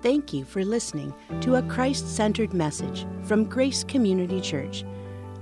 Thank 0.00 0.32
you 0.32 0.44
for 0.44 0.64
listening 0.64 1.12
to 1.40 1.56
a 1.56 1.62
Christ 1.62 2.14
centered 2.14 2.54
message 2.54 3.04
from 3.24 3.42
Grace 3.42 3.82
Community 3.82 4.40
Church. 4.40 4.84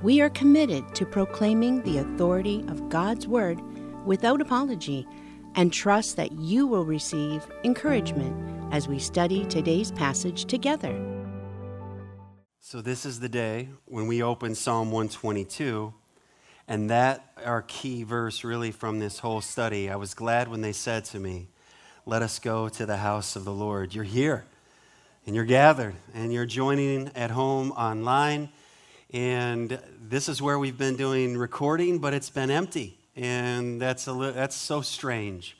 We 0.01 0.23
are 0.23 0.31
committed 0.31 0.95
to 0.95 1.05
proclaiming 1.05 1.83
the 1.83 1.99
authority 1.99 2.65
of 2.69 2.89
God's 2.89 3.27
Word 3.27 3.61
without 4.07 4.41
apology 4.41 5.07
and 5.57 5.71
trust 5.71 6.17
that 6.17 6.33
you 6.33 6.67
will 6.67 6.87
receive 6.87 7.47
encouragement 7.65 8.35
as 8.73 8.89
we 8.89 8.99
study 8.99 9.45
today's 9.45 9.93
passage 9.93 10.47
together. 10.47 10.99
So, 12.59 12.81
this 12.81 13.05
is 13.05 13.21
the 13.21 13.29
day 13.29 13.69
when 13.85 14.07
we 14.07 14.23
open 14.23 14.55
Psalm 14.55 14.91
122, 14.91 15.93
and 16.67 16.89
that 16.89 17.33
our 17.45 17.61
key 17.61 18.05
verse 18.05 18.43
really 18.43 18.71
from 18.71 19.01
this 19.01 19.19
whole 19.19 19.43
study. 19.43 19.91
I 19.91 19.97
was 19.97 20.15
glad 20.15 20.49
when 20.49 20.63
they 20.63 20.73
said 20.73 21.05
to 21.07 21.21
me, 21.21 21.49
let 22.09 22.23
us 22.23 22.39
go 22.39 22.69
to 22.69 22.87
the 22.87 22.99
house 22.99 23.35
of 23.35 23.45
the 23.45 23.53
Lord. 23.53 23.93
You're 23.93 24.05
here 24.05 24.45
and 25.27 25.35
you're 25.35 25.45
gathered 25.45 25.97
and 26.15 26.33
you're 26.33 26.47
joining 26.47 27.11
at 27.17 27.33
home 27.33 27.73
online. 27.73 28.49
And 29.13 29.79
this 30.01 30.29
is 30.29 30.41
where 30.41 30.57
we've 30.57 30.79
been 30.79 30.97
doing 30.97 31.37
recording, 31.37 31.99
but 31.99 32.15
it's 32.15 32.31
been 32.31 32.51
empty. 32.51 32.97
And 33.17 33.83
that's, 33.83 34.07
a 34.07 34.13
li- 34.13 34.31
that's 34.31 34.55
so 34.55 34.83
strange. 34.83 35.57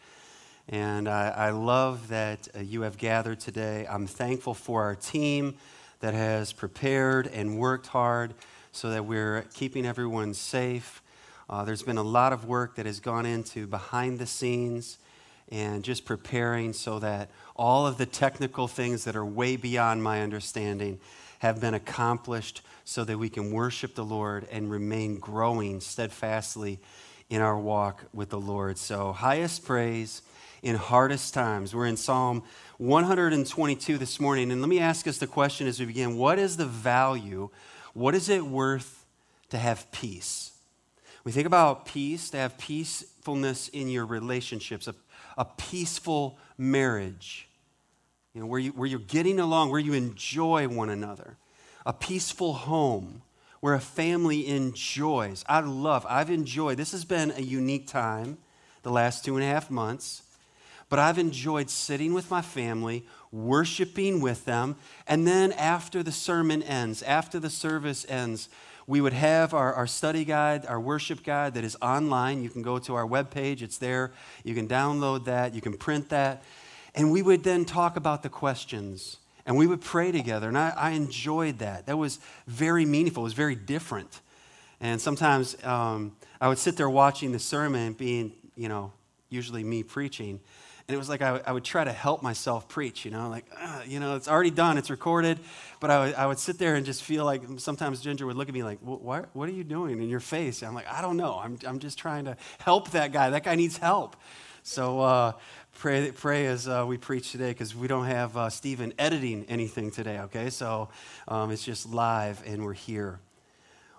And 0.69 1.09
I, 1.09 1.29
I 1.31 1.51
love 1.51 2.09
that 2.09 2.47
uh, 2.55 2.61
you 2.61 2.83
have 2.83 2.97
gathered 2.97 3.41
today. 3.41 3.87
I'm 3.91 4.07
thankful 4.07 4.55
for 4.55 4.83
our 4.83 4.95
team 4.95 5.57
that 5.99 6.15
has 6.15 6.53
prepared 6.53 7.27
and 7.27 7.59
worked 7.59 7.89
hard 7.89 8.35
so 8.71 8.91
that 8.91 9.05
we're 9.05 9.47
keeping 9.55 9.85
everyone 9.85 10.35
safe. 10.35 11.03
Uh, 11.51 11.65
there's 11.65 11.83
been 11.83 11.99
a 11.99 12.03
lot 12.05 12.33
of 12.33 12.45
work 12.45 12.77
that 12.77 12.87
has 12.87 13.01
gone 13.01 13.27
into 13.27 13.67
behind 13.67 14.21
the 14.21 14.27
scenes 14.27 14.99
and 15.51 15.85
just 15.85 16.05
preparing 16.05 16.73
so 16.73 16.99
that 16.99 17.31
all 17.55 17.87
of 17.87 17.99
the 17.99 18.07
technical 18.07 18.69
things 18.69 19.05
that 19.05 19.17
are 19.17 19.25
way 19.25 19.57
beyond 19.57 20.03
my 20.03 20.23
understanding 20.23 20.99
have 21.39 21.61
been 21.61 21.75
accomplished 21.75 22.63
so 22.85 23.05
that 23.05 23.19
we 23.19 23.29
can 23.29 23.53
worship 23.53 23.95
the 23.95 24.05
Lord 24.05 24.47
and 24.51 24.71
remain 24.71 25.19
growing 25.19 25.81
steadfastly 25.81 26.79
in 27.29 27.43
our 27.43 27.59
walk 27.59 28.05
with 28.13 28.31
the 28.31 28.41
Lord. 28.41 28.79
So, 28.79 29.13
highest 29.13 29.65
praise 29.65 30.23
in 30.63 30.77
hardest 30.77 31.35
times. 31.35 31.75
We're 31.75 31.87
in 31.87 31.97
Psalm 31.97 32.43
122 32.79 33.99
this 33.99 34.21
morning. 34.21 34.51
And 34.51 34.61
let 34.61 34.69
me 34.69 34.81
ask 34.81 35.07
us 35.07 35.19
the 35.19 35.27
question 35.27 35.67
as 35.67 35.79
we 35.79 35.87
begin 35.87 36.17
what 36.17 36.39
is 36.39 36.57
the 36.57 36.67
value? 36.67 37.51
What 37.95 38.15
is 38.15 38.29
it 38.29 38.45
worth 38.45 39.05
to 39.51 39.59
have 39.59 39.91
peace? 39.93 40.53
We 41.25 41.33
think 41.33 41.47
about 41.47 41.87
peace, 41.87 42.31
to 42.31 42.37
have 42.37 42.57
peacefulness 42.57 43.69
in 43.69 43.89
your 43.89 44.07
relationships, 44.07 44.87
a 44.87 44.95
a 45.37 45.45
peaceful 45.45 46.39
marriage, 46.57 47.49
you 48.35 48.41
know, 48.41 48.47
where, 48.47 48.61
you, 48.61 48.71
where 48.71 48.89
you're 48.89 48.99
getting 48.99 49.39
along, 49.39 49.71
where 49.71 49.81
you 49.81 49.93
enjoy 49.93 50.69
one 50.69 50.91
another, 50.91 51.37
a 51.85 51.93
peaceful 51.93 52.55
home 52.55 53.23
where 53.61 53.75
a 53.75 53.81
family 53.81 54.47
enjoys. 54.47 55.45
I 55.49 55.61
love, 55.61 56.07
I've 56.09 56.31
enjoyed, 56.31 56.79
this 56.79 56.93
has 56.93 57.05
been 57.05 57.33
a 57.33 57.41
unique 57.41 57.89
time 57.89 58.39
the 58.83 58.93
last 58.93 59.25
two 59.25 59.35
and 59.35 59.45
a 59.45 59.49
half 59.49 59.71
months, 59.71 60.23
but 60.89 61.01
I've 61.01 61.19
enjoyed 61.19 61.69
sitting 61.69 62.15
with 62.15 62.31
my 62.31 62.43
family, 62.43 63.05
worshiping 63.33 64.21
with 64.21 64.45
them, 64.45 64.77
and 65.09 65.27
then 65.27 65.51
after 65.53 66.05
the 66.05 66.13
sermon 66.13 66.63
ends, 66.63 67.03
after 67.03 67.41
the 67.41 67.51
service 67.51 68.07
ends, 68.09 68.49
we 68.87 69.01
would 69.01 69.13
have 69.13 69.53
our, 69.53 69.75
our 69.75 69.87
study 69.87 70.25
guide, 70.25 70.65
our 70.67 70.79
worship 70.79 71.25
guide 71.25 71.55
that 71.55 71.65
is 71.65 71.77
online. 71.83 72.43
You 72.43 72.51
can 72.51 72.63
go 72.63 72.79
to 72.79 72.95
our 72.95 73.07
webpage, 73.07 73.63
it's 73.63 73.79
there. 73.79 74.13
You 74.45 74.55
can 74.55 74.69
download 74.69 75.25
that, 75.25 75.55
you 75.55 75.61
can 75.61 75.77
print 75.77 76.09
that. 76.11 76.43
And 76.95 77.11
we 77.11 77.23
would 77.23 77.43
then 77.43 77.65
talk 77.65 77.97
about 77.97 78.23
the 78.23 78.29
questions 78.29 79.19
and 79.45 79.57
we 79.57 79.67
would 79.67 79.81
pray 79.81 80.13
together. 80.13 80.49
And 80.49 80.59
I, 80.59 80.71
I 80.77 80.91
enjoyed 80.91 81.59
that. 81.59 81.87
That 81.87 81.97
was 81.97 82.19
very 82.47 82.85
meaningful, 82.85 83.23
it 83.23 83.25
was 83.25 83.33
very 83.35 83.57
different. 83.57 84.21
And 84.81 85.01
sometimes 85.01 85.63
um, 85.65 86.17
I 86.41 86.49
would 86.49 86.59
sit 86.59 86.77
there 86.77 86.91
watching 86.91 87.33
the 87.33 87.39
sermon, 87.39 87.95
being, 87.95 88.33
you 88.57 88.69
know, 88.69 88.93
usually 89.31 89.65
me 89.65 89.83
preaching, 89.83 90.41
and 90.89 90.95
it 90.95 90.99
was 90.99 91.09
like 91.09 91.21
I, 91.21 91.41
I 91.45 91.51
would 91.51 91.65
try 91.65 91.83
to 91.83 91.93
help 91.93 92.23
myself 92.23 92.69
preach, 92.69 93.05
you 93.05 93.11
know, 93.11 93.29
like, 93.29 93.45
uh, 93.61 93.81
you 93.85 93.99
know, 93.99 94.15
it's 94.15 94.29
already 94.29 94.51
done, 94.51 94.79
it's 94.79 94.89
recorded. 94.89 95.41
But 95.81 95.91
I 95.91 96.07
would, 96.07 96.29
would 96.29 96.39
sit 96.39 96.59
there 96.59 96.77
and 96.77 96.87
just 96.87 97.03
feel 97.03 97.25
like 97.25 97.43
sometimes 97.57 98.01
Ginger 98.01 98.25
would 98.25 98.37
look 98.37 98.49
at 98.49 98.55
me 98.55 98.63
like, 98.63 98.79
what, 98.81 99.35
what 99.35 99.49
are 99.49 99.53
you 99.53 99.65
doing 99.65 100.01
in 100.01 100.09
your 100.09 100.21
face? 100.21 100.63
And 100.63 100.69
I'm 100.69 100.75
like, 100.75 100.89
I 100.89 101.03
don't 101.03 101.17
know. 101.17 101.41
I'm, 101.43 101.59
I'm 101.67 101.81
just 101.81 101.99
trying 101.99 102.27
to 102.27 102.37
help 102.59 102.93
that 102.93 103.13
guy. 103.13 103.31
That 103.31 103.43
guy 103.43 103.57
needs 103.57 103.79
help. 103.79 104.15
So 104.63 105.01
uh, 105.01 105.33
pray, 105.79 106.13
pray 106.13 106.47
as 106.47 106.69
uh, 106.69 106.85
we 106.87 106.99
preach 106.99 107.33
today 107.33 107.51
because 107.51 107.75
we 107.75 107.89
don't 107.89 108.07
have 108.07 108.37
uh, 108.37 108.49
Stephen 108.49 108.95
editing 108.97 109.45
anything 109.49 109.91
today, 109.91 110.21
okay? 110.21 110.51
So 110.51 110.89
um, 111.27 111.51
it's 111.51 111.65
just 111.65 111.89
live 111.89 112.45
and 112.47 112.65
we're 112.65 112.75
here. 112.75 113.19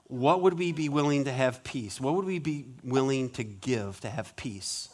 What 0.06 0.42
would 0.42 0.58
we 0.58 0.72
be 0.72 0.88
willing 0.88 1.26
to 1.26 1.34
have 1.34 1.66
peace? 1.66 2.00
What 2.00 2.16
would 2.16 2.26
we 2.26 2.40
be 2.40 2.66
willing 2.82 3.30
to 3.32 3.44
give 3.44 4.00
to 4.02 4.10
have 4.10 4.38
peace? 4.38 4.88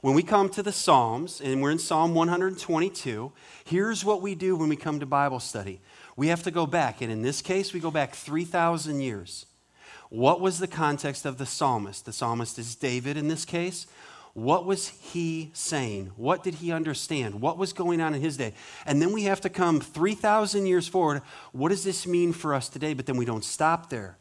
When 0.00 0.14
we 0.14 0.22
come 0.22 0.48
to 0.50 0.62
the 0.62 0.72
Psalms, 0.72 1.40
and 1.40 1.60
we're 1.60 1.70
in 1.70 1.78
Psalm 1.78 2.14
122, 2.14 3.32
here's 3.64 4.04
what 4.04 4.22
we 4.22 4.34
do 4.34 4.56
when 4.56 4.68
we 4.68 4.76
come 4.76 5.00
to 5.00 5.06
Bible 5.06 5.40
study. 5.40 5.80
We 6.16 6.28
have 6.28 6.42
to 6.44 6.50
go 6.50 6.66
back, 6.66 7.00
and 7.00 7.12
in 7.12 7.22
this 7.22 7.42
case, 7.42 7.72
we 7.72 7.80
go 7.80 7.90
back 7.90 8.14
3,000 8.14 9.00
years. 9.00 9.46
What 10.08 10.40
was 10.40 10.58
the 10.58 10.66
context 10.66 11.24
of 11.26 11.38
the 11.38 11.46
psalmist? 11.46 12.04
The 12.04 12.12
psalmist 12.12 12.58
is 12.58 12.74
David 12.74 13.16
in 13.16 13.28
this 13.28 13.44
case. 13.44 13.86
What 14.32 14.64
was 14.64 14.88
he 14.88 15.50
saying? 15.52 16.12
What 16.16 16.42
did 16.42 16.54
he 16.54 16.72
understand? 16.72 17.40
What 17.40 17.58
was 17.58 17.72
going 17.72 18.00
on 18.00 18.14
in 18.14 18.20
his 18.20 18.36
day? 18.36 18.54
And 18.86 19.02
then 19.02 19.12
we 19.12 19.24
have 19.24 19.40
to 19.42 19.48
come 19.48 19.80
3,000 19.80 20.66
years 20.66 20.88
forward. 20.88 21.22
What 21.52 21.70
does 21.70 21.84
this 21.84 22.06
mean 22.06 22.32
for 22.32 22.54
us 22.54 22.68
today? 22.68 22.94
But 22.94 23.06
then 23.06 23.16
we 23.16 23.24
don't 23.24 23.44
stop 23.44 23.90
there. 23.90 24.16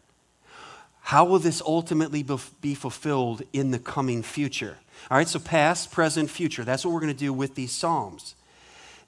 How 1.02 1.25
will 1.25 1.40
this 1.40 1.62
ultimately 1.62 2.24
be 2.62 2.75
fulfilled 2.75 3.41
in 3.53 3.72
the 3.72 3.79
coming 3.79 4.22
future? 4.22 4.78
All 5.10 5.18
right, 5.18 5.28
so 5.28 5.40
past, 5.40 5.92
present, 5.92 6.30
future. 6.30 6.64
That's 6.64 6.86
what 6.86 6.94
we're 6.94 7.02
going 7.02 7.14
to 7.14 7.20
do 7.20 7.34
with 7.34 7.56
these 7.56 7.72
Psalms. 7.72 8.36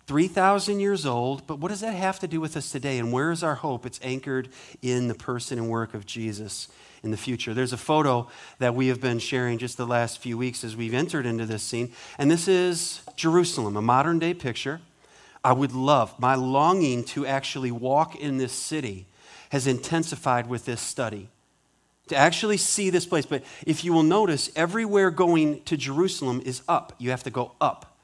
3,000 0.07 0.79
years 0.79 1.06
old, 1.06 1.46
but 1.47 1.59
what 1.59 1.69
does 1.69 1.81
that 1.81 1.94
have 1.94 2.19
to 2.19 2.28
do 2.28 2.41
with 2.41 2.57
us 2.57 2.72
today? 2.72 2.97
And 2.97 3.13
where 3.13 3.31
is 3.31 3.44
our 3.44 3.56
hope? 3.56 3.85
It's 3.85 4.00
anchored 4.03 4.50
in 4.81 5.07
the 5.07 5.13
person 5.16 5.57
and 5.57 5.69
work 5.69 5.94
of 5.94 6.06
Jesus 6.06 6.68
in 7.03 7.12
the 7.12 7.18
future. 7.18 7.53
There's 7.53 7.74
a 7.74 7.78
photo 7.78 8.28
that 8.59 8.75
we 8.75 8.88
have 8.88 9.00
been 9.00 9.19
sharing 9.19 9.57
just 9.57 9.78
the 9.78 9.85
last 9.85 10.19
few 10.19 10.38
weeks 10.38 10.63
as 10.63 10.75
we've 10.75 10.94
entered 10.94 11.25
into 11.25 11.46
this 11.46 11.63
scene, 11.63 11.94
and 12.18 12.30
this 12.30 12.47
is 12.47 13.01
Jerusalem, 13.16 13.78
a 13.78 13.81
modern 13.81 14.19
day 14.19 14.34
picture. 14.34 14.81
I 15.44 15.53
would 15.53 15.72
love, 15.72 16.19
my 16.19 16.35
longing 16.35 17.03
to 17.06 17.25
actually 17.25 17.72
walk 17.72 18.16
in 18.16 18.38
this 18.38 18.53
city 18.53 19.07
has 19.50 19.66
intensified 19.66 20.47
with 20.47 20.66
this 20.66 20.81
study 20.81 21.30
to 22.11 22.17
actually 22.17 22.57
see 22.57 22.89
this 22.89 23.05
place. 23.05 23.25
But 23.25 23.44
if 23.66 23.83
you 23.83 23.94
will 23.94 24.03
notice, 24.03 24.51
everywhere 24.55 25.11
going 25.11 25.61
to 25.63 25.77
Jerusalem 25.77 26.41
is 26.45 26.61
up. 26.67 26.94
You 26.97 27.09
have 27.09 27.23
to 27.23 27.29
go 27.29 27.53
up. 27.59 27.97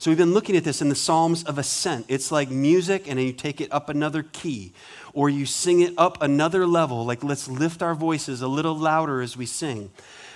So 0.00 0.10
we've 0.10 0.18
been 0.18 0.34
looking 0.34 0.56
at 0.56 0.64
this 0.64 0.82
in 0.82 0.88
the 0.88 0.94
Psalms 0.94 1.42
of 1.44 1.56
Ascent. 1.56 2.06
It's 2.08 2.30
like 2.30 2.50
music, 2.50 3.08
and 3.08 3.20
you 3.20 3.32
take 3.32 3.60
it 3.60 3.72
up 3.72 3.88
another 3.88 4.22
key, 4.22 4.72
or 5.12 5.28
you 5.28 5.46
sing 5.46 5.80
it 5.80 5.94
up 5.96 6.20
another 6.20 6.66
level. 6.66 7.04
Like 7.04 7.24
let's 7.24 7.48
lift 7.48 7.80
our 7.80 7.94
voices 7.94 8.42
a 8.42 8.48
little 8.48 8.76
louder 8.76 9.20
as 9.20 9.36
we 9.36 9.46
sing. 9.46 9.90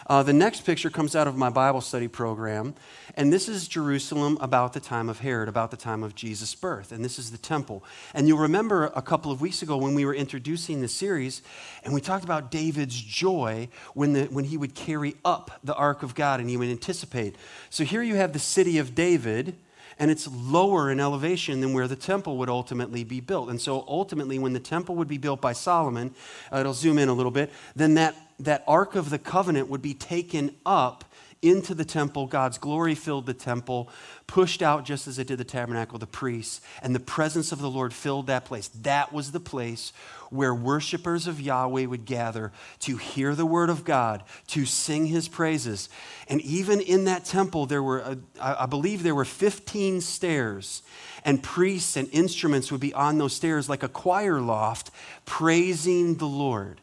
Uh, 0.07 0.23
the 0.23 0.33
next 0.33 0.63
picture 0.63 0.91
comes 0.91 1.15
out 1.15 1.29
of 1.29 1.37
my 1.37 1.49
Bible 1.49 1.81
study 1.81 2.09
program, 2.09 2.75
and 3.17 3.33
this 3.33 3.49
is 3.49 3.69
Jerusalem 3.69 4.37
about 4.41 4.73
the 4.73 4.81
time 4.81 5.09
of 5.09 5.21
Herod, 5.21 5.49
about 5.49 5.71
the 5.71 5.77
time 5.77 6.03
of 6.03 6.15
Jesus' 6.15 6.55
birth, 6.55 6.93
and 6.93 7.05
this 7.05 7.19
is 7.19 7.31
the 7.31 7.39
temple. 7.39 7.85
And 8.15 8.27
you'll 8.27 8.39
remember 8.39 8.87
a 8.97 9.03
couple 9.03 9.31
of 9.31 9.41
weeks 9.41 9.63
ago 9.63 9.77
when 9.77 9.95
we 9.95 10.05
were 10.05 10.15
introducing 10.15 10.81
the 10.81 10.89
series, 10.89 11.43
and 11.85 11.95
we 11.95 12.01
talked 12.01 12.25
about 12.25 12.51
David's 12.51 13.01
joy 13.01 13.69
when, 13.95 14.13
the, 14.13 14.25
when 14.25 14.45
he 14.45 14.57
would 14.57 14.75
carry 14.75 15.15
up 15.25 15.61
the 15.63 15.75
ark 15.75 16.03
of 16.03 16.15
God 16.15 16.41
and 16.41 16.51
he 16.51 16.57
would 16.57 16.69
anticipate. 16.69 17.37
So 17.71 17.85
here 17.85 18.03
you 18.03 18.17
have 18.17 18.33
the 18.33 18.39
city 18.39 18.79
of 18.79 18.95
David 18.95 19.57
and 19.99 20.11
it's 20.11 20.27
lower 20.29 20.91
in 20.91 21.01
elevation 21.01 21.61
than 21.61 21.73
where 21.73 21.87
the 21.87 21.97
temple 21.97 22.39
would 22.39 22.49
ultimately 22.49 23.05
be 23.05 23.21
built. 23.21 23.49
And 23.49 23.61
so 23.61 23.85
ultimately, 23.87 24.39
when 24.39 24.53
the 24.53 24.61
temple 24.61 24.97
would 24.97 25.09
be 25.09 25.19
built 25.19 25.41
by 25.41 25.53
Solomon, 25.53 26.15
uh, 26.53 26.59
it'll 26.59 26.75
zoom 26.75 26.99
in 26.99 27.09
a 27.09 27.13
little 27.13 27.31
bit, 27.31 27.53
then 27.77 27.95
that, 27.95 28.17
that 28.45 28.65
Ark 28.67 28.95
of 28.95 29.11
the 29.11 29.19
Covenant 29.19 29.69
would 29.69 29.83
be 29.83 29.95
taken 29.95 30.55
up 30.67 31.05
into 31.43 31.75
the 31.75 31.85
temple. 31.85 32.29
God's 32.29 32.57
glory 32.57 32.95
filled 32.95 33.27
the 33.27 33.35
temple, 33.35 33.91
pushed 34.29 34.63
out 34.63 34.85
just 34.85 35.09
as 35.09 35.19
it 35.19 35.27
did 35.27 35.39
the 35.39 35.45
tabernacle, 35.45 35.99
the 35.99 36.07
priests, 36.07 36.61
and 36.83 36.95
the 36.95 37.01
presence 37.01 37.51
of 37.51 37.59
the 37.59 37.69
Lord 37.69 37.93
filled 37.93 38.29
that 38.29 38.45
place. 38.45 38.69
That 38.69 39.13
was 39.13 39.33
the 39.33 39.41
place 39.41 39.93
where 40.31 40.55
worshipers 40.55 41.27
of 41.27 41.41
Yahweh 41.41 41.87
would 41.87 42.05
gather 42.05 42.53
to 42.81 42.97
hear 42.97 43.35
the 43.35 43.45
word 43.45 43.71
of 43.71 43.85
God, 43.85 44.23
to 44.47 44.65
sing 44.65 45.07
his 45.07 45.29
praises. 45.29 45.89
And 46.29 46.41
even 46.43 46.81
in 46.81 47.05
that 47.05 47.25
temple, 47.25 47.67
there 47.67 47.83
were, 47.83 48.03
uh, 48.03 48.15
I 48.41 48.67
believe, 48.67 49.03
there 49.03 49.15
were 49.15 49.25
15 49.25 50.01
stairs, 50.01 50.83
and 51.25 51.43
priests 51.43 51.97
and 51.97 52.09
instruments 52.13 52.71
would 52.71 52.81
be 52.81 52.95
on 52.95 53.19
those 53.19 53.35
stairs 53.35 53.69
like 53.69 53.83
a 53.83 53.89
choir 53.89 54.41
loft, 54.41 54.91
praising 55.27 56.15
the 56.17 56.27
Lord. 56.27 56.82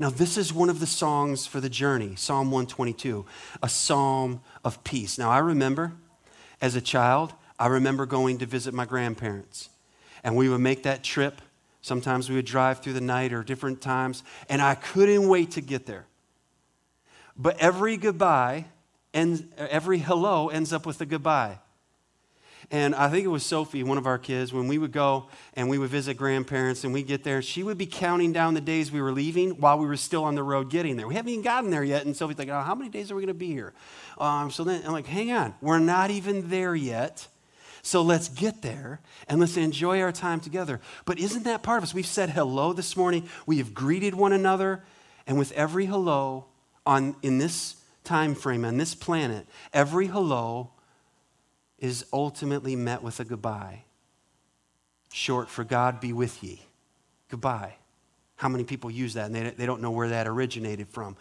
Now, 0.00 0.08
this 0.08 0.38
is 0.38 0.50
one 0.50 0.70
of 0.70 0.80
the 0.80 0.86
songs 0.86 1.46
for 1.46 1.60
the 1.60 1.68
journey, 1.68 2.16
Psalm 2.16 2.50
122, 2.50 3.26
a 3.62 3.68
psalm 3.68 4.40
of 4.64 4.82
peace. 4.82 5.18
Now, 5.18 5.30
I 5.30 5.40
remember 5.40 5.92
as 6.62 6.74
a 6.74 6.80
child, 6.80 7.34
I 7.58 7.66
remember 7.66 8.06
going 8.06 8.38
to 8.38 8.46
visit 8.46 8.72
my 8.72 8.86
grandparents, 8.86 9.68
and 10.24 10.36
we 10.36 10.48
would 10.48 10.62
make 10.62 10.84
that 10.84 11.04
trip. 11.04 11.42
Sometimes 11.82 12.30
we 12.30 12.36
would 12.36 12.46
drive 12.46 12.80
through 12.80 12.94
the 12.94 13.02
night 13.02 13.34
or 13.34 13.42
different 13.42 13.82
times, 13.82 14.22
and 14.48 14.62
I 14.62 14.74
couldn't 14.74 15.28
wait 15.28 15.50
to 15.50 15.60
get 15.60 15.84
there. 15.84 16.06
But 17.36 17.58
every 17.58 17.98
goodbye 17.98 18.64
and 19.12 19.52
every 19.58 19.98
hello 19.98 20.48
ends 20.48 20.72
up 20.72 20.86
with 20.86 20.98
a 21.02 21.06
goodbye. 21.06 21.58
And 22.72 22.94
I 22.94 23.08
think 23.08 23.24
it 23.24 23.28
was 23.28 23.44
Sophie, 23.44 23.82
one 23.82 23.98
of 23.98 24.06
our 24.06 24.18
kids, 24.18 24.52
when 24.52 24.68
we 24.68 24.78
would 24.78 24.92
go 24.92 25.26
and 25.54 25.68
we 25.68 25.76
would 25.76 25.90
visit 25.90 26.16
grandparents 26.16 26.84
and 26.84 26.92
we'd 26.92 27.08
get 27.08 27.24
there, 27.24 27.42
she 27.42 27.64
would 27.64 27.76
be 27.76 27.86
counting 27.86 28.32
down 28.32 28.54
the 28.54 28.60
days 28.60 28.92
we 28.92 29.02
were 29.02 29.10
leaving 29.10 29.60
while 29.60 29.76
we 29.76 29.86
were 29.86 29.96
still 29.96 30.22
on 30.22 30.36
the 30.36 30.42
road 30.44 30.70
getting 30.70 30.96
there. 30.96 31.08
We 31.08 31.14
haven't 31.16 31.30
even 31.30 31.42
gotten 31.42 31.70
there 31.70 31.82
yet. 31.82 32.06
And 32.06 32.16
Sophie's 32.16 32.38
like, 32.38 32.48
oh, 32.48 32.60
how 32.60 32.76
many 32.76 32.88
days 32.88 33.10
are 33.10 33.16
we 33.16 33.22
going 33.22 33.28
to 33.28 33.34
be 33.34 33.48
here? 33.48 33.72
Um, 34.18 34.52
so 34.52 34.62
then 34.62 34.82
I'm 34.86 34.92
like, 34.92 35.06
hang 35.06 35.32
on, 35.32 35.54
we're 35.60 35.80
not 35.80 36.12
even 36.12 36.48
there 36.48 36.76
yet. 36.76 37.26
So 37.82 38.02
let's 38.02 38.28
get 38.28 38.62
there 38.62 39.00
and 39.26 39.40
let's 39.40 39.56
enjoy 39.56 40.00
our 40.00 40.12
time 40.12 40.38
together. 40.38 40.80
But 41.06 41.18
isn't 41.18 41.44
that 41.44 41.64
part 41.64 41.78
of 41.78 41.84
us? 41.84 41.94
We've 41.94 42.06
said 42.06 42.30
hello 42.30 42.72
this 42.72 42.96
morning. 42.96 43.28
We 43.46 43.58
have 43.58 43.74
greeted 43.74 44.14
one 44.14 44.32
another. 44.32 44.84
And 45.26 45.38
with 45.38 45.50
every 45.52 45.86
hello 45.86 46.46
on, 46.86 47.16
in 47.22 47.38
this 47.38 47.76
time 48.04 48.36
frame, 48.36 48.64
on 48.64 48.76
this 48.76 48.94
planet, 48.94 49.46
every 49.72 50.06
hello 50.06 50.70
is 51.80 52.04
ultimately 52.12 52.76
met 52.76 53.02
with 53.02 53.18
a 53.20 53.24
goodbye. 53.24 53.84
Short 55.12 55.48
for 55.48 55.64
God 55.64 56.00
be 56.00 56.12
with 56.12 56.42
ye. 56.44 56.60
Goodbye. 57.28 57.74
How 58.36 58.48
many 58.48 58.64
people 58.64 58.90
use 58.90 59.14
that 59.14 59.26
and 59.26 59.34
they, 59.34 59.50
they 59.50 59.66
don't 59.66 59.82
know 59.82 59.90
where 59.90 60.08
that 60.08 60.26
originated 60.26 60.88
from? 60.88 61.16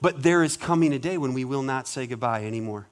But 0.00 0.22
there 0.22 0.42
is 0.42 0.56
coming 0.56 0.92
a 0.92 0.98
day 0.98 1.18
when 1.18 1.34
we 1.34 1.44
will 1.44 1.62
not 1.62 1.86
say 1.86 2.06
goodbye 2.06 2.44
anymore. 2.44 2.86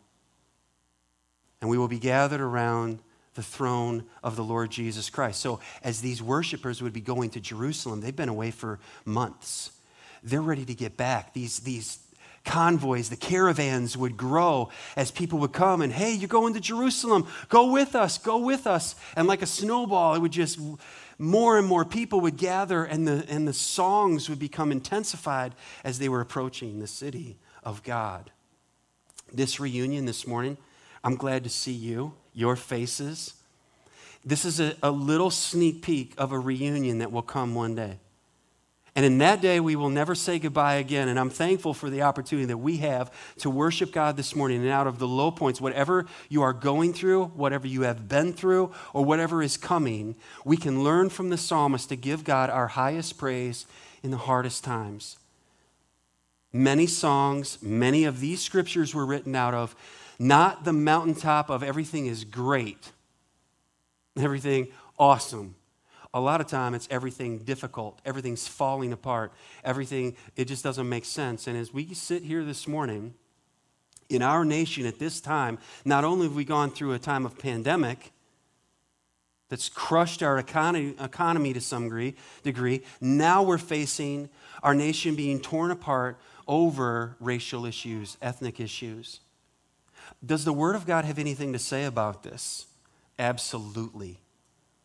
And 1.60 1.68
we 1.68 1.76
will 1.76 1.88
be 1.88 1.98
gathered 1.98 2.40
around 2.40 3.00
the 3.34 3.42
throne 3.42 4.04
of 4.22 4.36
the 4.36 4.44
Lord 4.44 4.70
Jesus 4.70 5.10
Christ. 5.10 5.40
So, 5.40 5.60
as 5.84 6.00
these 6.00 6.22
worshipers 6.22 6.82
would 6.82 6.92
be 6.92 7.00
going 7.00 7.30
to 7.30 7.40
Jerusalem, 7.40 8.00
they've 8.00 8.14
been 8.14 8.28
away 8.28 8.50
for 8.50 8.80
months. 9.04 9.72
They're 10.22 10.42
ready 10.42 10.64
to 10.64 10.74
get 10.74 10.96
back. 10.96 11.32
These, 11.32 11.60
these 11.60 11.98
convoys, 12.44 13.10
the 13.10 13.16
caravans 13.16 13.96
would 13.96 14.16
grow 14.16 14.70
as 14.96 15.10
people 15.10 15.38
would 15.38 15.52
come 15.52 15.82
and, 15.82 15.92
hey, 15.92 16.12
you're 16.12 16.28
going 16.28 16.54
to 16.54 16.60
Jerusalem. 16.60 17.26
Go 17.48 17.70
with 17.70 17.94
us, 17.94 18.18
go 18.18 18.38
with 18.38 18.66
us. 18.66 18.94
And 19.16 19.28
like 19.28 19.42
a 19.42 19.46
snowball, 19.46 20.14
it 20.14 20.20
would 20.20 20.32
just, 20.32 20.58
more 21.18 21.58
and 21.58 21.66
more 21.66 21.84
people 21.84 22.20
would 22.22 22.38
gather, 22.38 22.84
and 22.84 23.06
the, 23.06 23.24
and 23.28 23.46
the 23.46 23.52
songs 23.52 24.28
would 24.28 24.38
become 24.38 24.72
intensified 24.72 25.54
as 25.84 25.98
they 25.98 26.08
were 26.08 26.20
approaching 26.20 26.80
the 26.80 26.86
city 26.86 27.36
of 27.62 27.82
God. 27.82 28.30
This 29.32 29.60
reunion 29.60 30.06
this 30.06 30.26
morning, 30.26 30.56
I'm 31.04 31.16
glad 31.16 31.44
to 31.44 31.50
see 31.50 31.72
you, 31.72 32.14
your 32.34 32.56
faces. 32.56 33.34
This 34.24 34.44
is 34.44 34.60
a, 34.60 34.74
a 34.82 34.90
little 34.90 35.30
sneak 35.30 35.82
peek 35.82 36.14
of 36.18 36.32
a 36.32 36.38
reunion 36.38 36.98
that 36.98 37.12
will 37.12 37.22
come 37.22 37.54
one 37.54 37.74
day. 37.74 37.98
And 38.96 39.04
in 39.04 39.18
that 39.18 39.40
day, 39.40 39.60
we 39.60 39.76
will 39.76 39.90
never 39.90 40.14
say 40.14 40.38
goodbye 40.38 40.74
again. 40.74 41.08
And 41.08 41.18
I'm 41.18 41.30
thankful 41.30 41.74
for 41.74 41.88
the 41.88 42.02
opportunity 42.02 42.46
that 42.46 42.58
we 42.58 42.78
have 42.78 43.12
to 43.38 43.48
worship 43.48 43.92
God 43.92 44.16
this 44.16 44.34
morning. 44.34 44.62
And 44.62 44.70
out 44.70 44.88
of 44.88 44.98
the 44.98 45.06
low 45.06 45.30
points, 45.30 45.60
whatever 45.60 46.06
you 46.28 46.42
are 46.42 46.52
going 46.52 46.92
through, 46.92 47.26
whatever 47.26 47.66
you 47.66 47.82
have 47.82 48.08
been 48.08 48.32
through, 48.32 48.72
or 48.92 49.04
whatever 49.04 49.42
is 49.42 49.56
coming, 49.56 50.16
we 50.44 50.56
can 50.56 50.82
learn 50.82 51.08
from 51.08 51.30
the 51.30 51.38
psalmist 51.38 51.88
to 51.90 51.96
give 51.96 52.24
God 52.24 52.50
our 52.50 52.68
highest 52.68 53.16
praise 53.16 53.66
in 54.02 54.10
the 54.10 54.16
hardest 54.16 54.64
times. 54.64 55.18
Many 56.52 56.88
songs, 56.88 57.62
many 57.62 58.04
of 58.04 58.18
these 58.18 58.42
scriptures 58.42 58.92
were 58.92 59.06
written 59.06 59.36
out 59.36 59.54
of 59.54 59.76
not 60.18 60.64
the 60.64 60.72
mountaintop 60.72 61.48
of 61.48 61.62
everything 61.62 62.06
is 62.06 62.24
great, 62.24 62.90
everything 64.16 64.66
awesome 64.98 65.54
a 66.12 66.20
lot 66.20 66.40
of 66.40 66.46
time 66.46 66.74
it's 66.74 66.88
everything 66.90 67.38
difficult. 67.38 68.00
Everything's 68.04 68.48
falling 68.48 68.92
apart. 68.92 69.32
Everything 69.64 70.16
it 70.36 70.46
just 70.46 70.64
doesn't 70.64 70.88
make 70.88 71.04
sense. 71.04 71.46
And 71.46 71.56
as 71.56 71.72
we 71.72 71.94
sit 71.94 72.22
here 72.22 72.44
this 72.44 72.66
morning 72.66 73.14
in 74.08 74.22
our 74.22 74.44
nation 74.44 74.86
at 74.86 74.98
this 74.98 75.20
time 75.20 75.58
not 75.84 76.04
only 76.04 76.26
have 76.26 76.34
we 76.34 76.44
gone 76.44 76.70
through 76.70 76.92
a 76.92 76.98
time 76.98 77.24
of 77.24 77.38
pandemic 77.38 78.10
that's 79.48 79.68
crushed 79.68 80.22
our 80.22 80.38
economy, 80.38 80.94
economy 81.00 81.52
to 81.52 81.60
some 81.60 81.84
degree, 81.84 82.14
degree 82.42 82.82
now 83.00 83.42
we're 83.42 83.58
facing 83.58 84.28
our 84.62 84.74
nation 84.74 85.14
being 85.14 85.40
torn 85.40 85.70
apart 85.70 86.18
over 86.48 87.16
racial 87.20 87.64
issues 87.66 88.16
ethnic 88.20 88.58
issues. 88.58 89.20
Does 90.24 90.44
the 90.44 90.52
word 90.52 90.74
of 90.74 90.86
god 90.86 91.04
have 91.04 91.20
anything 91.20 91.52
to 91.52 91.58
say 91.58 91.84
about 91.84 92.24
this? 92.24 92.66
Absolutely. 93.16 94.18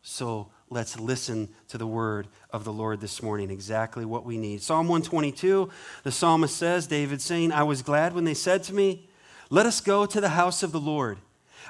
So 0.04 0.52
let's 0.70 1.00
listen 1.00 1.50
to 1.68 1.78
the 1.78 1.88
word 1.88 2.28
of 2.52 2.64
the 2.64 2.74
Lord 2.74 3.00
this 3.00 3.22
morning, 3.22 3.52
exactly 3.52 4.06
what 4.06 4.26
we 4.26 4.38
need. 4.38 4.62
Psalm 4.62 4.88
122, 4.88 5.70
the 6.04 6.12
psalmist 6.12 6.56
says, 6.56 6.88
David 6.88 7.22
saying, 7.22 7.52
I 7.52 7.64
was 7.64 7.82
glad 7.82 8.14
when 8.14 8.26
they 8.26 8.34
said 8.34 8.64
to 8.64 8.74
me, 8.74 9.08
Let 9.50 9.66
us 9.66 9.82
go 9.82 10.06
to 10.06 10.22
the 10.22 10.30
house 10.30 10.64
of 10.64 10.72
the 10.72 10.80
Lord. 10.80 11.20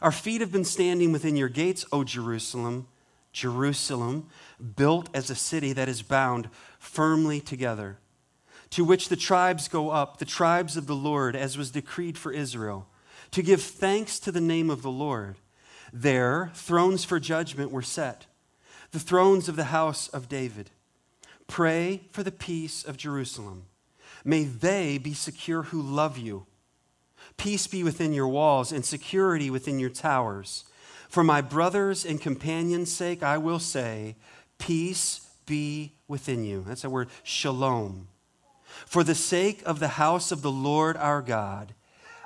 Our 0.01 0.11
feet 0.11 0.41
have 0.41 0.51
been 0.51 0.65
standing 0.65 1.11
within 1.11 1.35
your 1.35 1.49
gates, 1.49 1.85
O 1.91 2.03
Jerusalem, 2.03 2.87
Jerusalem, 3.31 4.27
built 4.75 5.09
as 5.13 5.29
a 5.29 5.35
city 5.35 5.73
that 5.73 5.89
is 5.89 6.01
bound 6.01 6.49
firmly 6.79 7.41
together, 7.41 7.97
to 8.71 8.85
which 8.85 9.09
the 9.09 9.15
tribes 9.15 9.67
go 9.67 9.89
up, 9.89 10.17
the 10.17 10.25
tribes 10.25 10.77
of 10.77 10.87
the 10.87 10.95
Lord, 10.95 11.35
as 11.35 11.57
was 11.57 11.71
decreed 11.71 12.17
for 12.17 12.31
Israel, 12.31 12.87
to 13.31 13.41
give 13.41 13.61
thanks 13.61 14.19
to 14.19 14.31
the 14.31 14.41
name 14.41 14.69
of 14.69 14.81
the 14.81 14.91
Lord. 14.91 15.35
There, 15.91 16.51
thrones 16.53 17.03
for 17.05 17.19
judgment 17.19 17.71
were 17.71 17.81
set 17.81 18.27
the 18.95 18.99
thrones 19.01 19.49
of 19.49 19.57
the 19.57 19.65
house 19.65 20.07
of 20.07 20.29
David. 20.29 20.71
Pray 21.47 22.03
for 22.11 22.23
the 22.23 22.31
peace 22.31 22.81
of 22.81 22.95
Jerusalem. 22.95 23.65
May 24.23 24.45
they 24.45 24.97
be 24.97 25.13
secure 25.13 25.63
who 25.63 25.81
love 25.81 26.17
you. 26.17 26.45
Peace 27.35 27.67
be 27.67 27.83
within 27.83 28.13
your 28.13 28.29
walls 28.29 28.71
and 28.71 28.85
security 28.85 29.49
within 29.49 29.79
your 29.79 29.89
towers. 29.89 30.63
For 31.09 31.25
my 31.25 31.41
brothers 31.41 32.05
and 32.05 32.21
companions' 32.21 32.89
sake, 32.89 33.21
I 33.21 33.37
will 33.37 33.59
say, 33.59 34.15
Peace 34.59 35.27
be 35.45 35.91
within 36.07 36.45
you. 36.45 36.63
That's 36.65 36.83
the 36.83 36.89
word 36.89 37.09
shalom. 37.21 38.07
For 38.85 39.03
the 39.03 39.13
sake 39.13 39.61
of 39.65 39.79
the 39.79 39.89
house 39.89 40.31
of 40.31 40.41
the 40.41 40.51
Lord 40.51 40.95
our 40.95 41.21
God, 41.21 41.73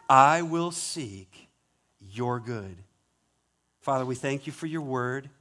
I 0.08 0.44
will 0.44 0.70
seek 0.70 1.50
your 2.00 2.40
good. 2.40 2.78
Father, 3.82 4.06
we 4.06 4.14
thank 4.14 4.46
you 4.46 4.54
for 4.54 4.68
your 4.68 4.82
word. 4.82 5.32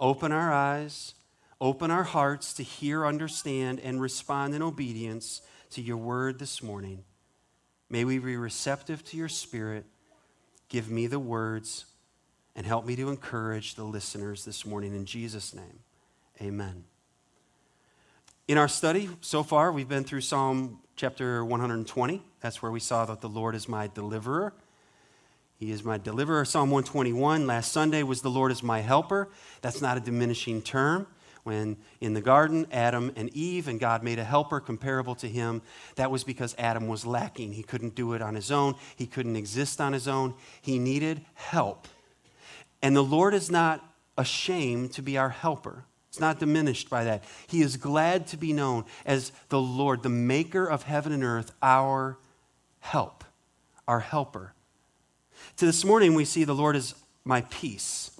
Open 0.00 0.32
our 0.32 0.50
eyes, 0.50 1.14
open 1.60 1.90
our 1.90 2.04
hearts 2.04 2.54
to 2.54 2.62
hear, 2.62 3.04
understand, 3.04 3.80
and 3.80 4.00
respond 4.00 4.54
in 4.54 4.62
obedience 4.62 5.42
to 5.70 5.82
your 5.82 5.98
word 5.98 6.38
this 6.38 6.62
morning. 6.62 7.04
May 7.90 8.04
we 8.04 8.18
be 8.18 8.36
receptive 8.36 9.04
to 9.04 9.16
your 9.18 9.28
spirit. 9.28 9.84
Give 10.70 10.90
me 10.90 11.06
the 11.06 11.18
words 11.18 11.84
and 12.56 12.64
help 12.64 12.86
me 12.86 12.96
to 12.96 13.10
encourage 13.10 13.74
the 13.74 13.84
listeners 13.84 14.44
this 14.44 14.64
morning. 14.64 14.94
In 14.94 15.04
Jesus' 15.04 15.54
name, 15.54 15.80
amen. 16.40 16.84
In 18.48 18.58
our 18.58 18.68
study 18.68 19.10
so 19.20 19.42
far, 19.42 19.70
we've 19.70 19.88
been 19.88 20.04
through 20.04 20.22
Psalm 20.22 20.80
chapter 20.96 21.44
120. 21.44 22.22
That's 22.40 22.62
where 22.62 22.72
we 22.72 22.80
saw 22.80 23.04
that 23.04 23.20
the 23.20 23.28
Lord 23.28 23.54
is 23.54 23.68
my 23.68 23.86
deliverer. 23.86 24.54
He 25.60 25.72
is 25.72 25.84
my 25.84 25.98
deliverer. 25.98 26.46
Psalm 26.46 26.70
121 26.70 27.46
last 27.46 27.70
Sunday 27.70 28.02
was 28.02 28.22
the 28.22 28.30
Lord 28.30 28.50
is 28.50 28.62
my 28.62 28.80
helper. 28.80 29.28
That's 29.60 29.82
not 29.82 29.98
a 29.98 30.00
diminishing 30.00 30.62
term. 30.62 31.06
When 31.42 31.76
in 32.00 32.14
the 32.14 32.22
garden, 32.22 32.66
Adam 32.72 33.12
and 33.14 33.28
Eve, 33.36 33.68
and 33.68 33.78
God 33.78 34.02
made 34.02 34.18
a 34.18 34.24
helper 34.24 34.58
comparable 34.58 35.14
to 35.16 35.28
him, 35.28 35.60
that 35.96 36.10
was 36.10 36.24
because 36.24 36.54
Adam 36.56 36.88
was 36.88 37.04
lacking. 37.04 37.52
He 37.52 37.62
couldn't 37.62 37.94
do 37.94 38.14
it 38.14 38.22
on 38.22 38.34
his 38.34 38.50
own, 38.50 38.74
he 38.96 39.06
couldn't 39.06 39.36
exist 39.36 39.82
on 39.82 39.92
his 39.92 40.08
own. 40.08 40.32
He 40.62 40.78
needed 40.78 41.20
help. 41.34 41.86
And 42.80 42.96
the 42.96 43.04
Lord 43.04 43.34
is 43.34 43.50
not 43.50 43.84
ashamed 44.16 44.92
to 44.94 45.02
be 45.02 45.18
our 45.18 45.28
helper. 45.28 45.84
It's 46.08 46.20
not 46.20 46.38
diminished 46.38 46.88
by 46.88 47.04
that. 47.04 47.22
He 47.46 47.60
is 47.60 47.76
glad 47.76 48.26
to 48.28 48.38
be 48.38 48.54
known 48.54 48.86
as 49.04 49.30
the 49.50 49.60
Lord, 49.60 50.02
the 50.02 50.08
maker 50.08 50.64
of 50.64 50.84
heaven 50.84 51.12
and 51.12 51.22
earth, 51.22 51.52
our 51.60 52.16
help, 52.80 53.24
our 53.86 54.00
helper. 54.00 54.54
To 55.58 55.66
this 55.66 55.84
morning, 55.84 56.14
we 56.14 56.24
see 56.24 56.44
the 56.44 56.54
Lord 56.54 56.76
is 56.76 56.94
my 57.24 57.42
peace. 57.42 58.10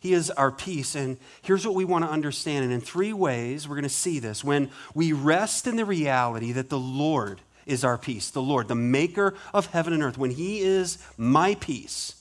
He 0.00 0.12
is 0.12 0.30
our 0.30 0.50
peace. 0.50 0.94
And 0.94 1.18
here's 1.42 1.66
what 1.66 1.74
we 1.74 1.84
want 1.84 2.04
to 2.04 2.10
understand. 2.10 2.64
And 2.64 2.72
in 2.72 2.80
three 2.80 3.12
ways, 3.12 3.68
we're 3.68 3.76
going 3.76 3.82
to 3.82 3.88
see 3.88 4.18
this. 4.18 4.44
When 4.44 4.70
we 4.94 5.12
rest 5.12 5.66
in 5.66 5.76
the 5.76 5.84
reality 5.84 6.52
that 6.52 6.70
the 6.70 6.78
Lord 6.78 7.40
is 7.66 7.84
our 7.84 7.98
peace, 7.98 8.30
the 8.30 8.42
Lord, 8.42 8.68
the 8.68 8.74
maker 8.74 9.34
of 9.52 9.66
heaven 9.66 9.92
and 9.92 10.02
earth, 10.02 10.18
when 10.18 10.30
He 10.30 10.60
is 10.60 10.98
my 11.16 11.54
peace, 11.56 12.14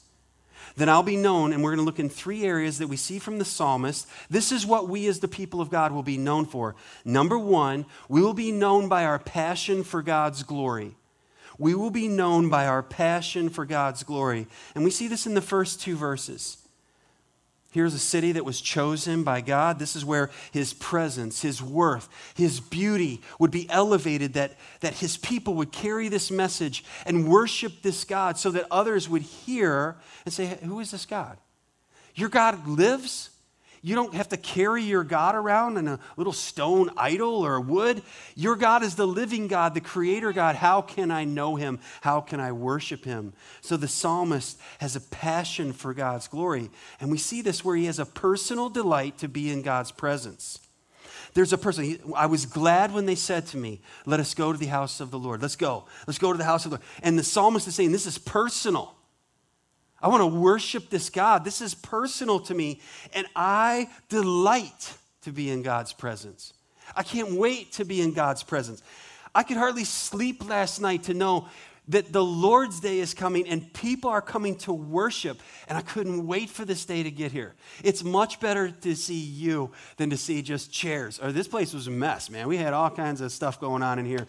then 0.76 0.90
I'll 0.90 1.04
be 1.04 1.18
known. 1.18 1.54
And 1.54 1.64
we're 1.64 1.72
going 1.72 1.80
to 1.80 1.86
look 1.86 2.00
in 2.00 2.10
three 2.10 2.44
areas 2.44 2.78
that 2.80 2.88
we 2.88 2.98
see 2.98 3.20
from 3.20 3.40
the 3.40 3.46
psalmist. 3.46 4.08
This 4.30 4.52
is 4.52 4.66
what 4.66 4.90
we 4.90 5.08
as 5.08 5.20
the 5.20 5.28
people 5.28 5.62
of 5.62 5.70
God 5.70 5.92
will 5.92 6.04
be 6.04 6.18
known 6.18 6.46
for. 6.46 6.76
Number 7.06 7.38
one, 7.38 7.86
we 8.10 8.22
will 8.22 8.34
be 8.34 8.52
known 8.52 8.88
by 8.90 9.06
our 9.06 9.20
passion 9.20 9.84
for 9.84 10.02
God's 10.02 10.44
glory 10.44 10.96
we 11.60 11.74
will 11.74 11.90
be 11.90 12.08
known 12.08 12.50
by 12.50 12.68
our 12.68 12.84
passion 12.84 13.50
for 13.50 13.66
God's 13.66 14.04
glory. 14.04 14.48
And 14.76 14.84
we 14.84 14.92
see 14.92 15.08
this 15.08 15.26
in 15.26 15.34
the 15.34 15.42
first 15.42 15.82
two 15.82 15.96
verses. 15.96 16.58
Here's 17.72 17.94
a 17.94 18.00
city 18.00 18.32
that 18.32 18.46
was 18.46 18.62
chosen 18.62 19.24
by 19.24 19.42
God. 19.42 19.78
This 19.78 19.96
is 19.96 20.06
where 20.06 20.32
his 20.52 20.74
presence, 20.74 21.42
his 21.42 21.62
worth, 21.62 22.10
his 22.36 22.60
beauty 22.60 23.22
would 23.40 23.52
be 23.52 23.70
elevated, 23.70 24.34
that, 24.34 24.54
that 24.80 24.96
his 24.96 25.18
people 25.18 25.54
would 25.56 25.72
carry 25.72 26.08
this 26.10 26.32
message 26.32 26.84
and 27.06 27.28
worship 27.28 27.82
this 27.82 28.04
God 28.04 28.38
so 28.38 28.52
that 28.52 28.66
others 28.72 29.10
would 29.10 29.22
hear 29.22 29.98
and 30.26 30.34
say, 30.34 30.58
Who 30.64 30.80
is 30.80 30.92
this 30.92 31.06
God? 31.06 31.38
Your 32.16 32.30
God 32.30 32.68
lives? 32.68 33.30
You 33.82 33.96
don't 33.96 34.14
have 34.14 34.30
to 34.30 34.38
carry 34.38 34.84
your 34.84 35.04
God 35.04 35.36
around 35.36 35.78
in 35.78 35.88
a 35.88 36.00
little 36.16 36.34
stone 36.34 36.90
idol 36.98 37.46
or 37.46 37.60
wood. 37.60 38.02
Your 38.36 38.56
God 38.56 38.84
is 38.84 38.96
the 38.96 39.08
living 39.08 39.48
God, 39.48 39.74
the 39.74 39.82
creator 39.82 40.34
God. 40.34 40.56
How 40.56 40.82
can 40.82 41.12
I 41.12 41.24
know 41.24 41.56
him? 41.56 41.80
How 42.02 42.22
can 42.22 42.40
I 42.40 42.52
worship 42.52 43.06
him? 43.06 43.34
So 43.62 43.78
the 43.78 43.88
psalmist 43.88 44.60
has 44.80 44.96
a 44.96 45.02
passion 45.02 45.74
for 45.74 45.94
God's 45.94 46.28
glory. 46.28 46.70
And 47.00 47.12
we 47.12 47.18
see 47.18 47.42
this 47.42 47.64
where 47.64 47.76
he 47.76 47.86
has 47.86 48.00
a 48.00 48.06
personal 48.06 48.70
delight 48.70 49.20
to 49.20 49.28
be 49.28 49.52
in 49.52 49.62
God's 49.62 49.92
presence. 49.92 50.60
There's 51.34 51.54
a 51.54 51.58
person, 51.58 52.00
I 52.16 52.26
was 52.26 52.48
glad 52.48 52.92
when 52.92 53.06
they 53.06 53.14
said 53.14 53.46
to 53.48 53.58
me, 53.58 53.82
Let 54.08 54.20
us 54.20 54.34
go 54.34 54.52
to 54.52 54.58
the 54.58 54.66
house 54.66 55.00
of 55.00 55.12
the 55.12 55.20
Lord. 55.20 55.42
Let's 55.42 55.56
go. 55.56 55.86
Let's 56.08 56.18
go 56.18 56.32
to 56.32 56.38
the 56.38 56.44
house 56.44 56.66
of 56.66 56.72
the 56.72 56.78
Lord. 56.78 56.88
And 57.04 57.18
the 57.18 57.24
psalmist 57.24 57.68
is 57.68 57.76
saying, 57.76 57.92
This 57.92 58.08
is 58.08 58.18
personal. 58.18 58.97
I 60.02 60.10
want 60.10 60.22
to 60.22 60.28
worship 60.28 60.90
this 60.90 61.10
God. 61.10 61.44
This 61.44 61.62
is 61.62 61.74
personal 61.74 62.40
to 62.42 62.54
me, 62.54 62.82
and 63.14 63.26
I 63.36 63.90
delight 64.10 64.94
to 65.24 65.32
be 65.32 65.50
in 65.50 65.64
God's 65.64 65.94
presence. 65.94 66.54
I 66.96 67.04
can't 67.04 67.32
wait 67.32 67.74
to 67.74 67.86
be 67.86 68.02
in 68.02 68.14
God's 68.14 68.44
presence. 68.44 68.82
I 69.34 69.44
could 69.44 69.58
hardly 69.58 69.84
sleep 69.84 70.48
last 70.48 70.82
night 70.82 71.04
to 71.04 71.14
know 71.14 71.48
that 71.90 72.12
the 72.12 72.24
Lord's 72.24 72.80
day 72.82 73.00
is 73.00 73.14
coming 73.14 73.48
and 73.48 73.74
people 73.74 74.10
are 74.10 74.22
coming 74.22 74.56
to 74.58 74.74
worship, 74.74 75.40
and 75.70 75.78
I 75.78 75.82
couldn't 75.82 76.28
wait 76.28 76.50
for 76.50 76.66
this 76.66 76.86
day 76.86 77.02
to 77.04 77.12
get 77.12 77.32
here. 77.32 77.56
It's 77.84 78.04
much 78.04 78.40
better 78.40 78.70
to 78.70 78.96
see 78.96 79.20
you 79.20 79.72
than 79.96 80.10
to 80.10 80.18
see 80.18 80.42
just 80.42 80.72
chairs. 80.72 81.20
Or 81.20 81.32
this 81.32 81.48
place 81.48 81.74
was 81.74 81.88
a 81.88 81.92
mess, 81.92 82.30
man. 82.30 82.48
We 82.48 82.58
had 82.58 82.74
all 82.74 82.90
kinds 82.90 83.22
of 83.22 83.32
stuff 83.32 83.60
going 83.60 83.84
on 83.84 84.00
in 84.00 84.06
here. 84.06 84.28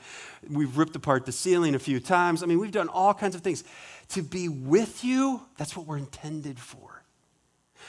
We've 0.49 0.77
ripped 0.77 0.95
apart 0.95 1.27
the 1.27 1.33
ceiling 1.33 1.75
a 1.75 1.81
few 1.81 1.99
times. 1.99 2.43
I 2.43 2.47
mean, 2.47 2.61
we've 2.61 2.71
done 2.71 2.89
all 2.89 3.13
kinds 3.13 3.35
of 3.35 3.41
things 3.41 3.65
to 4.11 4.23
be 4.23 4.49
with 4.49 5.05
you, 5.05 5.43
that's 5.57 5.77
what 5.77 5.87
we're 5.87 5.99
intended 5.99 6.59
for. 6.59 7.03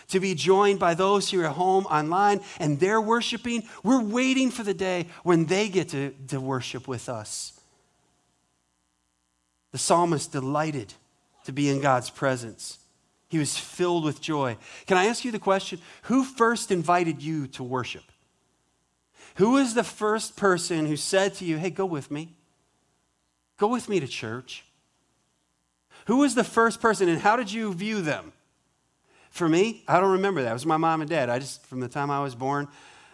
To 0.09 0.19
be 0.19 0.35
joined 0.35 0.79
by 0.79 0.93
those 0.93 1.29
who 1.29 1.41
are 1.41 1.49
home 1.49 1.85
online 1.85 2.41
and 2.59 2.79
they're 2.79 3.01
worshiping, 3.01 3.63
we're 3.83 4.01
waiting 4.01 4.51
for 4.51 4.63
the 4.63 4.73
day 4.73 5.07
when 5.23 5.45
they 5.45 5.69
get 5.69 5.89
to, 5.89 6.11
to 6.27 6.39
worship 6.39 6.87
with 6.87 7.09
us. 7.09 7.59
The 9.71 9.77
psalmist 9.77 10.31
delighted 10.31 10.93
to 11.45 11.51
be 11.51 11.69
in 11.69 11.79
God's 11.79 12.09
presence. 12.09 12.79
He 13.27 13.37
was 13.37 13.57
filled 13.57 14.03
with 14.03 14.21
joy. 14.21 14.57
Can 14.87 14.97
I 14.97 15.05
ask 15.05 15.23
you 15.23 15.31
the 15.31 15.39
question 15.39 15.79
who 16.03 16.23
first 16.23 16.71
invited 16.71 17.21
you 17.21 17.47
to 17.47 17.63
worship? 17.63 18.03
Who 19.35 19.51
was 19.51 19.73
the 19.73 19.83
first 19.83 20.35
person 20.35 20.85
who 20.85 20.97
said 20.97 21.35
to 21.35 21.45
you, 21.45 21.57
hey, 21.57 21.69
go 21.69 21.85
with 21.85 22.09
me? 22.09 22.35
Go 23.57 23.67
with 23.67 23.87
me 23.87 23.99
to 23.99 24.07
church? 24.07 24.65
Who 26.09 26.17
was 26.17 26.33
the 26.33 26.43
first 26.43 26.81
person 26.81 27.07
and 27.07 27.21
how 27.21 27.35
did 27.35 27.51
you 27.51 27.71
view 27.71 28.01
them? 28.01 28.33
For 29.29 29.47
me, 29.47 29.83
I 29.87 29.99
don't 29.99 30.13
remember 30.13 30.41
that. 30.41 30.49
It 30.49 30.53
was 30.53 30.65
my 30.65 30.77
mom 30.77 31.01
and 31.01 31.09
dad. 31.09 31.29
I 31.29 31.37
just, 31.37 31.63
from 31.67 31.81
the 31.81 31.87
time 31.87 32.09
I 32.09 32.19
was 32.23 32.33
born, 32.33 32.67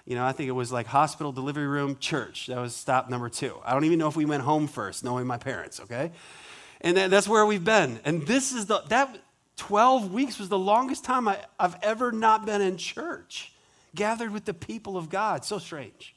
you 0.06 0.16
know, 0.16 0.26
I 0.26 0.32
think 0.32 0.48
it 0.48 0.54
was 0.54 0.72
like 0.72 0.88
hospital, 0.88 1.34
delivery 1.34 1.68
room, 1.68 1.98
church. 2.00 2.48
That 2.48 2.58
was 2.58 2.74
stop 2.74 3.10
number 3.10 3.28
two. 3.28 3.54
I 3.66 3.74
don't 3.74 3.84
even 3.84 4.00
know 4.00 4.08
if 4.08 4.16
we 4.16 4.24
went 4.24 4.44
home 4.44 4.66
first, 4.68 5.04
knowing 5.04 5.28
my 5.28 5.36
parents, 5.36 5.82
okay? 5.82 6.14
And 6.80 6.96
that's 6.96 7.28
where 7.28 7.46
we've 7.46 7.66
been. 7.66 8.00
And 8.06 8.26
this 8.26 8.54
is 8.54 8.68
the, 8.68 8.80
that 8.88 9.20
12 9.58 10.14
weeks 10.14 10.40
was 10.40 10.48
the 10.48 10.58
longest 10.58 11.04
time 11.04 11.28
I, 11.28 11.40
I've 11.60 11.76
ever 11.82 12.14
not 12.14 12.46
been 12.46 12.62
in 12.62 12.78
church, 12.78 13.52
gathered 13.94 14.32
with 14.32 14.46
the 14.46 14.54
people 14.54 14.96
of 14.96 15.10
God. 15.10 15.44
So 15.44 15.60
strange. 15.60 16.16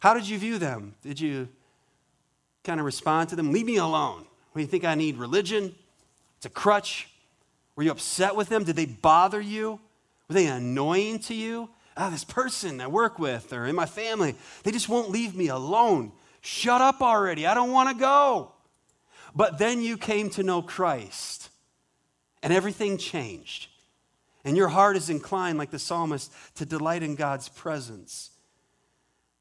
How 0.00 0.14
did 0.14 0.26
you 0.26 0.38
view 0.38 0.56
them? 0.56 0.94
Did 1.02 1.20
you 1.20 1.50
kind 2.62 2.80
of 2.80 2.86
respond 2.86 3.28
to 3.28 3.36
them? 3.36 3.52
Leave 3.52 3.66
me 3.66 3.76
alone. 3.76 4.24
When 4.54 4.62
you 4.62 4.68
think 4.68 4.84
I 4.84 4.94
need 4.94 5.16
religion, 5.16 5.74
it's 6.36 6.46
a 6.46 6.48
crutch. 6.48 7.08
Were 7.74 7.82
you 7.82 7.90
upset 7.90 8.36
with 8.36 8.48
them? 8.48 8.62
Did 8.62 8.76
they 8.76 8.86
bother 8.86 9.40
you? 9.40 9.80
Were 10.28 10.34
they 10.34 10.46
annoying 10.46 11.18
to 11.20 11.34
you? 11.34 11.68
Ah, 11.96 12.08
this 12.08 12.24
person 12.24 12.80
I 12.80 12.86
work 12.86 13.18
with 13.18 13.52
or 13.52 13.66
in 13.66 13.74
my 13.74 13.86
family, 13.86 14.36
they 14.62 14.70
just 14.70 14.88
won't 14.88 15.10
leave 15.10 15.34
me 15.34 15.48
alone. 15.48 16.12
Shut 16.40 16.80
up 16.80 17.02
already. 17.02 17.46
I 17.46 17.54
don't 17.54 17.72
want 17.72 17.90
to 17.90 18.00
go. 18.00 18.52
But 19.34 19.58
then 19.58 19.80
you 19.80 19.98
came 19.98 20.30
to 20.30 20.44
know 20.44 20.62
Christ 20.62 21.50
and 22.42 22.52
everything 22.52 22.96
changed. 22.96 23.68
And 24.44 24.56
your 24.56 24.68
heart 24.68 24.96
is 24.96 25.10
inclined, 25.10 25.58
like 25.58 25.72
the 25.72 25.78
psalmist, 25.80 26.32
to 26.56 26.64
delight 26.64 27.02
in 27.02 27.16
God's 27.16 27.48
presence. 27.48 28.30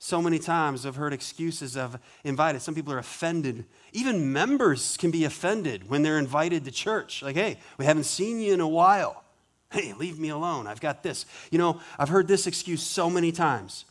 So 0.03 0.21
many 0.21 0.37
times 0.37 0.85
I've 0.85 0.97
heard 0.97 1.13
excuses 1.13 1.77
of 1.77 1.97
invited. 2.25 2.61
Some 2.61 2.75
people 2.75 2.91
are 2.91 2.97
offended. 2.97 3.63
Even 3.93 4.33
members 4.33 4.97
can 4.97 5.11
be 5.11 5.23
offended 5.23 5.89
when 5.89 6.03
they're 6.03 6.19
invited 6.19 6.65
to 6.65 6.71
church. 6.71 7.21
Like, 7.21 7.37
hey, 7.37 7.57
we 7.77 7.85
haven't 7.85 8.03
seen 8.03 8.41
you 8.41 8.53
in 8.53 8.59
a 8.59 8.67
while. 8.67 9.23
Hey, 9.71 9.93
leave 9.93 10.19
me 10.19 10.27
alone. 10.27 10.67
I've 10.67 10.81
got 10.81 11.03
this. 11.03 11.25
You 11.51 11.57
know, 11.57 11.79
I've 11.97 12.09
heard 12.09 12.27
this 12.27 12.47
excuse 12.47 12.83
so 12.83 13.09
many 13.09 13.31
times. 13.31 13.85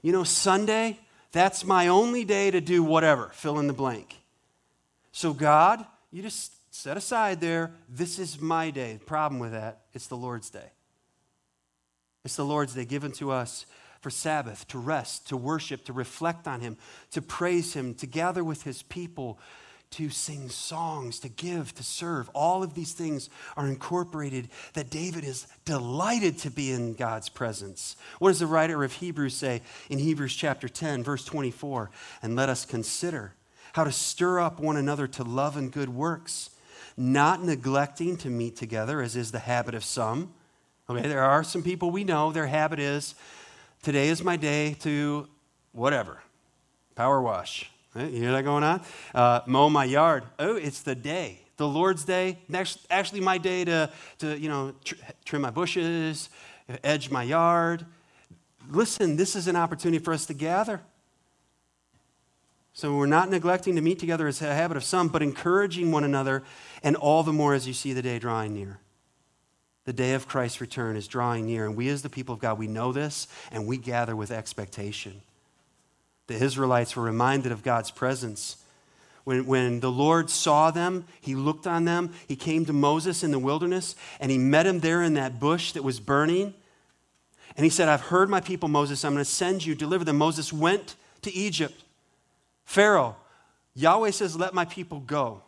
You 0.00 0.10
know, 0.10 0.24
Sunday, 0.24 0.98
that's 1.32 1.66
my 1.66 1.88
only 1.88 2.24
day 2.24 2.50
to 2.50 2.62
do 2.62 2.82
whatever, 2.82 3.28
fill 3.34 3.58
in 3.58 3.66
the 3.66 3.74
blank. 3.74 4.16
So, 5.12 5.34
God, 5.34 5.84
you 6.10 6.22
just 6.22 6.50
set 6.74 6.96
aside 6.96 7.42
there, 7.42 7.72
this 7.90 8.18
is 8.18 8.40
my 8.40 8.70
day. 8.70 8.94
The 8.94 9.04
problem 9.04 9.38
with 9.38 9.52
that, 9.52 9.82
it's 9.92 10.06
the 10.06 10.16
Lord's 10.16 10.48
day. 10.48 10.70
It's 12.24 12.36
the 12.36 12.44
Lord's 12.46 12.74
day 12.74 12.86
given 12.86 13.12
to 13.12 13.32
us 13.32 13.66
for 14.00 14.10
Sabbath, 14.10 14.66
to 14.68 14.78
rest, 14.78 15.28
to 15.28 15.36
worship, 15.36 15.84
to 15.84 15.92
reflect 15.92 16.46
on 16.46 16.60
Him, 16.60 16.76
to 17.12 17.22
praise 17.22 17.74
Him, 17.74 17.94
to 17.94 18.06
gather 18.06 18.44
with 18.44 18.62
His 18.62 18.82
people, 18.82 19.38
to 19.90 20.10
sing 20.10 20.50
songs, 20.50 21.18
to 21.20 21.28
give, 21.28 21.74
to 21.74 21.82
serve. 21.82 22.28
All 22.34 22.62
of 22.62 22.74
these 22.74 22.92
things 22.92 23.30
are 23.56 23.66
incorporated 23.66 24.48
that 24.74 24.90
David 24.90 25.24
is 25.24 25.46
delighted 25.64 26.38
to 26.38 26.50
be 26.50 26.70
in 26.70 26.94
God's 26.94 27.28
presence. 27.28 27.96
What 28.18 28.30
does 28.30 28.40
the 28.40 28.46
writer 28.46 28.84
of 28.84 28.92
Hebrews 28.92 29.34
say 29.34 29.62
in 29.88 29.98
Hebrews 29.98 30.34
chapter 30.34 30.68
10, 30.68 31.02
verse 31.02 31.24
24? 31.24 31.90
And 32.22 32.36
let 32.36 32.48
us 32.48 32.64
consider 32.64 33.32
how 33.72 33.84
to 33.84 33.92
stir 33.92 34.40
up 34.40 34.60
one 34.60 34.76
another 34.76 35.06
to 35.06 35.24
love 35.24 35.56
and 35.56 35.72
good 35.72 35.88
works, 35.88 36.50
not 36.96 37.42
neglecting 37.42 38.16
to 38.18 38.28
meet 38.28 38.56
together, 38.56 39.00
as 39.00 39.16
is 39.16 39.32
the 39.32 39.38
habit 39.38 39.74
of 39.74 39.84
some. 39.84 40.34
Okay, 40.90 41.06
there 41.06 41.22
are 41.22 41.44
some 41.44 41.62
people 41.62 41.90
we 41.90 42.04
know 42.04 42.32
their 42.32 42.46
habit 42.46 42.78
is 42.78 43.14
today 43.82 44.08
is 44.08 44.22
my 44.22 44.36
day 44.36 44.76
to 44.80 45.28
whatever, 45.72 46.22
power 46.94 47.20
wash. 47.20 47.70
Right? 47.94 48.10
You 48.10 48.20
hear 48.20 48.32
that 48.32 48.44
going 48.44 48.64
on? 48.64 48.82
Uh, 49.14 49.40
mow 49.46 49.70
my 49.70 49.84
yard. 49.84 50.24
Oh, 50.38 50.56
it's 50.56 50.82
the 50.82 50.94
day. 50.94 51.40
The 51.56 51.66
Lord's 51.66 52.04
day. 52.04 52.38
Next, 52.48 52.86
actually, 52.90 53.20
my 53.20 53.38
day 53.38 53.64
to, 53.64 53.90
to 54.18 54.38
you 54.38 54.48
know, 54.48 54.74
tr- 54.84 54.94
trim 55.24 55.42
my 55.42 55.50
bushes, 55.50 56.28
edge 56.84 57.10
my 57.10 57.22
yard. 57.22 57.84
Listen, 58.70 59.16
this 59.16 59.34
is 59.34 59.48
an 59.48 59.56
opportunity 59.56 60.02
for 60.02 60.12
us 60.12 60.26
to 60.26 60.34
gather. 60.34 60.80
So 62.74 62.94
we're 62.94 63.06
not 63.06 63.28
neglecting 63.28 63.74
to 63.74 63.80
meet 63.80 63.98
together 63.98 64.28
as 64.28 64.40
a 64.40 64.54
habit 64.54 64.76
of 64.76 64.84
some, 64.84 65.08
but 65.08 65.20
encouraging 65.20 65.90
one 65.90 66.04
another, 66.04 66.44
and 66.82 66.94
all 66.94 67.24
the 67.24 67.32
more 67.32 67.54
as 67.54 67.66
you 67.66 67.72
see 67.72 67.92
the 67.92 68.02
day 68.02 68.20
drawing 68.20 68.54
near. 68.54 68.78
The 69.88 69.94
day 69.94 70.12
of 70.12 70.28
Christ's 70.28 70.60
return 70.60 70.98
is 70.98 71.08
drawing 71.08 71.46
near, 71.46 71.64
and 71.64 71.74
we, 71.74 71.88
as 71.88 72.02
the 72.02 72.10
people 72.10 72.34
of 72.34 72.42
God, 72.42 72.58
we 72.58 72.66
know 72.66 72.92
this 72.92 73.26
and 73.50 73.66
we 73.66 73.78
gather 73.78 74.14
with 74.14 74.30
expectation. 74.30 75.22
The 76.26 76.34
Israelites 76.34 76.94
were 76.94 77.02
reminded 77.02 77.52
of 77.52 77.62
God's 77.62 77.90
presence. 77.90 78.58
When, 79.24 79.46
when 79.46 79.80
the 79.80 79.90
Lord 79.90 80.28
saw 80.28 80.70
them, 80.70 81.06
he 81.22 81.34
looked 81.34 81.66
on 81.66 81.86
them. 81.86 82.12
He 82.26 82.36
came 82.36 82.66
to 82.66 82.72
Moses 82.74 83.24
in 83.24 83.30
the 83.30 83.38
wilderness 83.38 83.96
and 84.20 84.30
he 84.30 84.36
met 84.36 84.66
him 84.66 84.80
there 84.80 85.02
in 85.02 85.14
that 85.14 85.40
bush 85.40 85.72
that 85.72 85.82
was 85.82 86.00
burning. 86.00 86.52
And 87.56 87.64
he 87.64 87.70
said, 87.70 87.88
I've 87.88 88.02
heard 88.02 88.28
my 88.28 88.42
people, 88.42 88.68
Moses. 88.68 89.06
I'm 89.06 89.14
going 89.14 89.24
to 89.24 89.30
send 89.30 89.64
you, 89.64 89.74
deliver 89.74 90.04
them. 90.04 90.18
Moses 90.18 90.52
went 90.52 90.96
to 91.22 91.32
Egypt. 91.32 91.82
Pharaoh, 92.66 93.16
Yahweh 93.74 94.10
says, 94.10 94.36
Let 94.36 94.52
my 94.52 94.66
people 94.66 95.00
go. 95.00 95.40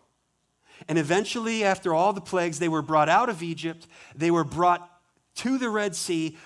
And 0.88 0.98
eventually, 0.98 1.64
after 1.64 1.94
all 1.94 2.12
the 2.12 2.20
plagues, 2.20 2.58
they 2.58 2.68
were 2.68 2.82
brought 2.82 3.08
out 3.08 3.28
of 3.28 3.42
Egypt. 3.42 3.86
They 4.14 4.30
were 4.30 4.44
brought 4.44 4.86
to 5.36 5.58
the 5.58 5.70
Red 5.70 5.94
Sea, 5.96 6.36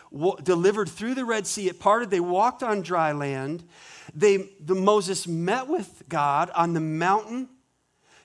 delivered 0.42 0.88
through 0.88 1.14
the 1.14 1.24
Red 1.24 1.46
Sea. 1.46 1.68
It 1.68 1.80
parted. 1.80 2.10
They 2.10 2.20
walked 2.20 2.62
on 2.62 2.82
dry 2.82 3.12
land. 3.12 3.64
They, 4.14 4.50
the, 4.60 4.74
Moses 4.74 5.26
met 5.26 5.68
with 5.68 6.02
God 6.08 6.50
on 6.54 6.74
the 6.74 6.80
mountain. 6.80 7.48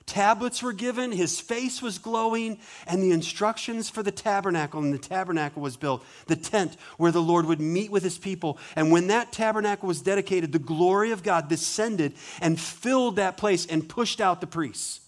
Tablets 0.06 0.60
were 0.60 0.72
given, 0.72 1.12
his 1.12 1.38
face 1.40 1.80
was 1.80 1.98
glowing, 1.98 2.58
and 2.88 3.00
the 3.00 3.12
instructions 3.12 3.88
for 3.88 4.02
the 4.02 4.10
tabernacle. 4.10 4.82
And 4.82 4.92
the 4.92 4.98
tabernacle 4.98 5.62
was 5.62 5.76
built, 5.76 6.04
the 6.26 6.34
tent 6.34 6.76
where 6.96 7.12
the 7.12 7.22
Lord 7.22 7.46
would 7.46 7.60
meet 7.60 7.92
with 7.92 8.02
his 8.02 8.18
people. 8.18 8.58
And 8.74 8.90
when 8.90 9.06
that 9.06 9.30
tabernacle 9.30 9.86
was 9.86 10.02
dedicated, 10.02 10.50
the 10.50 10.58
glory 10.58 11.12
of 11.12 11.22
God 11.22 11.48
descended 11.48 12.14
and 12.40 12.58
filled 12.58 13.16
that 13.16 13.36
place 13.36 13.66
and 13.66 13.88
pushed 13.88 14.20
out 14.20 14.40
the 14.40 14.48
priests. 14.48 14.99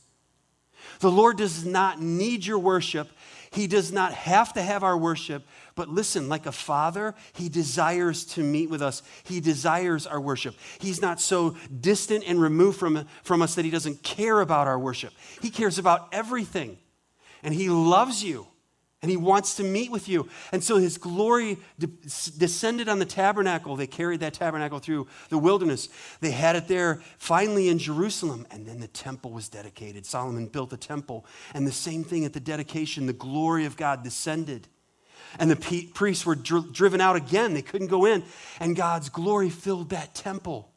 The 1.02 1.10
Lord 1.10 1.36
does 1.36 1.66
not 1.66 2.00
need 2.00 2.46
your 2.46 2.60
worship. 2.60 3.08
He 3.50 3.66
does 3.66 3.90
not 3.90 4.12
have 4.12 4.52
to 4.52 4.62
have 4.62 4.84
our 4.84 4.96
worship, 4.96 5.44
but 5.74 5.88
listen, 5.88 6.28
like 6.28 6.46
a 6.46 6.52
father, 6.52 7.16
he 7.32 7.48
desires 7.48 8.24
to 8.26 8.42
meet 8.44 8.70
with 8.70 8.80
us. 8.80 9.02
He 9.24 9.40
desires 9.40 10.06
our 10.06 10.20
worship. 10.20 10.54
He's 10.78 11.02
not 11.02 11.20
so 11.20 11.56
distant 11.80 12.22
and 12.24 12.40
removed 12.40 12.78
from, 12.78 13.04
from 13.24 13.42
us 13.42 13.56
that 13.56 13.64
he 13.64 13.70
doesn't 13.72 14.04
care 14.04 14.40
about 14.40 14.68
our 14.68 14.78
worship. 14.78 15.12
He 15.40 15.50
cares 15.50 15.76
about 15.76 16.08
everything, 16.12 16.78
and 17.42 17.52
he 17.52 17.68
loves 17.68 18.22
you 18.22 18.46
and 19.02 19.10
he 19.10 19.16
wants 19.16 19.56
to 19.56 19.64
meet 19.64 19.90
with 19.90 20.08
you. 20.08 20.28
And 20.52 20.62
so 20.62 20.76
his 20.76 20.96
glory 20.96 21.58
de- 21.78 21.88
descended 22.38 22.88
on 22.88 23.00
the 23.00 23.04
tabernacle. 23.04 23.74
They 23.74 23.88
carried 23.88 24.20
that 24.20 24.34
tabernacle 24.34 24.78
through 24.78 25.08
the 25.28 25.38
wilderness. 25.38 25.88
They 26.20 26.30
had 26.30 26.54
it 26.54 26.68
there 26.68 27.02
finally 27.18 27.68
in 27.68 27.78
Jerusalem, 27.78 28.46
and 28.52 28.64
then 28.64 28.78
the 28.78 28.86
temple 28.86 29.32
was 29.32 29.48
dedicated. 29.48 30.06
Solomon 30.06 30.46
built 30.46 30.72
a 30.72 30.76
temple, 30.76 31.26
and 31.52 31.66
the 31.66 31.72
same 31.72 32.04
thing 32.04 32.24
at 32.24 32.32
the 32.32 32.40
dedication, 32.40 33.06
the 33.06 33.12
glory 33.12 33.64
of 33.64 33.76
God 33.76 34.04
descended. 34.04 34.68
And 35.38 35.50
the 35.50 35.90
priests 35.94 36.24
were 36.24 36.36
dr- 36.36 36.72
driven 36.72 37.00
out 37.00 37.16
again. 37.16 37.54
They 37.54 37.62
couldn't 37.62 37.88
go 37.88 38.04
in, 38.04 38.22
and 38.60 38.76
God's 38.76 39.08
glory 39.08 39.50
filled 39.50 39.90
that 39.90 40.14
temple. 40.14 40.70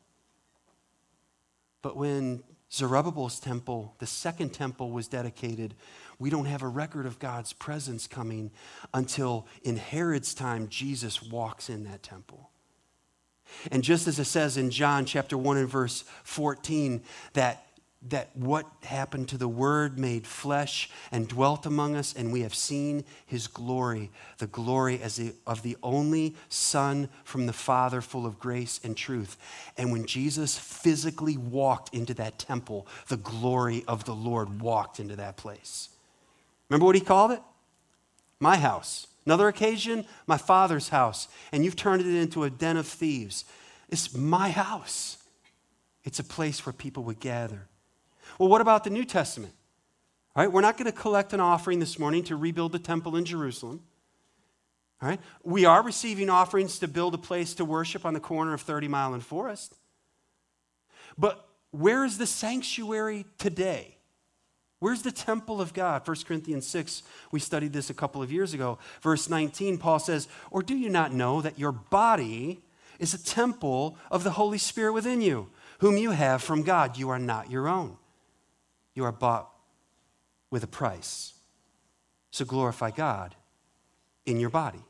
But 1.82 1.96
when 1.96 2.42
Zerubbabel's 2.76 3.40
temple, 3.40 3.96
the 4.00 4.06
second 4.06 4.50
temple, 4.50 4.92
was 4.92 5.08
dedicated, 5.08 5.76
we 6.20 6.30
don't 6.30 6.46
have 6.46 6.62
a 6.62 6.68
record 6.68 7.06
of 7.06 7.20
God's 7.20 7.54
presence 7.54 8.06
coming 8.06 8.52
until 8.94 9.48
in 9.64 9.78
Herod's 9.78 10.34
time, 10.34 10.68
Jesus 10.68 11.24
walks 11.24 11.70
in 11.70 11.86
that 11.86 12.04
temple. 12.04 12.50
And 13.72 13.84
just 13.84 14.08
as 14.08 14.20
it 14.20 14.26
says 14.26 14.58
in 14.58 14.72
John 14.72 15.06
chapter 15.06 15.38
1 15.38 15.58
and 15.58 15.70
verse 15.70 16.04
14, 16.24 17.02
that 17.34 17.65
that 18.10 18.36
what 18.36 18.66
happened 18.84 19.30
to 19.30 19.38
the 19.38 19.48
Word 19.48 19.98
made 19.98 20.28
flesh 20.28 20.90
and 21.12 21.28
dwelt 21.28 21.66
among 21.66 21.96
us, 21.96 22.14
and 22.14 22.32
we 22.32 22.42
have 22.42 22.54
seen 22.54 23.04
his 23.26 23.48
glory, 23.48 24.12
the 24.38 24.48
glory 24.48 25.02
as 25.02 25.16
the, 25.16 25.34
of 25.48 25.62
the 25.64 25.78
only 25.82 26.36
Son 26.50 27.10
from 27.24 27.46
the 27.46 27.54
Father, 27.54 28.02
full 28.02 28.26
of 28.26 28.40
grace 28.40 28.80
and 28.84 28.96
truth. 28.96 29.38
And 29.78 29.92
when 29.92 30.06
Jesus 30.06 30.58
physically 30.58 31.38
walked 31.38 31.94
into 31.94 32.14
that 32.16 32.40
temple, 32.40 32.88
the 33.08 33.18
glory 33.18 33.84
of 33.88 34.06
the 34.06 34.16
Lord 34.16 34.62
walked 34.62 35.00
into 35.00 35.16
that 35.16 35.38
place. 35.38 35.90
Remember 36.70 36.86
what 36.86 36.96
he 36.96 37.02
called 37.02 37.32
it? 37.32 37.42
My 38.40 38.58
house. 38.58 39.08
Another 39.26 39.48
occasion, 39.48 40.06
my 40.28 40.38
father's 40.38 40.90
house. 40.90 41.28
And 41.52 41.66
you've 41.66 41.76
turned 41.76 42.02
it 42.02 42.08
into 42.08 42.44
a 42.44 42.50
den 42.50 42.78
of 42.78 42.88
thieves. 42.88 43.46
It's 43.90 44.14
my 44.16 44.52
house. 44.52 45.18
It's 46.04 46.20
a 46.20 46.24
place 46.24 46.66
where 46.66 46.74
people 46.74 47.04
would 47.04 47.20
gather. 47.20 47.68
Well, 48.38 48.50
what 48.50 48.62
about 48.62 48.84
the 48.84 48.90
New 48.90 49.06
Testament? 49.06 49.54
All 50.36 50.44
right, 50.44 50.52
we're 50.52 50.62
not 50.62 50.78
going 50.78 50.92
to 50.92 50.98
collect 50.98 51.32
an 51.34 51.40
offering 51.40 51.80
this 51.80 51.98
morning 51.98 52.24
to 52.26 52.36
rebuild 52.36 52.74
the 52.74 52.80
temple 52.80 53.16
in 53.16 53.24
Jerusalem. 53.24 53.82
All 55.02 55.10
right, 55.10 55.20
we 55.44 55.66
are 55.66 55.82
receiving 55.82 56.30
offerings 56.30 56.80
to 56.80 56.88
build 56.88 57.14
a 57.14 57.18
place 57.18 57.54
to 57.56 57.66
worship 57.66 58.06
on 58.06 58.14
the 58.14 58.20
corner 58.20 58.54
of 58.54 58.62
30 58.62 58.88
Mile 58.88 59.14
and 59.14 59.24
Forest. 59.24 59.76
But 61.18 61.48
where 61.72 62.04
is 62.04 62.18
the 62.18 62.28
sanctuary 62.28 63.26
today? 63.38 63.98
Where's 64.80 65.04
the 65.04 65.12
temple 65.12 65.62
of 65.62 65.74
God? 65.74 66.06
1 66.06 66.18
Corinthians 66.28 66.68
6, 66.68 67.04
we 67.32 67.40
studied 67.40 67.72
this 67.72 67.90
a 67.90 67.94
couple 67.94 68.22
of 68.22 68.32
years 68.32 68.54
ago. 68.54 68.78
Verse 69.02 69.30
19, 69.30 69.78
Paul 69.78 70.00
says, 70.00 70.28
Or 70.52 70.62
do 70.62 70.76
you 70.76 70.90
not 70.90 71.14
know 71.14 71.42
that 71.42 71.58
your 71.58 71.72
body 71.72 72.62
is 73.00 73.14
a 73.14 73.24
temple 73.24 73.98
of 74.12 74.24
the 74.24 74.32
Holy 74.32 74.58
Spirit 74.58 74.94
within 74.94 75.22
you, 75.22 75.50
whom 75.80 75.98
you 75.98 76.12
have 76.12 76.44
from 76.44 76.64
God? 76.64 76.98
You 76.98 77.10
are 77.10 77.20
not 77.20 77.50
your 77.50 77.68
own. 77.68 77.98
You 78.96 79.04
are 79.04 79.12
bought 79.12 79.52
with 80.50 80.64
a 80.64 80.68
price. 80.68 81.34
So 82.32 82.44
glorify 82.46 82.92
God 82.92 83.36
in 84.26 84.40
your 84.40 84.50
body. 84.50 84.84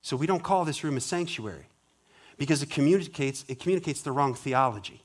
So 0.00 0.16
we 0.16 0.26
don't 0.26 0.42
call 0.42 0.64
this 0.64 0.82
room 0.82 0.96
a 0.96 1.00
sanctuary 1.00 1.66
because 2.38 2.62
it 2.62 2.70
communicates, 2.70 3.44
it 3.48 3.60
communicates 3.60 4.02
the 4.02 4.10
wrong 4.10 4.34
theology. 4.34 5.02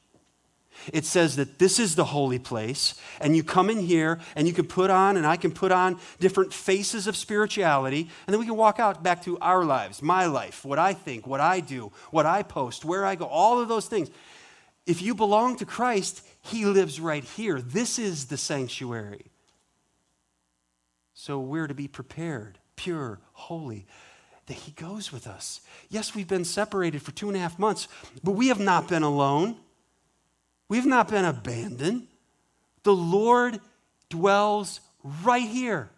It 0.94 1.06
says 1.06 1.36
that 1.38 1.60
this 1.60 1.80
is 1.80 1.96
the 1.96 2.06
holy 2.06 2.40
place, 2.40 3.00
and 3.20 3.36
you 3.36 3.44
come 3.44 3.70
in 3.70 3.80
here 3.80 4.20
and 4.36 4.48
you 4.48 4.54
can 4.54 4.66
put 4.66 4.90
on, 4.90 5.18
and 5.18 5.26
I 5.26 5.36
can 5.36 5.52
put 5.52 5.72
on 5.72 6.00
different 6.20 6.54
faces 6.54 7.08
of 7.08 7.16
spirituality, 7.16 8.02
and 8.02 8.34
then 8.34 8.40
we 8.40 8.46
can 8.46 8.56
walk 8.56 8.80
out 8.80 9.04
back 9.04 9.24
to 9.24 9.40
our 9.40 9.66
lives, 9.66 10.02
my 10.02 10.26
life, 10.28 10.64
what 10.64 10.80
I 10.80 10.94
think, 10.94 11.26
what 11.26 11.40
I 11.40 11.60
do, 11.60 11.92
what 12.12 12.26
I 12.26 12.44
post, 12.44 12.86
where 12.86 13.06
I 13.06 13.16
go, 13.16 13.26
all 13.26 13.60
of 13.60 13.68
those 13.68 13.88
things. 13.88 14.10
If 14.88 15.02
you 15.02 15.14
belong 15.14 15.58
to 15.58 15.66
Christ, 15.66 16.26
He 16.42 16.66
lives 16.66 17.00
right 17.00 17.24
here. 17.24 17.62
This 17.62 18.00
is 18.00 18.26
the 18.26 18.38
sanctuary. 18.38 19.26
So 21.14 21.40
we're 21.40 21.68
to 21.68 21.74
be 21.74 21.90
prepared, 21.90 22.58
pure, 22.78 23.20
holy, 23.34 23.86
that 24.46 24.54
He 24.54 24.72
goes 24.72 25.12
with 25.12 25.28
us. 25.28 25.60
Yes, 25.90 26.16
we've 26.16 26.28
been 26.28 26.46
separated 26.46 27.02
for 27.02 27.12
two 27.12 27.28
and 27.28 27.36
a 27.36 27.40
half 27.42 27.60
months, 27.60 27.90
but 28.24 28.32
we 28.32 28.48
have 28.48 28.62
not 28.62 28.88
been 28.88 29.04
alone. 29.04 29.58
We've 30.70 30.86
not 30.86 31.10
been 31.10 31.26
abandoned. 31.26 32.08
The 32.84 32.96
Lord 32.96 33.60
dwells 34.10 34.80
right 35.04 35.48
here. 35.48 35.90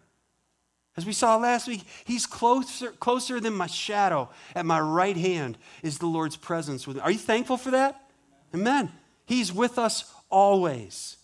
As 0.96 1.06
we 1.06 1.12
saw 1.12 1.36
last 1.36 1.68
week, 1.68 1.84
He's 2.04 2.26
closer, 2.26 2.90
closer 2.90 3.38
than 3.38 3.54
my 3.54 3.68
shadow. 3.68 4.30
At 4.56 4.66
my 4.66 4.80
right 4.80 5.16
hand 5.16 5.58
is 5.84 5.98
the 5.98 6.06
Lord's 6.06 6.36
presence 6.36 6.88
with 6.88 6.96
me. 6.96 7.02
Are 7.02 7.12
you 7.12 7.18
thankful 7.18 7.56
for 7.56 7.70
that? 7.70 8.09
Amen. 8.54 8.90
He's 9.26 9.52
with 9.52 9.78
us 9.78 10.12
always. 10.28 11.16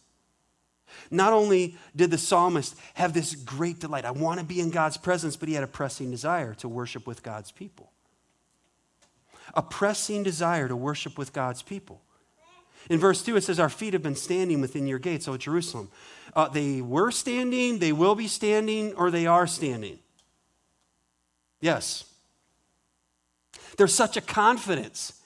Not 1.11 1.33
only 1.33 1.77
did 1.95 2.11
the 2.11 2.19
psalmist 2.19 2.77
have 2.95 3.13
this 3.13 3.35
great 3.35 3.81
delight, 3.81 4.05
I 4.05 4.11
want 4.11 4.41
to 4.41 4.47
be 4.47 4.61
in 4.61 4.71
God's 4.71 4.97
presence, 4.97 5.37
but 5.37 5.49
he 5.49 5.55
had 5.55 5.65
a 5.65 5.69
pressing 5.69 6.11
desire 6.11 6.55
to 6.55 6.69
worship 6.69 7.07
with 7.07 7.23
God's 7.23 7.51
people. 7.53 7.93
A 9.55 9.63
pressing 9.63 10.23
desire 10.23 10.69
to 10.69 10.77
worship 10.77 11.17
with 11.19 11.33
God's 11.33 11.63
people. 11.63 12.01
In 12.89 12.99
verse 12.99 13.23
2, 13.23 13.37
it 13.37 13.43
says, 13.43 13.59
Our 13.59 13.69
feet 13.69 13.93
have 13.93 14.03
been 14.03 14.17
standing 14.17 14.61
within 14.61 14.87
your 14.87 14.99
gates, 14.99 15.27
O 15.29 15.37
Jerusalem. 15.37 15.91
Uh, 16.35 16.49
they 16.49 16.81
were 16.81 17.11
standing, 17.11 17.79
they 17.79 17.93
will 17.93 18.15
be 18.15 18.29
standing, 18.29 18.95
or 18.95 19.11
they 19.11 19.27
are 19.27 19.47
standing. 19.47 19.99
Yes. 21.61 22.05
There's 23.77 23.95
such 23.95 24.17
a 24.17 24.21
confidence 24.21 25.21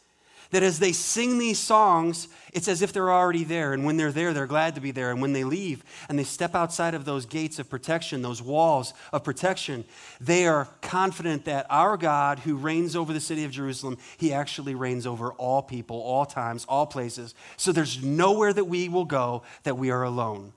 that 0.50 0.62
as 0.62 0.78
they 0.78 0.92
sing 0.92 1.38
these 1.38 1.58
songs, 1.58 2.28
it's 2.52 2.66
as 2.66 2.82
if 2.82 2.92
they're 2.92 3.12
already 3.12 3.44
there. 3.44 3.72
And 3.72 3.84
when 3.84 3.96
they're 3.96 4.12
there, 4.12 4.32
they're 4.32 4.46
glad 4.46 4.74
to 4.74 4.80
be 4.80 4.90
there. 4.90 5.10
And 5.10 5.22
when 5.22 5.32
they 5.32 5.44
leave 5.44 5.84
and 6.08 6.18
they 6.18 6.24
step 6.24 6.54
outside 6.54 6.94
of 6.94 7.04
those 7.04 7.24
gates 7.26 7.58
of 7.58 7.70
protection, 7.70 8.22
those 8.22 8.42
walls 8.42 8.92
of 9.12 9.22
protection, 9.22 9.84
they 10.20 10.46
are 10.46 10.68
confident 10.82 11.44
that 11.44 11.66
our 11.70 11.96
God, 11.96 12.40
who 12.40 12.56
reigns 12.56 12.96
over 12.96 13.12
the 13.12 13.20
city 13.20 13.44
of 13.44 13.52
Jerusalem, 13.52 13.96
he 14.16 14.32
actually 14.32 14.74
reigns 14.74 15.06
over 15.06 15.32
all 15.32 15.62
people, 15.62 16.00
all 16.00 16.26
times, 16.26 16.64
all 16.68 16.86
places. 16.86 17.34
So 17.56 17.70
there's 17.70 18.02
nowhere 18.02 18.52
that 18.52 18.64
we 18.64 18.88
will 18.88 19.04
go 19.04 19.42
that 19.62 19.76
we 19.76 19.90
are 19.90 20.02
alone. 20.02 20.52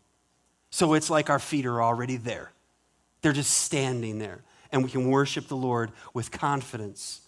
So 0.71 0.95
it's 0.95 1.11
like 1.11 1.29
our 1.29 1.39
feet 1.39 1.67
are 1.67 1.83
already 1.83 2.17
there. 2.17 2.51
They're 3.21 3.31
just 3.31 3.51
standing 3.51 4.17
there. 4.17 4.41
And 4.71 4.83
we 4.83 4.89
can 4.89 5.07
worship 5.09 5.47
the 5.47 5.55
Lord 5.55 5.91
with 6.15 6.31
confidence. 6.31 7.21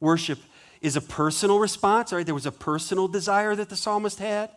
Worship 0.00 0.40
is 0.80 0.96
a 0.96 1.00
personal 1.00 1.58
response, 1.58 2.12
right? 2.12 2.24
There 2.24 2.34
was 2.34 2.46
a 2.46 2.52
personal 2.52 3.08
desire 3.08 3.54
that 3.54 3.68
the 3.68 3.76
psalmist 3.76 4.18
had. 4.18 4.50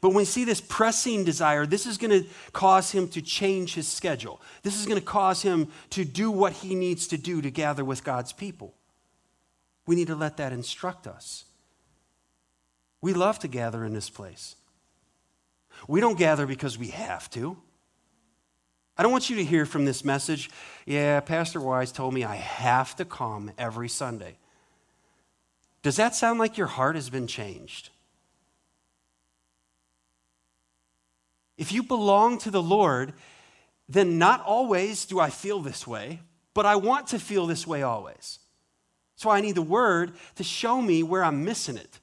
But 0.00 0.08
when 0.08 0.18
we 0.18 0.24
see 0.24 0.44
this 0.44 0.60
pressing 0.60 1.24
desire, 1.24 1.66
this 1.66 1.86
is 1.86 1.98
going 1.98 2.22
to 2.22 2.28
cause 2.52 2.90
him 2.90 3.08
to 3.08 3.20
change 3.20 3.74
his 3.74 3.86
schedule. 3.86 4.40
This 4.62 4.78
is 4.78 4.86
going 4.86 4.98
to 4.98 5.04
cause 5.04 5.42
him 5.42 5.68
to 5.90 6.04
do 6.04 6.30
what 6.30 6.54
he 6.54 6.74
needs 6.74 7.06
to 7.08 7.18
do 7.18 7.42
to 7.42 7.50
gather 7.50 7.84
with 7.84 8.02
God's 8.02 8.32
people. 8.32 8.74
We 9.86 9.96
need 9.96 10.06
to 10.06 10.14
let 10.14 10.38
that 10.38 10.52
instruct 10.52 11.06
us. 11.06 11.44
We 13.02 13.12
love 13.12 13.38
to 13.40 13.48
gather 13.48 13.84
in 13.84 13.92
this 13.92 14.10
place. 14.10 14.56
We 15.86 16.00
don't 16.00 16.18
gather 16.18 16.46
because 16.46 16.78
we 16.78 16.88
have 16.88 17.30
to. 17.30 17.56
I 18.96 19.02
don't 19.02 19.12
want 19.12 19.30
you 19.30 19.36
to 19.36 19.44
hear 19.44 19.64
from 19.64 19.86
this 19.86 20.04
message, 20.04 20.50
yeah, 20.84 21.20
Pastor 21.20 21.60
Wise 21.60 21.90
told 21.92 22.12
me 22.12 22.22
I 22.24 22.36
have 22.36 22.94
to 22.96 23.04
come 23.04 23.50
every 23.56 23.88
Sunday. 23.88 24.36
Does 25.82 25.96
that 25.96 26.14
sound 26.14 26.38
like 26.38 26.58
your 26.58 26.66
heart 26.66 26.94
has 26.94 27.08
been 27.08 27.26
changed? 27.26 27.90
If 31.56 31.72
you 31.72 31.82
belong 31.82 32.38
to 32.38 32.50
the 32.50 32.62
Lord, 32.62 33.12
then 33.88 34.18
not 34.18 34.42
always 34.44 35.04
do 35.04 35.20
I 35.20 35.30
feel 35.30 35.60
this 35.60 35.86
way, 35.86 36.20
but 36.54 36.64
I 36.66 36.76
want 36.76 37.08
to 37.08 37.18
feel 37.18 37.46
this 37.46 37.66
way 37.66 37.82
always. 37.82 38.38
So 39.16 39.28
I 39.28 39.40
need 39.40 39.54
the 39.54 39.62
Word 39.62 40.12
to 40.36 40.44
show 40.44 40.80
me 40.80 41.02
where 41.02 41.22
I'm 41.22 41.44
missing 41.44 41.76
it, 41.76 42.00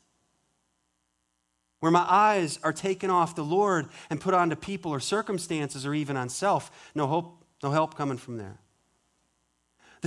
where 1.80 1.92
my 1.92 2.06
eyes 2.08 2.60
are 2.62 2.74
taken 2.74 3.10
off 3.10 3.36
the 3.36 3.44
Lord 3.44 3.90
and 4.10 4.22
put 4.22 4.34
onto 4.34 4.56
people 4.56 4.92
or 4.92 5.00
circumstances 5.00 5.86
or 5.86 5.94
even 5.94 6.18
on 6.18 6.30
self. 6.30 6.92
No 6.94 7.08
hope, 7.08 7.44
no 7.63 7.72
help 7.72 7.96
coming 7.96 8.18
from 8.18 8.38
there. 8.38 8.60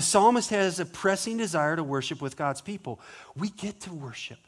The 0.01 0.07
psalmist 0.07 0.49
has 0.49 0.81
a 0.81 0.87
pressing 0.87 1.37
desire 1.37 1.77
to 1.77 1.85
worship 1.85 2.23
with 2.23 2.35
God's 2.35 2.63
people. 2.63 3.01
We 3.37 3.51
get 3.51 3.81
to 3.81 3.93
worship. 3.93 4.39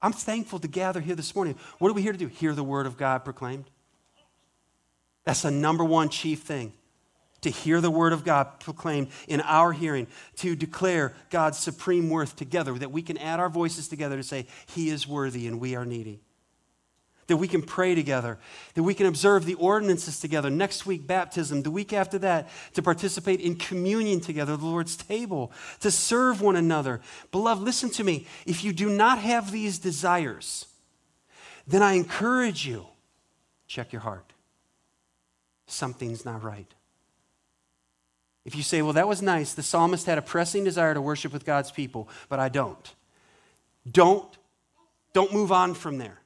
I'm 0.00 0.12
thankful 0.12 0.60
to 0.60 0.68
gather 0.68 1.00
here 1.00 1.16
this 1.16 1.34
morning. 1.34 1.56
What 1.80 1.90
are 1.90 1.94
we 1.94 2.02
here 2.02 2.12
to 2.12 2.18
do? 2.18 2.28
Hear 2.28 2.54
the 2.54 2.62
word 2.62 2.86
of 2.86 2.96
God 2.96 3.24
proclaimed. 3.24 3.64
That's 5.24 5.42
the 5.42 5.50
number 5.50 5.84
one 5.84 6.10
chief 6.10 6.42
thing. 6.42 6.74
to 7.40 7.50
hear 7.50 7.80
the 7.80 7.90
word 7.90 8.12
of 8.12 8.22
God 8.22 8.60
proclaimed 8.60 9.08
in 9.26 9.40
our 9.40 9.72
hearing, 9.72 10.06
to 10.36 10.54
declare 10.54 11.12
God's 11.30 11.58
supreme 11.58 12.08
worth 12.08 12.36
together, 12.36 12.74
that 12.74 12.92
we 12.92 13.02
can 13.02 13.18
add 13.18 13.40
our 13.40 13.48
voices 13.48 13.88
together 13.88 14.16
to 14.16 14.22
say, 14.22 14.46
He 14.66 14.90
is 14.90 15.08
worthy 15.08 15.48
and 15.48 15.58
we 15.58 15.74
are 15.74 15.84
needy. 15.84 16.20
That 17.28 17.38
we 17.38 17.48
can 17.48 17.62
pray 17.62 17.96
together, 17.96 18.38
that 18.74 18.84
we 18.84 18.94
can 18.94 19.06
observe 19.06 19.46
the 19.46 19.54
ordinances 19.54 20.20
together. 20.20 20.48
Next 20.48 20.86
week, 20.86 21.08
baptism. 21.08 21.62
The 21.62 21.72
week 21.72 21.92
after 21.92 22.18
that, 22.20 22.48
to 22.74 22.82
participate 22.82 23.40
in 23.40 23.56
communion 23.56 24.20
together, 24.20 24.56
the 24.56 24.64
Lord's 24.64 24.96
table, 24.96 25.50
to 25.80 25.90
serve 25.90 26.40
one 26.40 26.54
another. 26.54 27.00
Beloved, 27.32 27.62
listen 27.62 27.90
to 27.90 28.04
me. 28.04 28.26
If 28.46 28.62
you 28.62 28.72
do 28.72 28.88
not 28.88 29.18
have 29.18 29.50
these 29.50 29.80
desires, 29.80 30.66
then 31.66 31.82
I 31.82 31.94
encourage 31.94 32.64
you, 32.64 32.86
check 33.66 33.92
your 33.92 34.02
heart. 34.02 34.32
Something's 35.66 36.24
not 36.24 36.44
right. 36.44 36.72
If 38.44 38.54
you 38.54 38.62
say, 38.62 38.82
well, 38.82 38.92
that 38.92 39.08
was 39.08 39.20
nice, 39.20 39.52
the 39.54 39.64
psalmist 39.64 40.06
had 40.06 40.18
a 40.18 40.22
pressing 40.22 40.62
desire 40.62 40.94
to 40.94 41.00
worship 41.00 41.32
with 41.32 41.44
God's 41.44 41.72
people, 41.72 42.08
but 42.28 42.38
I 42.38 42.48
don't. 42.48 42.94
Don't, 43.90 44.38
don't 45.12 45.32
move 45.32 45.50
on 45.50 45.74
from 45.74 45.98
there. 45.98 46.20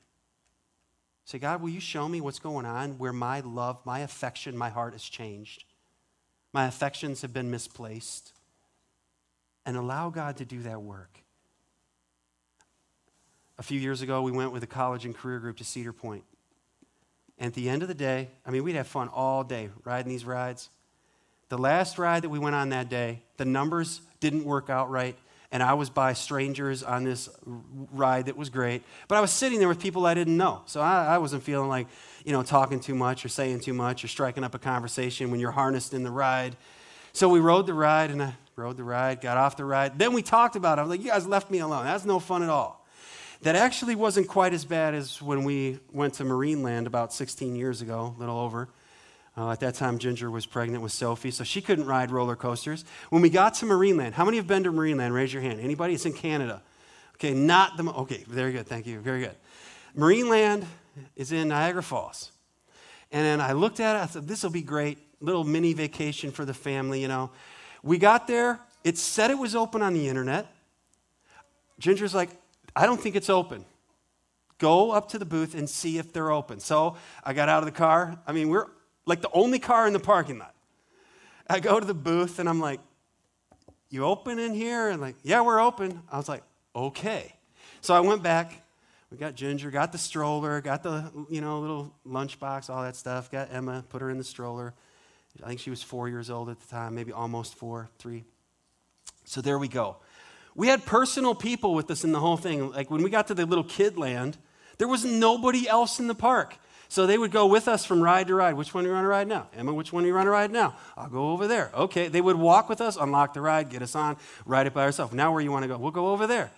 Say, 1.31 1.39
God, 1.39 1.63
will 1.63 1.69
you 1.69 1.79
show 1.79 2.09
me 2.09 2.21
what's 2.21 2.41
going 2.41 2.67
on 2.67 2.99
where 2.99 3.13
my 3.13 3.39
love, 3.39 3.79
my 3.85 4.01
affection, 4.01 4.59
my 4.59 4.69
heart 4.69 4.95
has 4.95 5.05
changed? 5.05 5.63
My 6.53 6.67
affections 6.67 7.23
have 7.23 7.33
been 7.33 7.53
misplaced. 7.53 8.33
And 9.65 9.77
allow 9.77 10.11
God 10.11 10.39
to 10.39 10.45
do 10.45 10.61
that 10.63 10.83
work. 10.83 11.21
A 13.59 13.63
few 13.63 13.79
years 13.79 14.03
ago, 14.03 14.23
we 14.23 14.33
went 14.33 14.51
with 14.51 14.65
a 14.65 14.67
college 14.67 15.05
and 15.05 15.15
career 15.15 15.39
group 15.39 15.59
to 15.59 15.65
Cedar 15.65 15.93
Point. 15.93 16.25
And 17.39 17.47
at 17.47 17.55
the 17.55 17.69
end 17.69 17.83
of 17.83 17.89
the 17.89 17.95
day, 17.95 18.31
I 18.45 18.51
mean, 18.51 18.65
we'd 18.65 18.75
have 18.75 18.89
fun 18.89 19.07
all 19.07 19.45
day 19.45 19.71
riding 19.85 20.11
these 20.11 20.25
rides. 20.25 20.69
The 21.49 21.59
last 21.59 21.97
ride 21.97 22.25
that 22.25 22.31
we 22.31 22.41
went 22.41 22.57
on 22.57 22.71
that 22.71 22.89
day, 22.89 23.23
the 23.37 23.45
numbers 23.45 24.01
didn't 24.19 24.43
work 24.43 24.69
out 24.69 24.91
right, 24.91 25.17
and 25.53 25.63
I 25.63 25.75
was 25.75 25.91
by 25.91 26.13
strangers 26.13 26.83
on 26.83 27.05
this 27.05 27.29
ride 27.93 28.27
that 28.27 28.37
was 28.37 28.51
great. 28.51 28.83
But 29.09 29.19
I 29.19 29.21
was 29.21 29.33
sitting 29.33 29.59
there 29.59 29.69
with 29.69 29.81
people 29.81 30.07
I 30.07 30.15
didn't 30.15 30.37
know, 30.37 30.63
so 30.67 30.81
I, 30.81 31.07
I 31.07 31.19
wasn't 31.19 31.43
feeling 31.43 31.69
like, 31.69 31.89
you 32.25 32.33
know, 32.33 32.43
talking 32.43 32.81
too 32.81 32.95
much 32.95 33.25
or 33.25 33.29
saying 33.29 33.61
too 33.61 33.75
much 33.75 34.05
or 34.05 34.09
striking 34.09 34.45
up 34.45 34.55
a 34.55 34.59
conversation 34.59 35.31
when 35.31 35.41
you're 35.41 35.51
harnessed 35.51 35.93
in 35.93 36.05
the 36.05 36.11
ride. 36.11 36.57
So 37.13 37.29
we 37.29 37.41
rode 37.41 37.67
the 37.67 37.75
ride, 37.75 38.11
and 38.11 38.23
I 38.23 38.35
rode 38.55 38.77
the 38.77 38.85
ride, 38.85 39.21
got 39.21 39.37
off 39.37 39.57
the 39.57 39.65
ride. 39.65 39.99
Then 39.99 40.13
we 40.13 40.23
talked 40.23 40.55
about 40.55 40.79
it. 40.79 40.81
I 40.81 40.85
was 40.85 40.91
like, 40.91 41.03
you 41.03 41.11
guys 41.11 41.27
left 41.27 41.51
me 41.51 41.59
alone. 41.59 41.85
That's 41.85 42.05
no 42.05 42.21
fun 42.21 42.43
at 42.43 42.49
all. 42.49 42.87
That 43.43 43.57
actually 43.57 43.95
wasn't 43.95 44.29
quite 44.29 44.53
as 44.53 44.65
bad 44.65 44.95
as 44.95 45.21
when 45.21 45.45
we 45.45 45.81
went 45.93 46.15
to 46.15 46.25
Marineland 46.25 46.87
about 46.87 47.13
16 47.13 47.57
years 47.57 47.81
ago, 47.81 48.15
a 48.17 48.21
little 48.21 48.39
over. 48.39 48.69
Uh, 49.37 49.51
at 49.51 49.61
that 49.61 49.75
time, 49.75 49.99
Ginger 49.99 50.31
was 50.31 50.45
pregnant 50.45 50.83
with 50.83 50.93
Sophie, 50.93 51.31
so 51.31 51.45
she 51.45 51.61
couldn't 51.61 51.87
ride 51.87 52.11
roller 52.11 52.37
coasters. 52.37 52.85
When 53.11 53.23
we 53.23 53.31
got 53.31 53.55
to 53.55 53.67
Marineland, 53.67 54.13
how 54.13 54.25
many 54.25 54.37
have 54.39 54.47
been 54.47 54.65
to 54.65 54.73
Marineland? 54.73 55.13
Raise 55.13 55.33
your 55.33 55.43
hand. 55.43 55.61
Anybody? 55.61 55.95
It's 55.95 56.05
in 56.05 56.13
Canada. 56.13 56.63
Okay, 57.15 57.33
not 57.33 57.77
the. 57.77 57.85
Okay, 57.85 58.25
very 58.29 58.53
good. 58.53 58.67
Thank 58.67 58.87
you. 58.87 58.99
Very 58.99 59.21
good. 59.21 59.37
Marineland 59.97 60.65
is 61.17 61.33
in 61.33 61.49
Niagara 61.49 61.83
Falls. 61.83 62.33
And 63.13 63.25
then 63.25 63.41
I 63.41 63.53
looked 63.53 63.81
at 63.81 63.97
it, 63.97 64.03
I 64.03 64.07
thought, 64.07 64.27
this 64.27 64.43
will 64.43 64.51
be 64.51 64.63
great. 64.63 64.99
Little 65.21 65.45
mini 65.45 65.73
vacation 65.73 66.31
for 66.31 66.45
the 66.45 66.55
family, 66.55 67.03
you 67.03 67.09
know. 67.09 67.31
We 67.83 67.99
got 67.99 68.27
there, 68.27 68.61
it 68.85 68.99
said 68.99 69.31
it 69.31 69.39
was 69.39 69.55
open 69.55 69.83
on 69.83 69.95
the 69.95 70.09
internet. 70.09 70.47
Ginger's 71.79 72.15
like, 72.15 72.31
I 72.77 72.87
don't 72.87 73.01
think 73.01 73.17
it's 73.17 73.31
open. 73.31 73.65
Go 74.59 74.93
up 74.93 75.09
to 75.11 75.19
the 75.19 75.25
booth 75.25 75.55
and 75.55 75.69
see 75.69 75.99
if 75.99 76.13
they're 76.13 76.31
open. 76.31 76.61
So 76.61 76.97
I 77.25 77.33
got 77.33 77.49
out 77.49 77.61
of 77.61 77.65
the 77.65 77.73
car. 77.73 78.19
I 78.27 78.33
mean, 78.33 78.49
we're 78.49 78.67
like 79.07 79.21
the 79.23 79.31
only 79.33 79.59
car 79.59 79.87
in 79.87 79.93
the 79.93 80.01
parking 80.01 80.39
lot. 80.39 80.55
I 81.49 81.61
go 81.61 81.81
to 81.81 81.87
the 81.87 81.95
booth 81.95 82.39
and 82.39 82.49
I'm 82.49 82.61
like, 82.61 82.81
You 83.89 84.05
open 84.05 84.39
in 84.39 84.55
here? 84.55 84.89
And 84.89 85.01
like, 85.01 85.17
Yeah, 85.23 85.43
we're 85.43 85.61
open. 85.61 86.03
I 86.11 86.17
was 86.17 86.29
like, 86.29 86.43
Okay. 86.75 87.35
So 87.81 87.95
I 87.95 88.01
went 88.01 88.23
back. 88.23 88.63
We 89.11 89.17
got 89.17 89.35
Ginger, 89.35 89.73
got 89.73 89.91
the 89.91 89.99
stroller, 89.99 90.61
got 90.61 90.85
the 90.85 91.11
you 91.29 91.41
know 91.41 91.61
little 91.61 91.93
lunchbox, 92.07 92.71
all 92.71 92.83
that 92.83 92.95
stuff. 92.95 93.31
Got 93.31 93.53
Emma, 93.53 93.85
put 93.89 94.03
her 94.03 94.11
in 94.11 94.19
the 94.19 94.25
stroller. 94.25 94.73
I 95.43 95.49
think 95.49 95.61
she 95.61 95.71
was 95.71 95.83
four 95.83 96.09
years 96.09 96.31
old 96.31 96.49
at 96.49 96.61
the 96.61 96.67
time, 96.67 96.95
maybe 96.95 97.13
almost 97.13 97.55
four, 97.55 97.89
three. 97.99 98.25
So 99.25 99.41
there 99.41 99.59
we 99.59 99.69
go. 99.69 99.97
We 100.55 100.69
had 100.69 100.85
personal 100.85 101.35
people 101.35 101.75
with 101.75 101.91
us 101.91 102.05
in 102.05 102.13
the 102.13 102.21
whole 102.21 102.37
thing. 102.37 102.71
Like 102.73 102.91
when 102.91 103.03
we 103.03 103.11
got 103.11 103.29
to 103.29 103.35
the 103.35 103.47
little 103.47 103.65
kid 103.65 103.97
land, 103.97 104.37
there 104.79 104.89
was 104.89 105.05
nobody 105.05 105.69
else 105.69 106.01
in 106.01 106.07
the 106.07 106.15
park. 106.15 106.57
So 106.91 107.07
they 107.07 107.17
would 107.17 107.31
go 107.31 107.47
with 107.47 107.69
us 107.69 107.85
from 107.85 108.03
ride 108.03 108.27
to 108.27 108.35
ride. 108.35 108.55
Which 108.55 108.75
one 108.75 108.85
are 108.85 108.89
you 108.89 108.95
on 108.95 109.05
to 109.05 109.09
ride 109.09 109.29
now? 109.29 109.47
Emma, 109.57 109.73
which 109.73 109.93
one 109.93 110.03
are 110.03 110.09
you 110.09 110.17
on 110.17 110.25
to 110.25 110.31
ride 110.33 110.51
now? 110.51 110.77
I'll 110.97 111.09
go 111.09 111.31
over 111.31 111.47
there. 111.47 111.71
Okay. 111.73 112.09
They 112.09 112.21
would 112.21 112.35
walk 112.35 112.69
with 112.69 112.81
us, 112.81 112.97
unlock 112.97 113.33
the 113.33 113.41
ride, 113.41 113.71
get 113.71 113.81
us 113.81 113.95
on, 113.95 114.17
ride 114.45 114.67
it 114.67 114.75
by 114.75 114.83
ourselves. 114.83 115.15
Now 115.15 115.33
where 115.33 115.41
you 115.41 115.53
want 115.53 115.63
to 115.63 115.69
go? 115.69 115.79
We'll 115.79 115.93
go 115.93 116.09
over 116.09 116.27
there. 116.27 116.51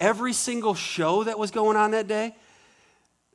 Every 0.00 0.32
single 0.32 0.74
show 0.74 1.22
that 1.22 1.38
was 1.38 1.52
going 1.52 1.76
on 1.76 1.92
that 1.92 2.08
day, 2.08 2.34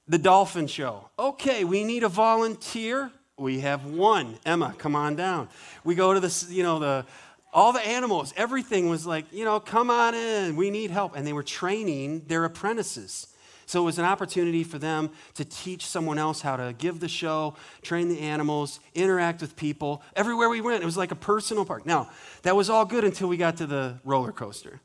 the 0.09 0.17
dolphin 0.17 0.67
show. 0.67 1.09
Okay, 1.17 1.63
we 1.63 1.85
need 1.85 2.03
a 2.03 2.09
volunteer. 2.09 3.11
We 3.37 3.61
have 3.61 3.85
one. 3.85 4.37
Emma, 4.45 4.75
come 4.77 4.93
on 4.93 5.15
down. 5.15 5.47
We 5.85 5.95
go 5.95 6.13
to 6.13 6.19
the, 6.19 6.47
you 6.49 6.63
know, 6.63 6.79
the 6.79 7.05
all 7.53 7.73
the 7.73 7.85
animals, 7.85 8.33
everything 8.37 8.89
was 8.89 9.05
like, 9.05 9.25
you 9.31 9.45
know, 9.45 9.59
come 9.59 9.89
on 9.89 10.15
in. 10.15 10.55
We 10.55 10.69
need 10.69 10.91
help. 10.91 11.15
And 11.15 11.25
they 11.25 11.33
were 11.33 11.43
training 11.43 12.25
their 12.27 12.45
apprentices. 12.45 13.27
So 13.71 13.81
it 13.83 13.85
was 13.85 13.99
an 13.99 14.03
opportunity 14.03 14.65
for 14.65 14.79
them 14.79 15.11
to 15.35 15.45
teach 15.45 15.85
someone 15.85 16.17
else 16.17 16.41
how 16.41 16.57
to 16.57 16.75
give 16.77 16.99
the 16.99 17.07
show, 17.07 17.55
train 17.81 18.09
the 18.09 18.19
animals, 18.19 18.81
interact 18.93 19.39
with 19.39 19.55
people. 19.55 20.03
Everywhere 20.13 20.49
we 20.49 20.59
went, 20.59 20.83
it 20.83 20.85
was 20.85 20.97
like 20.97 21.11
a 21.11 21.15
personal 21.15 21.63
park. 21.63 21.85
Now, 21.85 22.09
that 22.41 22.53
was 22.53 22.69
all 22.69 22.83
good 22.83 23.05
until 23.05 23.29
we 23.29 23.37
got 23.37 23.55
to 23.57 23.65
the 23.65 23.97
roller 24.03 24.33
coaster. 24.33 24.81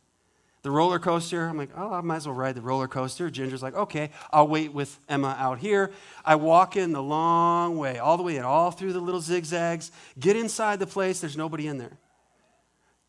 The 0.62 0.70
roller 0.70 1.00
coaster, 1.00 1.48
I'm 1.48 1.56
like, 1.56 1.70
oh, 1.76 1.94
I 1.94 2.00
might 2.00 2.18
as 2.18 2.28
well 2.28 2.36
ride 2.36 2.54
the 2.54 2.60
roller 2.60 2.86
coaster. 2.86 3.28
Ginger's 3.28 3.60
like, 3.60 3.74
okay, 3.74 4.10
I'll 4.30 4.46
wait 4.46 4.72
with 4.72 4.96
Emma 5.08 5.34
out 5.36 5.58
here. 5.58 5.90
I 6.24 6.36
walk 6.36 6.76
in 6.76 6.92
the 6.92 7.02
long 7.02 7.78
way, 7.78 7.98
all 7.98 8.16
the 8.16 8.22
way 8.22 8.36
in, 8.36 8.44
all 8.44 8.70
through 8.70 8.92
the 8.92 9.00
little 9.00 9.20
zigzags, 9.20 9.90
get 10.16 10.36
inside 10.36 10.78
the 10.78 10.86
place, 10.86 11.18
there's 11.18 11.36
nobody 11.36 11.66
in 11.66 11.78
there. 11.78 11.98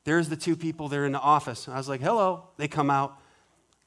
There's 0.05 0.27
the 0.27 0.37
two 0.37 0.55
people, 0.55 0.87
they're 0.87 1.05
in 1.05 1.11
the 1.11 1.19
office. 1.19 1.67
I 1.67 1.77
was 1.77 1.87
like, 1.87 2.01
hello. 2.01 2.45
They 2.57 2.67
come 2.67 2.89
out. 2.89 3.19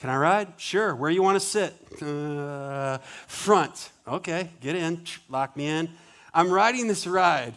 Can 0.01 0.09
I 0.09 0.17
ride? 0.17 0.49
Sure. 0.57 0.95
Where 0.95 1.11
you 1.11 1.23
want 1.23 1.41
to 1.41 1.47
sit? 1.47 1.75
Uh, 2.03 2.99
front. 3.27 3.91
Okay, 4.09 4.49
get 4.61 4.75
in. 4.75 5.05
Lock 5.29 5.57
me 5.57 5.67
in. 5.67 5.91
I'm 6.33 6.51
riding 6.51 6.89
this 6.89 7.07
ride 7.07 7.55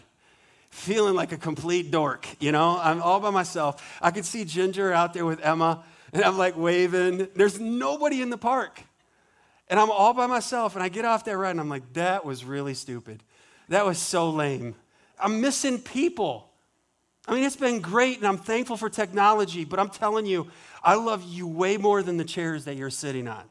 feeling 0.69 1.13
like 1.13 1.31
a 1.31 1.37
complete 1.37 1.91
dork, 1.91 2.27
you 2.39 2.51
know? 2.51 2.79
I'm 2.81 3.01
all 3.01 3.19
by 3.19 3.29
myself. 3.29 3.97
I 4.01 4.11
could 4.11 4.25
see 4.25 4.43
Ginger 4.43 4.91
out 4.91 5.13
there 5.13 5.25
with 5.25 5.39
Emma, 5.39 5.83
and 6.11 6.23
I'm 6.23 6.37
like 6.37 6.57
waving. 6.57 7.29
There's 7.35 7.59
nobody 7.59 8.21
in 8.21 8.29
the 8.29 8.37
park. 8.37 8.81
And 9.69 9.79
I'm 9.79 9.91
all 9.91 10.13
by 10.13 10.27
myself, 10.27 10.75
and 10.75 10.83
I 10.83 10.89
get 10.89 11.05
off 11.05 11.23
that 11.25 11.37
ride, 11.37 11.51
and 11.51 11.61
I'm 11.61 11.69
like, 11.69 11.93
that 11.93 12.25
was 12.25 12.43
really 12.43 12.73
stupid. 12.73 13.23
That 13.69 13.85
was 13.85 13.99
so 13.99 14.29
lame. 14.29 14.75
I'm 15.17 15.39
missing 15.39 15.79
people. 15.79 16.49
I 17.27 17.33
mean, 17.33 17.43
it's 17.43 17.55
been 17.55 17.79
great, 17.79 18.17
and 18.17 18.27
I'm 18.27 18.37
thankful 18.37 18.75
for 18.75 18.89
technology, 18.89 19.63
but 19.63 19.79
I'm 19.79 19.89
telling 19.89 20.25
you, 20.25 20.47
I 20.83 20.95
love 20.95 21.23
you 21.23 21.47
way 21.47 21.77
more 21.77 22.03
than 22.03 22.17
the 22.17 22.25
chairs 22.25 22.65
that 22.65 22.75
you're 22.75 22.89
sitting 22.89 23.27
on. 23.27 23.43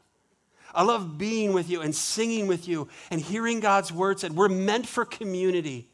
I 0.75 0.83
love 0.83 1.17
being 1.17 1.53
with 1.53 1.69
you 1.69 1.81
and 1.81 1.93
singing 1.93 2.47
with 2.47 2.67
you 2.67 2.87
and 3.11 3.21
hearing 3.21 3.59
God's 3.59 3.91
words. 3.91 4.21
said. 4.21 4.35
We're 4.35 4.49
meant 4.49 4.87
for 4.87 5.05
community. 5.05 5.87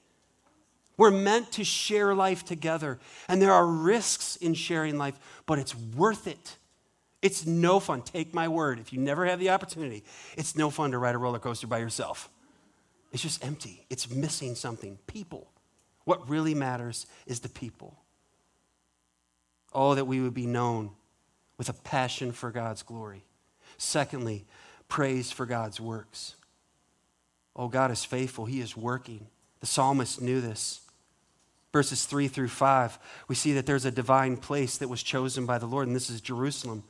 We're 0.98 1.12
meant 1.12 1.52
to 1.54 1.63
share 1.63 2.13
life 2.13 2.46
together. 2.46 3.00
And 3.28 3.42
there 3.42 3.54
are 3.54 3.65
risks 3.65 4.36
in 4.38 4.54
sharing 4.54 4.98
life, 4.98 5.18
but 5.46 5.60
it's 5.60 5.76
worth 5.76 6.28
it. 6.28 6.58
It's 7.22 7.46
no 7.46 7.80
fun. 7.80 8.02
Take 8.02 8.34
my 8.34 8.48
word. 8.48 8.80
If 8.80 8.94
you 8.94 9.00
never 9.00 9.26
have 9.26 9.39
the 9.39 9.50
opportunity, 9.50 10.04
it's 10.38 10.56
no 10.56 10.70
fun 10.70 10.92
to 10.92 10.98
ride 10.98 11.15
a 11.15 11.18
roller 11.18 11.39
coaster 11.39 11.68
by 11.68 11.80
yourself. 11.80 12.30
It's 13.12 13.24
just 13.24 13.44
empty, 13.44 13.86
it's 13.89 14.10
missing 14.10 14.56
something. 14.56 14.98
People. 15.08 15.50
What 16.10 16.28
really 16.28 16.56
matters 16.56 17.06
is 17.28 17.41
the 17.41 17.50
people. 17.50 17.95
Oh, 19.76 19.93
that 19.93 20.08
we 20.08 20.19
would 20.19 20.34
be 20.34 20.48
known 20.48 20.89
with 21.60 21.69
a 21.69 21.74
passion 21.74 22.32
for 22.32 22.50
God's 22.50 22.82
glory. 22.82 23.22
Secondly, 23.78 24.48
praise 24.88 25.32
for 25.32 25.45
God's 25.45 25.80
works. 25.80 26.34
Oh, 27.56 27.67
God 27.67 27.91
is 27.91 28.04
faithful, 28.04 28.45
He 28.45 28.60
is 28.60 28.76
working. 28.76 29.28
The 29.60 29.67
psalmist 29.67 30.19
knew 30.19 30.41
this. 30.41 30.82
Verses 31.72 32.06
3 32.06 32.28
through 32.28 32.48
5, 32.48 32.98
we 33.28 33.36
see 33.36 33.54
that 33.54 33.67
there's 33.67 33.86
a 33.86 33.91
divine 33.91 34.36
place 34.36 34.80
that 34.80 34.89
was 34.89 35.04
chosen 35.04 35.45
by 35.45 35.60
the 35.60 35.67
Lord, 35.67 35.86
and 35.86 35.95
this 35.95 36.10
is 36.10 36.22
Jerusalem. 36.22 36.82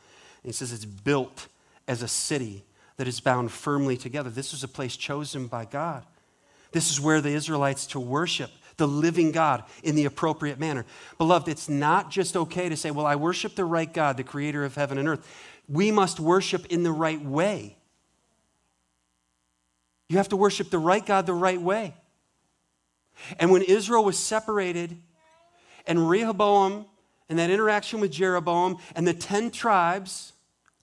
And 0.44 0.50
he 0.50 0.54
says 0.54 0.72
it's 0.72 0.86
built 0.86 1.50
as 1.90 2.02
a 2.02 2.08
city 2.08 2.64
that 2.96 3.06
is 3.10 3.20
bound 3.20 3.52
firmly 3.52 3.98
together. 3.98 4.30
This 4.30 4.54
was 4.54 4.64
a 4.64 4.70
place 4.70 4.96
chosen 4.96 5.48
by 5.48 5.66
God. 5.66 6.06
This 6.72 6.90
is 6.90 7.02
where 7.02 7.20
the 7.20 7.32
Israelites 7.32 7.86
to 7.88 8.00
worship 8.00 8.52
the 8.80 8.88
living 8.88 9.32
God 9.32 9.64
in 9.84 9.94
the 9.94 10.06
appropriate 10.06 10.60
manner. 10.60 10.86
Beloved, 11.20 11.48
it's 11.48 11.70
not 11.70 12.10
just 12.10 12.36
okay 12.36 12.68
to 12.68 12.76
say, 12.76 12.90
well, 12.90 13.06
I 13.06 13.16
worship 13.16 13.54
the 13.54 13.66
right 13.66 13.94
God, 13.94 14.18
the 14.18 14.24
creator 14.24 14.66
of 14.66 14.74
heaven 14.74 14.98
and 14.98 15.08
earth. 15.08 15.28
We 15.68 15.92
must 15.92 16.20
worship 16.20 16.66
in 16.66 16.82
the 16.82 16.92
right 16.92 17.24
way. 17.24 17.78
You 20.08 20.18
have 20.18 20.30
to 20.30 20.36
worship 20.36 20.72
the 20.72 20.80
right 20.80 21.06
God 21.06 21.28
the 21.28 21.34
right 21.34 21.62
way. 21.62 21.94
And 23.40 23.52
when 23.52 23.62
Israel 23.62 24.04
was 24.04 24.18
separated, 24.18 24.98
and 25.86 26.10
Rehoboam 26.10 26.86
and 27.30 27.40
that 27.40 27.50
interaction 27.50 28.00
with 28.00 28.12
Jeroboam 28.12 28.78
and 28.96 29.08
the 29.08 29.14
10 29.14 29.52
tribes 29.52 30.34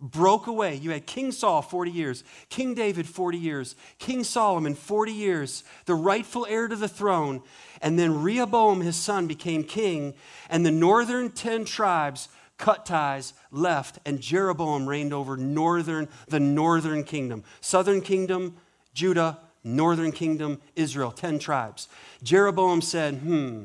broke 0.00 0.46
away. 0.46 0.74
You 0.74 0.90
had 0.90 1.06
King 1.06 1.32
Saul 1.32 1.62
40 1.62 1.90
years, 1.90 2.24
King 2.50 2.74
David 2.74 3.06
40 3.06 3.38
years, 3.38 3.76
King 3.98 4.24
Solomon 4.24 4.74
40 4.74 5.12
years, 5.12 5.64
the 5.86 5.94
rightful 5.94 6.46
heir 6.46 6.68
to 6.68 6.76
the 6.76 6.88
throne. 6.88 7.42
And 7.82 7.98
then 7.98 8.22
Rehoboam, 8.22 8.80
his 8.80 8.96
son, 8.96 9.26
became 9.26 9.64
king, 9.64 10.14
and 10.48 10.64
the 10.64 10.70
northern 10.70 11.30
10 11.30 11.64
tribes 11.64 12.28
cut 12.58 12.86
ties, 12.86 13.34
left, 13.50 13.98
and 14.06 14.20
Jeroboam 14.20 14.88
reigned 14.88 15.12
over 15.12 15.36
northern, 15.36 16.08
the 16.28 16.40
northern 16.40 17.04
kingdom. 17.04 17.44
Southern 17.60 18.00
kingdom, 18.00 18.56
Judah, 18.94 19.38
northern 19.62 20.12
kingdom, 20.12 20.60
Israel, 20.74 21.10
10 21.10 21.38
tribes. 21.38 21.88
Jeroboam 22.22 22.80
said, 22.80 23.16
hmm, 23.16 23.64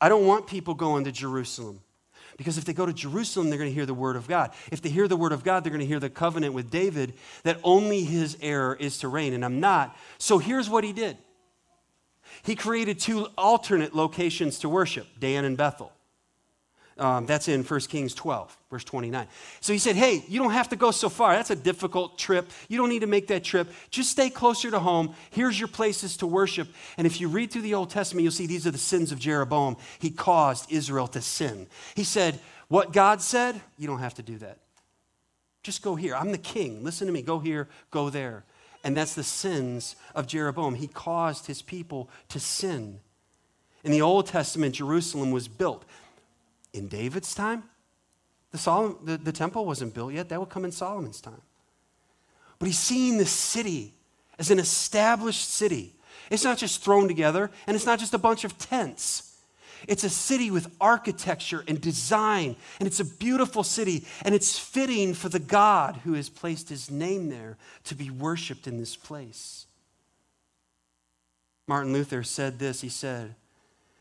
I 0.00 0.08
don't 0.08 0.26
want 0.26 0.46
people 0.46 0.74
going 0.74 1.04
to 1.04 1.12
Jerusalem. 1.12 1.80
Because 2.36 2.58
if 2.58 2.66
they 2.66 2.74
go 2.74 2.84
to 2.84 2.92
Jerusalem, 2.92 3.48
they're 3.48 3.58
going 3.58 3.70
to 3.70 3.74
hear 3.74 3.86
the 3.86 3.94
word 3.94 4.14
of 4.14 4.28
God. 4.28 4.50
If 4.70 4.82
they 4.82 4.90
hear 4.90 5.08
the 5.08 5.16
word 5.16 5.32
of 5.32 5.42
God, 5.42 5.64
they're 5.64 5.70
going 5.70 5.80
to 5.80 5.86
hear 5.86 6.00
the 6.00 6.10
covenant 6.10 6.52
with 6.52 6.70
David 6.70 7.14
that 7.44 7.58
only 7.64 8.04
his 8.04 8.36
heir 8.42 8.74
is 8.74 8.98
to 8.98 9.08
reign, 9.08 9.32
and 9.32 9.42
I'm 9.42 9.58
not. 9.58 9.96
So 10.18 10.36
here's 10.36 10.68
what 10.68 10.84
he 10.84 10.92
did 10.92 11.16
he 12.42 12.54
created 12.54 12.98
two 12.98 13.26
alternate 13.36 13.94
locations 13.94 14.58
to 14.60 14.68
worship 14.68 15.06
Dan 15.18 15.44
and 15.44 15.56
Bethel. 15.56 15.92
Um, 16.98 17.26
that's 17.26 17.48
in 17.48 17.62
1 17.62 17.80
Kings 17.80 18.14
12, 18.14 18.56
verse 18.70 18.84
29. 18.84 19.26
So 19.60 19.74
he 19.74 19.78
said, 19.78 19.96
Hey, 19.96 20.24
you 20.28 20.40
don't 20.40 20.52
have 20.52 20.70
to 20.70 20.76
go 20.76 20.90
so 20.90 21.10
far. 21.10 21.34
That's 21.34 21.50
a 21.50 21.56
difficult 21.56 22.18
trip. 22.18 22.50
You 22.68 22.78
don't 22.78 22.88
need 22.88 23.00
to 23.00 23.06
make 23.06 23.26
that 23.26 23.44
trip. 23.44 23.68
Just 23.90 24.10
stay 24.10 24.30
closer 24.30 24.70
to 24.70 24.78
home. 24.78 25.14
Here's 25.30 25.58
your 25.58 25.68
places 25.68 26.16
to 26.18 26.26
worship. 26.26 26.68
And 26.96 27.06
if 27.06 27.20
you 27.20 27.28
read 27.28 27.50
through 27.50 27.62
the 27.62 27.74
Old 27.74 27.90
Testament, 27.90 28.22
you'll 28.22 28.32
see 28.32 28.46
these 28.46 28.66
are 28.66 28.70
the 28.70 28.78
sins 28.78 29.12
of 29.12 29.18
Jeroboam. 29.18 29.76
He 29.98 30.10
caused 30.10 30.72
Israel 30.72 31.06
to 31.08 31.20
sin. 31.20 31.66
He 31.94 32.04
said, 32.04 32.40
What 32.68 32.94
God 32.94 33.20
said, 33.20 33.60
you 33.76 33.86
don't 33.86 33.98
have 33.98 34.14
to 34.14 34.22
do 34.22 34.38
that. 34.38 34.58
Just 35.62 35.82
go 35.82 35.96
here. 35.96 36.14
I'm 36.14 36.32
the 36.32 36.38
king. 36.38 36.82
Listen 36.82 37.08
to 37.08 37.12
me. 37.12 37.20
Go 37.20 37.40
here, 37.40 37.68
go 37.90 38.08
there. 38.08 38.44
And 38.86 38.96
that's 38.96 39.16
the 39.16 39.24
sins 39.24 39.96
of 40.14 40.28
Jeroboam. 40.28 40.76
He 40.76 40.86
caused 40.86 41.48
his 41.48 41.60
people 41.60 42.08
to 42.28 42.38
sin. 42.38 43.00
In 43.82 43.90
the 43.90 44.00
Old 44.00 44.28
Testament, 44.28 44.76
Jerusalem 44.76 45.32
was 45.32 45.48
built. 45.48 45.84
In 46.72 46.86
David's 46.86 47.34
time, 47.34 47.64
the, 48.52 48.96
the, 49.02 49.16
the 49.16 49.32
temple 49.32 49.66
wasn't 49.66 49.92
built 49.92 50.12
yet. 50.12 50.28
That 50.28 50.38
would 50.38 50.50
come 50.50 50.64
in 50.64 50.70
Solomon's 50.70 51.20
time. 51.20 51.42
But 52.60 52.66
he's 52.66 52.78
seeing 52.78 53.18
the 53.18 53.26
city 53.26 53.92
as 54.38 54.52
an 54.52 54.60
established 54.60 55.50
city. 55.50 55.96
It's 56.30 56.44
not 56.44 56.56
just 56.56 56.84
thrown 56.84 57.08
together, 57.08 57.50
and 57.66 57.74
it's 57.74 57.86
not 57.86 57.98
just 57.98 58.14
a 58.14 58.18
bunch 58.18 58.44
of 58.44 58.56
tents. 58.56 59.25
It's 59.86 60.04
a 60.04 60.10
city 60.10 60.50
with 60.50 60.74
architecture 60.80 61.64
and 61.68 61.80
design, 61.80 62.56
and 62.78 62.86
it's 62.86 63.00
a 63.00 63.04
beautiful 63.04 63.62
city, 63.62 64.04
and 64.22 64.34
it's 64.34 64.58
fitting 64.58 65.14
for 65.14 65.28
the 65.28 65.38
God 65.38 66.00
who 66.04 66.14
has 66.14 66.28
placed 66.28 66.68
his 66.68 66.90
name 66.90 67.28
there 67.28 67.56
to 67.84 67.94
be 67.94 68.10
worshiped 68.10 68.66
in 68.66 68.78
this 68.78 68.96
place. 68.96 69.66
Martin 71.68 71.92
Luther 71.92 72.22
said 72.22 72.58
this 72.58 72.80
he 72.80 72.88
said, 72.88 73.34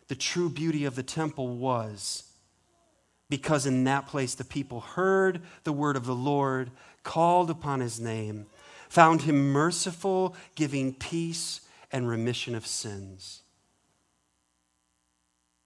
The 0.07 0.15
true 0.15 0.49
beauty 0.49 0.85
of 0.85 0.95
the 0.95 1.03
temple 1.03 1.49
was 1.49 2.23
because 3.29 3.65
in 3.65 3.83
that 3.85 4.07
place 4.07 4.35
the 4.35 4.43
people 4.43 4.81
heard 4.81 5.41
the 5.63 5.73
word 5.73 5.95
of 5.95 6.05
the 6.05 6.15
Lord, 6.15 6.71
called 7.03 7.49
upon 7.49 7.79
his 7.79 7.99
name, 7.99 8.45
found 8.89 9.23
him 9.23 9.51
merciful, 9.51 10.35
giving 10.55 10.93
peace 10.93 11.61
and 11.91 12.07
remission 12.07 12.55
of 12.55 12.67
sins. 12.67 13.41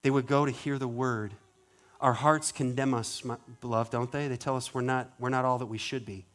They 0.02 0.10
would 0.10 0.28
go 0.28 0.46
to 0.46 0.52
hear 0.52 0.78
the 0.78 0.88
word. 0.88 1.34
Our 2.00 2.14
hearts 2.14 2.52
condemn 2.52 2.94
us, 2.94 3.24
my 3.26 3.38
beloved, 3.60 3.92
don't 3.92 4.12
they? 4.12 4.28
They 4.28 4.38
tell 4.38 4.56
us 4.56 4.74
we're 4.74 4.82
not, 4.82 5.12
we're 5.20 5.30
not 5.30 5.46
all 5.46 5.58
that 5.58 5.66
we 5.66 5.78
should 5.78 6.06
be. 6.06 6.26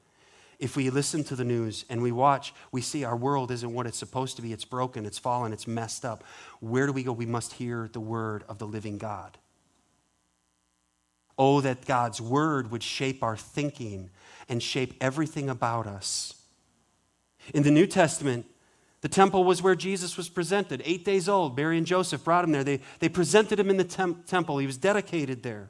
If 0.59 0.77
we 0.77 0.89
listen 0.91 1.25
to 1.25 1.37
the 1.37 1.45
news 1.45 1.85
and 1.89 2.03
we 2.03 2.13
watch, 2.13 2.55
we 2.71 2.81
see 2.81 3.05
our 3.05 3.17
world 3.17 3.51
isn't 3.51 3.73
what 3.73 3.87
it's 3.87 3.99
supposed 3.99 4.37
to 4.37 4.43
be. 4.43 4.53
It's 4.53 4.65
broken, 4.65 5.05
it's 5.05 5.19
fallen, 5.19 5.53
it's 5.53 5.67
messed 5.67 6.05
up. 6.05 6.23
Where 6.61 6.87
do 6.87 6.93
we 6.93 7.03
go? 7.03 7.13
We 7.13 7.27
must 7.27 7.55
hear 7.55 7.89
the 7.93 8.01
word 8.01 8.45
of 8.49 8.59
the 8.59 8.67
living 8.67 8.99
God. 8.99 9.37
Oh, 11.37 11.61
that 11.63 11.85
God's 11.87 12.21
word 12.21 12.71
would 12.71 12.83
shape 12.83 13.23
our 13.23 13.37
thinking 13.37 14.11
and 14.49 14.63
shape 14.63 14.95
everything 15.01 15.49
about 15.49 15.87
us. 15.87 16.35
In 17.53 17.63
the 17.63 17.71
New 17.71 17.87
Testament, 17.87 18.47
the 19.05 19.09
temple 19.11 19.45
was 19.45 19.61
where 19.61 19.75
Jesus 19.75 20.17
was 20.17 20.31
presented. 20.31 20.81
Eight 20.87 21.05
days 21.05 21.29
old, 21.29 21.59
Mary 21.59 21.77
and 21.77 21.87
Joseph 21.87 22.25
brought 22.25 22.43
him 22.43 22.53
there. 22.53 22.65
They, 22.65 22.81
they 23.01 23.11
presented 23.11 23.61
him 23.61 23.69
in 23.69 23.77
the 23.77 23.85
temp- 23.85 24.25
temple. 24.25 24.57
He 24.57 24.65
was 24.65 24.79
dedicated 24.79 25.43
there. 25.43 25.69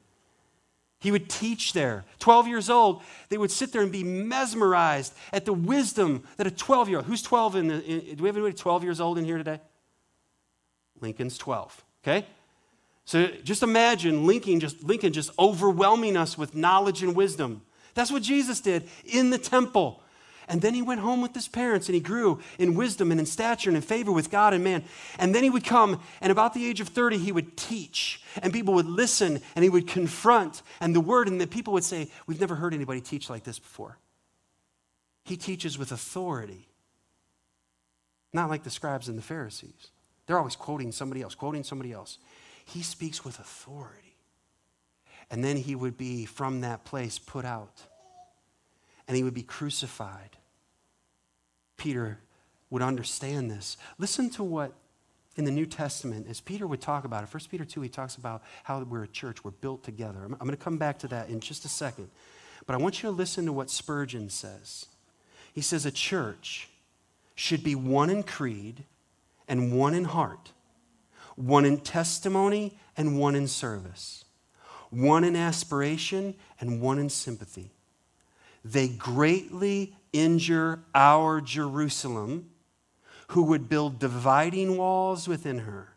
He 1.00 1.10
would 1.10 1.28
teach 1.28 1.72
there. 1.72 2.04
12 2.20 2.46
years 2.46 2.70
old, 2.70 3.02
they 3.30 3.36
would 3.36 3.50
sit 3.50 3.72
there 3.72 3.82
and 3.82 3.90
be 3.90 4.04
mesmerized 4.04 5.14
at 5.32 5.46
the 5.46 5.52
wisdom 5.52 6.22
that 6.36 6.46
a 6.46 6.50
12 6.52 6.88
year 6.88 6.98
old, 6.98 7.06
who's 7.06 7.22
12 7.22 7.56
in 7.56 7.66
the, 7.66 7.84
in, 7.84 8.14
do 8.14 8.22
we 8.22 8.28
have 8.28 8.36
anybody 8.36 8.54
12 8.54 8.84
years 8.84 9.00
old 9.00 9.18
in 9.18 9.24
here 9.24 9.38
today? 9.38 9.60
Lincoln's 11.00 11.36
12, 11.36 11.84
okay? 12.04 12.26
So 13.04 13.26
just 13.42 13.64
imagine 13.64 14.28
Lincoln 14.28 14.60
just, 14.60 14.84
Lincoln 14.84 15.12
just 15.12 15.32
overwhelming 15.40 16.16
us 16.16 16.38
with 16.38 16.54
knowledge 16.54 17.02
and 17.02 17.16
wisdom. 17.16 17.62
That's 17.94 18.12
what 18.12 18.22
Jesus 18.22 18.60
did 18.60 18.88
in 19.04 19.30
the 19.30 19.38
temple. 19.38 20.03
And 20.48 20.60
then 20.60 20.74
he 20.74 20.82
went 20.82 21.00
home 21.00 21.22
with 21.22 21.34
his 21.34 21.48
parents 21.48 21.88
and 21.88 21.94
he 21.94 22.00
grew 22.00 22.40
in 22.58 22.74
wisdom 22.74 23.10
and 23.10 23.18
in 23.18 23.26
stature 23.26 23.70
and 23.70 23.76
in 23.76 23.82
favor 23.82 24.12
with 24.12 24.30
God 24.30 24.52
and 24.52 24.62
man. 24.62 24.84
And 25.18 25.34
then 25.34 25.42
he 25.42 25.50
would 25.50 25.64
come, 25.64 26.00
and 26.20 26.30
about 26.30 26.54
the 26.54 26.66
age 26.66 26.80
of 26.80 26.88
30, 26.88 27.18
he 27.18 27.32
would 27.32 27.56
teach, 27.56 28.22
and 28.42 28.52
people 28.52 28.74
would 28.74 28.86
listen, 28.86 29.40
and 29.54 29.62
he 29.62 29.70
would 29.70 29.86
confront, 29.88 30.62
and 30.80 30.94
the 30.94 31.00
word, 31.00 31.28
and 31.28 31.40
the 31.40 31.46
people 31.46 31.72
would 31.72 31.84
say, 31.84 32.10
We've 32.26 32.40
never 32.40 32.56
heard 32.56 32.74
anybody 32.74 33.00
teach 33.00 33.30
like 33.30 33.44
this 33.44 33.58
before. 33.58 33.98
He 35.24 35.36
teaches 35.36 35.78
with 35.78 35.92
authority, 35.92 36.68
not 38.32 38.50
like 38.50 38.62
the 38.62 38.70
scribes 38.70 39.08
and 39.08 39.16
the 39.16 39.22
Pharisees. 39.22 39.90
They're 40.26 40.38
always 40.38 40.56
quoting 40.56 40.92
somebody 40.92 41.22
else, 41.22 41.34
quoting 41.34 41.64
somebody 41.64 41.92
else. 41.92 42.18
He 42.64 42.82
speaks 42.82 43.24
with 43.24 43.38
authority. 43.38 44.16
And 45.30 45.42
then 45.42 45.56
he 45.56 45.74
would 45.74 45.96
be 45.96 46.26
from 46.26 46.60
that 46.60 46.84
place 46.84 47.18
put 47.18 47.44
out. 47.44 47.82
And 49.06 49.16
he 49.16 49.22
would 49.22 49.34
be 49.34 49.42
crucified. 49.42 50.36
Peter 51.76 52.20
would 52.70 52.82
understand 52.82 53.50
this. 53.50 53.76
Listen 53.98 54.30
to 54.30 54.42
what 54.42 54.72
in 55.36 55.44
the 55.44 55.50
New 55.50 55.66
Testament, 55.66 56.26
as 56.28 56.40
Peter 56.40 56.66
would 56.66 56.80
talk 56.80 57.04
about 57.04 57.24
it, 57.24 57.32
1 57.32 57.42
Peter 57.50 57.64
2, 57.64 57.80
he 57.80 57.88
talks 57.88 58.16
about 58.16 58.42
how 58.62 58.82
we're 58.82 59.02
a 59.02 59.08
church, 59.08 59.44
we're 59.44 59.50
built 59.50 59.82
together. 59.82 60.20
I'm, 60.24 60.32
I'm 60.34 60.46
going 60.46 60.50
to 60.50 60.56
come 60.56 60.78
back 60.78 60.98
to 61.00 61.08
that 61.08 61.28
in 61.28 61.40
just 61.40 61.64
a 61.64 61.68
second. 61.68 62.08
But 62.66 62.74
I 62.74 62.78
want 62.78 63.02
you 63.02 63.10
to 63.10 63.14
listen 63.14 63.44
to 63.46 63.52
what 63.52 63.68
Spurgeon 63.68 64.30
says. 64.30 64.86
He 65.52 65.60
says, 65.60 65.84
A 65.84 65.90
church 65.90 66.68
should 67.34 67.64
be 67.64 67.74
one 67.74 68.10
in 68.10 68.22
creed 68.22 68.84
and 69.48 69.76
one 69.76 69.92
in 69.92 70.04
heart 70.04 70.52
one 71.36 71.64
in 71.64 71.78
testimony 71.78 72.78
and 72.96 73.18
one 73.18 73.34
in 73.34 73.48
service, 73.48 74.24
one 74.90 75.24
in 75.24 75.36
aspiration 75.36 76.34
and 76.60 76.80
one 76.80 76.98
in 76.98 77.08
sympathy. 77.08 77.70
They 78.64 78.88
greatly 78.88 79.94
injure 80.12 80.80
our 80.94 81.40
Jerusalem, 81.40 82.50
who 83.28 83.42
would 83.44 83.68
build 83.68 83.98
dividing 83.98 84.76
walls 84.76 85.28
within 85.28 85.60
her. 85.60 85.94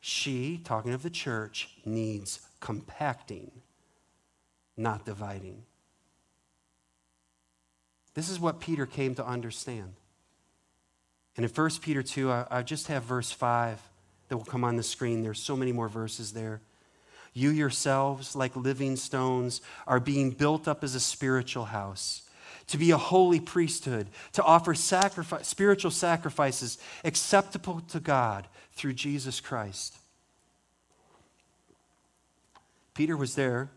She, 0.00 0.60
talking 0.64 0.92
of 0.92 1.02
the 1.02 1.10
church, 1.10 1.68
needs 1.84 2.40
compacting, 2.58 3.52
not 4.76 5.04
dividing. 5.04 5.62
This 8.14 8.28
is 8.28 8.40
what 8.40 8.60
Peter 8.60 8.86
came 8.86 9.14
to 9.14 9.26
understand. 9.26 9.94
And 11.36 11.46
in 11.46 11.50
1 11.50 11.70
Peter 11.80 12.02
2, 12.02 12.30
I, 12.30 12.46
I 12.50 12.62
just 12.62 12.88
have 12.88 13.04
verse 13.04 13.30
5 13.30 13.80
that 14.28 14.36
will 14.36 14.44
come 14.44 14.64
on 14.64 14.76
the 14.76 14.82
screen. 14.82 15.22
There's 15.22 15.40
so 15.40 15.56
many 15.56 15.72
more 15.72 15.88
verses 15.88 16.32
there. 16.32 16.60
You 17.32 17.50
yourselves, 17.50 18.36
like 18.36 18.54
living 18.54 18.96
stones, 18.96 19.60
are 19.86 20.00
being 20.00 20.30
built 20.30 20.68
up 20.68 20.84
as 20.84 20.94
a 20.94 21.00
spiritual 21.00 21.66
house, 21.66 22.22
to 22.66 22.76
be 22.76 22.90
a 22.90 22.98
holy 22.98 23.40
priesthood, 23.40 24.08
to 24.32 24.42
offer 24.42 24.74
sacrifice, 24.74 25.48
spiritual 25.48 25.90
sacrifices 25.90 26.78
acceptable 27.04 27.80
to 27.88 28.00
God 28.00 28.48
through 28.72 28.92
Jesus 28.92 29.40
Christ. 29.40 29.96
Peter 32.94 33.16
was 33.16 33.34
there 33.34 33.70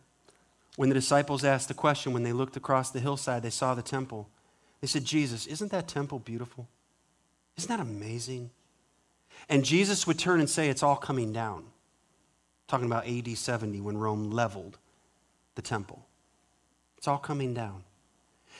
when 0.75 0.89
the 0.89 0.95
disciples 0.95 1.45
asked 1.45 1.69
the 1.69 1.73
question 1.73 2.13
when 2.13 2.23
they 2.23 2.33
looked 2.33 2.57
across 2.57 2.91
the 2.91 2.99
hillside, 2.99 3.43
they 3.43 3.49
saw 3.49 3.73
the 3.73 3.81
temple. 3.81 4.29
They 4.81 4.87
said, 4.87 5.05
Jesus, 5.05 5.47
isn't 5.47 5.71
that 5.71 5.87
temple 5.87 6.19
beautiful? 6.19 6.67
Isn't 7.57 7.69
that 7.69 7.79
amazing? 7.79 8.49
And 9.47 9.63
Jesus 9.63 10.05
would 10.05 10.19
turn 10.19 10.39
and 10.39 10.49
say, 10.49 10.69
It's 10.69 10.83
all 10.83 10.97
coming 10.97 11.31
down. 11.31 11.65
Talking 12.67 12.88
about 12.88 13.08
AD 13.08 13.38
70 13.38 13.82
when 13.82 13.97
Rome 13.97 14.32
leveled 14.32 14.78
the 15.56 15.62
temple. 15.62 16.06
It's 16.97 17.08
all 17.08 17.17
coming 17.17 17.54
down. 17.54 17.84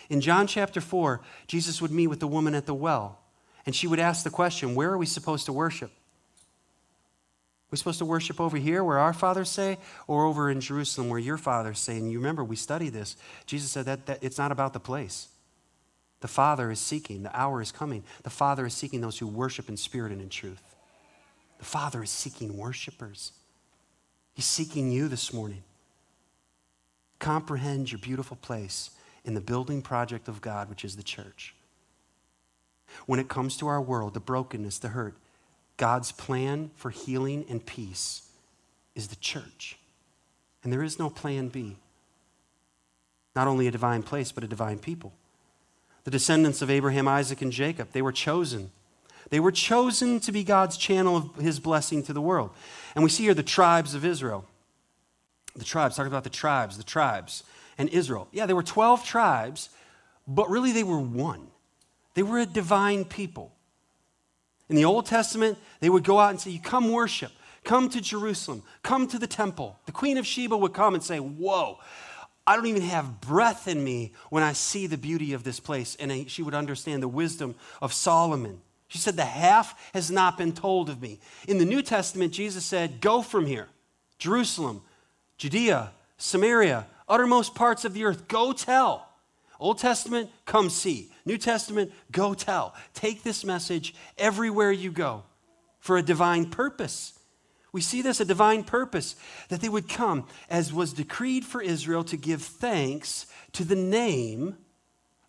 In 0.10 0.22
John 0.22 0.46
chapter 0.46 0.82
4, 0.82 1.22
Jesus 1.48 1.82
would 1.82 1.92
meet 1.92 2.08
with 2.08 2.20
the 2.20 2.28
woman 2.28 2.54
at 2.54 2.66
the 2.66 2.74
well, 2.74 3.20
and 3.66 3.76
she 3.76 3.88
would 3.88 4.00
ask 4.00 4.24
the 4.24 4.30
question, 4.30 4.76
Where 4.76 4.92
are 4.92 4.98
we 4.98 5.06
supposed 5.06 5.46
to 5.48 5.54
worship? 5.54 5.92
we 7.76 7.78
supposed 7.78 8.00
to 8.00 8.06
worship 8.06 8.40
over 8.40 8.56
here 8.56 8.86
where 8.86 9.00
our 9.00 9.12
fathers 9.12 9.50
say, 9.50 9.78
or 10.08 10.24
over 10.24 10.50
in 10.50 10.62
Jerusalem 10.62 11.10
where 11.10 11.20
your 11.20 11.38
fathers 11.38 11.78
say? 11.78 11.98
And 11.98 12.10
you 12.10 12.20
remember, 12.20 12.42
we 12.42 12.56
study 12.56 12.88
this. 12.88 13.18
Jesus 13.46 13.70
said 13.70 13.86
that, 13.86 14.06
that 14.06 14.24
it's 14.24 14.38
not 14.38 14.54
about 14.54 14.72
the 14.72 14.80
place. 14.80 15.28
The 16.22 16.30
Father 16.30 16.72
is 16.72 16.80
seeking, 16.80 17.24
the 17.24 17.38
hour 17.38 17.62
is 17.62 17.74
coming. 17.74 18.06
The 18.24 18.30
Father 18.30 18.66
is 18.66 18.74
seeking 18.74 19.02
those 19.02 19.20
who 19.20 19.28
worship 19.28 19.68
in 19.68 19.76
spirit 19.76 20.14
and 20.14 20.22
in 20.22 20.30
truth. 20.30 20.62
The 21.60 21.66
Father 21.66 22.02
is 22.02 22.10
seeking 22.10 22.56
worshipers. 22.56 23.34
He's 24.36 24.46
seeking 24.46 24.92
you 24.92 25.08
this 25.08 25.34
morning. 25.34 25.64
Comprehend 27.20 27.92
your 27.92 28.00
beautiful 28.00 28.38
place 28.38 28.92
in 29.24 29.34
the 29.34 29.42
building 29.42 29.82
project 29.82 30.28
of 30.28 30.42
God, 30.42 30.70
which 30.70 30.86
is 30.86 30.98
the 30.98 31.04
church. 31.04 31.56
When 33.06 33.20
it 33.20 33.30
comes 33.30 33.58
to 33.58 33.68
our 33.68 33.82
world, 33.82 34.14
the 34.14 34.20
brokenness, 34.20 34.78
the 34.80 34.90
hurt, 34.90 35.16
God's 35.78 36.12
plan 36.12 36.70
for 36.76 36.92
healing 36.92 37.46
and 37.50 37.66
peace 37.66 38.30
is 38.94 39.08
the 39.08 39.16
church. 39.16 39.78
And 40.64 40.72
there 40.72 40.84
is 40.84 41.00
no 41.00 41.10
plan 41.10 41.48
B. 41.48 41.78
Not 43.36 43.48
only 43.48 43.68
a 43.68 43.72
divine 43.72 44.04
place, 44.04 44.32
but 44.32 44.44
a 44.44 44.48
divine 44.48 44.80
people. 44.80 45.14
The 46.04 46.12
descendants 46.12 46.62
of 46.62 46.70
Abraham, 46.70 47.08
Isaac, 47.08 47.42
and 47.42 47.52
Jacob, 47.52 47.90
they 47.94 48.02
were 48.02 48.12
chosen. 48.12 48.72
They 49.30 49.40
were 49.40 49.52
chosen 49.52 50.20
to 50.22 50.32
be 50.32 50.44
God's 50.44 50.78
channel 50.78 51.18
of 51.18 51.36
his 51.36 51.60
blessing 51.60 52.04
to 52.04 52.14
the 52.14 52.22
world. 52.22 52.52
And 52.94 53.04
we 53.04 53.10
see 53.10 53.24
here 53.24 53.34
the 53.34 53.44
tribes 53.44 53.96
of 53.96 54.06
Israel. 54.06 54.46
The 55.56 55.66
tribes, 55.66 55.96
talking 55.96 56.12
about 56.12 56.24
the 56.24 56.30
tribes, 56.30 56.78
the 56.78 56.84
tribes, 56.84 57.44
and 57.78 57.90
Israel. 57.90 58.28
Yeah, 58.32 58.46
there 58.46 58.56
were 58.56 58.64
12 58.64 59.06
tribes, 59.06 59.70
but 60.28 60.50
really 60.50 60.72
they 60.72 60.84
were 60.84 61.00
one. 61.00 61.48
They 62.14 62.24
were 62.24 62.40
a 62.40 62.46
divine 62.46 63.06
people. 63.06 63.52
In 64.70 64.76
the 64.76 64.86
Old 64.86 65.06
Testament, 65.06 65.58
they 65.80 65.90
would 65.90 66.04
go 66.04 66.20
out 66.20 66.32
and 66.32 66.40
say, 66.40 66.52
You 66.52 66.60
come 66.60 66.92
worship, 66.92 67.32
come 67.64 67.90
to 67.90 68.02
Jerusalem, 68.02 68.64
come 68.84 69.08
to 69.08 69.20
the 69.20 69.28
temple. 69.28 69.80
The 69.86 69.92
Queen 69.92 70.18
of 70.18 70.26
Sheba 70.26 70.58
would 70.58 70.74
come 70.74 70.96
and 70.96 71.04
say, 71.04 71.20
Whoa, 71.20 71.80
I 72.48 72.56
don't 72.56 72.68
even 72.68 72.82
have 72.84 73.22
breath 73.22 73.68
in 73.68 73.84
me 73.84 74.14
when 74.30 74.44
I 74.44 74.54
see 74.54 74.88
the 74.88 74.98
beauty 74.98 75.34
of 75.34 75.44
this 75.44 75.60
place. 75.60 75.96
And 76.00 76.30
she 76.30 76.44
would 76.44 76.56
understand 76.56 77.04
the 77.04 77.08
wisdom 77.08 77.56
of 77.82 77.94
Solomon. 77.94 78.62
She 78.88 78.98
said, 78.98 79.16
The 79.16 79.26
half 79.26 79.92
has 79.94 80.12
not 80.12 80.38
been 80.38 80.54
told 80.54 80.90
of 80.90 81.02
me. 81.02 81.20
In 81.48 81.58
the 81.58 81.66
New 81.66 81.82
Testament, 81.82 82.34
Jesus 82.34 82.66
said, 82.66 83.02
Go 83.02 83.22
from 83.22 83.46
here, 83.46 83.68
Jerusalem, 84.18 84.82
Judea, 85.38 85.92
Samaria, 86.18 86.88
uttermost 87.08 87.56
parts 87.56 87.86
of 87.86 87.94
the 87.94 88.06
earth, 88.06 88.28
go 88.28 88.54
tell. 88.54 89.10
Old 89.60 89.80
Testament, 89.80 90.30
come 90.46 90.70
see. 90.70 91.12
New 91.26 91.38
Testament, 91.38 91.92
go 92.12 92.34
tell. 92.34 92.76
Take 92.94 93.24
this 93.24 93.44
message 93.46 93.96
everywhere 94.18 94.72
you 94.72 94.92
go 94.92 95.24
for 95.80 95.98
a 95.98 96.04
divine 96.04 96.50
purpose. 96.50 97.14
We 97.72 97.82
see 97.82 98.02
this 98.02 98.20
a 98.20 98.26
divine 98.26 98.64
purpose 98.64 99.16
that 99.50 99.62
they 99.62 99.70
would 99.70 99.90
come, 99.90 100.28
as 100.50 100.72
was 100.72 100.94
decreed 100.94 101.46
for 101.46 101.62
Israel, 101.62 102.04
to 102.06 102.18
give 102.18 102.42
thanks 102.42 103.26
to 103.54 103.64
the 103.64 103.76
name 103.76 104.58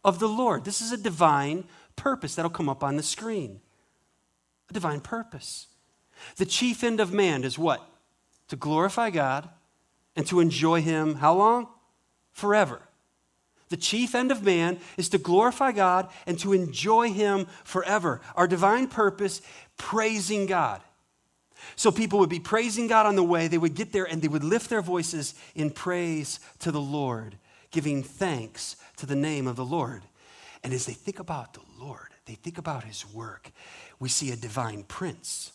of 0.05 0.19
the 0.19 0.29
Lord. 0.29 0.65
This 0.65 0.81
is 0.81 0.93
a 0.93 0.97
divine 0.97 1.65
purpose 1.97 2.35
that'll 2.35 2.51
come 2.51 2.69
up 2.69 2.85
on 2.85 2.97
the 2.97 3.03
screen. 3.03 3.61
A 4.71 4.73
divine 4.73 5.01
purpose. 5.01 5.67
The 6.37 6.47
chief 6.47 6.85
end 6.85 7.01
of 7.01 7.13
man 7.13 7.45
is 7.45 7.59
what? 7.59 7.87
To 8.49 8.57
glorify 8.57 9.11
God 9.11 9.49
and 10.15 10.27
to 10.27 10.41
enjoy 10.41 10.83
Him 10.83 11.17
how 11.17 11.35
long? 11.35 11.69
Forever. 12.33 12.83
The 13.69 13.77
chief 13.77 14.15
end 14.15 14.31
of 14.31 14.45
man 14.45 14.79
is 14.97 15.09
to 15.09 15.19
glorify 15.19 15.73
God 15.73 16.09
and 16.27 16.39
to 16.39 16.53
enjoy 16.53 17.13
Him 17.13 17.47
forever. 17.65 18.21
Our 18.37 18.47
divine 18.47 18.87
purpose, 18.87 19.43
praising 19.77 20.47
God. 20.47 20.81
So 21.75 21.91
people 21.91 22.21
would 22.21 22.31
be 22.31 22.39
praising 22.39 22.87
God 22.87 23.07
on 23.07 23.17
the 23.17 23.25
way. 23.25 23.49
They 23.49 23.59
would 23.59 23.75
get 23.75 23.93
there 23.93 24.05
and 24.05 24.23
they 24.23 24.29
would 24.29 24.45
lift 24.45 24.71
their 24.71 24.83
voices 24.83 25.35
in 25.55 25.71
praise 25.71 26.39
to 26.61 26.71
the 26.71 26.81
Lord, 26.81 27.37
giving 27.71 28.03
thanks 28.03 28.77
to 28.99 29.07
the 29.07 29.17
name 29.17 29.47
of 29.47 29.57
the 29.57 29.65
Lord. 29.65 30.03
And 30.67 30.75
as 30.75 30.85
they 30.85 30.95
think 30.95 31.21
about 31.21 31.55
the 31.55 31.61
Lord, 31.79 32.09
they 32.25 32.35
think 32.35 32.59
about 32.59 32.83
His 32.83 33.07
work, 33.15 33.53
we 34.01 34.09
see 34.09 34.33
a 34.33 34.37
divine 34.37 34.83
prince. 34.83 35.53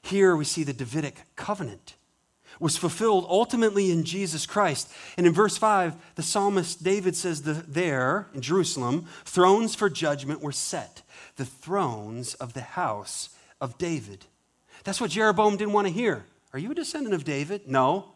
Here 0.00 0.36
we 0.36 0.44
see 0.44 0.62
the 0.62 0.72
Davidic 0.72 1.16
covenant 1.34 1.96
was 2.60 2.76
fulfilled 2.76 3.26
ultimately 3.28 3.90
in 3.90 4.04
Jesus 4.04 4.46
Christ. 4.46 4.92
And 5.16 5.26
in 5.26 5.32
verse 5.32 5.56
5, 5.56 6.14
the 6.14 6.22
psalmist 6.22 6.84
David 6.84 7.16
says 7.16 7.42
the, 7.42 7.54
there 7.54 8.28
in 8.32 8.42
Jerusalem, 8.42 9.06
thrones 9.24 9.74
for 9.74 9.90
judgment 9.90 10.40
were 10.40 10.52
set, 10.52 11.02
the 11.34 11.44
thrones 11.44 12.34
of 12.34 12.52
the 12.52 12.60
house 12.60 13.30
of 13.60 13.76
David. 13.76 14.24
That's 14.84 15.00
what 15.00 15.10
Jeroboam 15.10 15.56
didn't 15.56 15.74
want 15.74 15.88
to 15.88 15.92
hear. 15.92 16.26
Are 16.52 16.60
you 16.60 16.70
a 16.70 16.76
descendant 16.76 17.16
of 17.16 17.24
David? 17.24 17.66
No. 17.66 18.12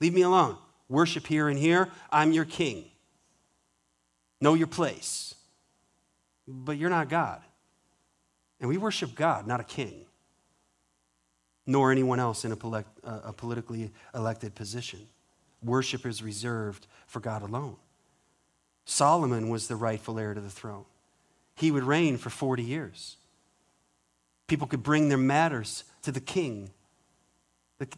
Leave 0.00 0.14
me 0.14 0.22
alone. 0.22 0.58
Worship 0.88 1.28
here 1.28 1.48
and 1.48 1.56
here. 1.56 1.90
I'm 2.10 2.32
your 2.32 2.44
king. 2.44 2.86
Know 4.40 4.54
your 4.54 4.66
place. 4.66 5.34
But 6.46 6.78
you're 6.78 6.90
not 6.90 7.08
God. 7.08 7.42
And 8.60 8.68
we 8.68 8.76
worship 8.76 9.14
God, 9.14 9.46
not 9.46 9.60
a 9.60 9.64
king 9.64 10.06
nor 11.68 11.92
anyone 11.92 12.18
else 12.18 12.46
in 12.46 12.52
a, 12.52 12.84
a 13.04 13.32
politically 13.32 13.92
elected 14.14 14.54
position. 14.54 15.06
Worship 15.62 16.06
is 16.06 16.22
reserved 16.22 16.86
for 17.06 17.20
God 17.20 17.42
alone. 17.42 17.76
Solomon 18.86 19.50
was 19.50 19.68
the 19.68 19.76
rightful 19.76 20.18
heir 20.18 20.32
to 20.32 20.40
the 20.40 20.48
throne. 20.48 20.86
He 21.54 21.70
would 21.70 21.84
reign 21.84 22.16
for 22.16 22.30
40 22.30 22.62
years. 22.62 23.18
People 24.46 24.66
could 24.66 24.82
bring 24.82 25.10
their 25.10 25.18
matters 25.18 25.84
to 26.02 26.10
the 26.10 26.20
king, 26.20 26.70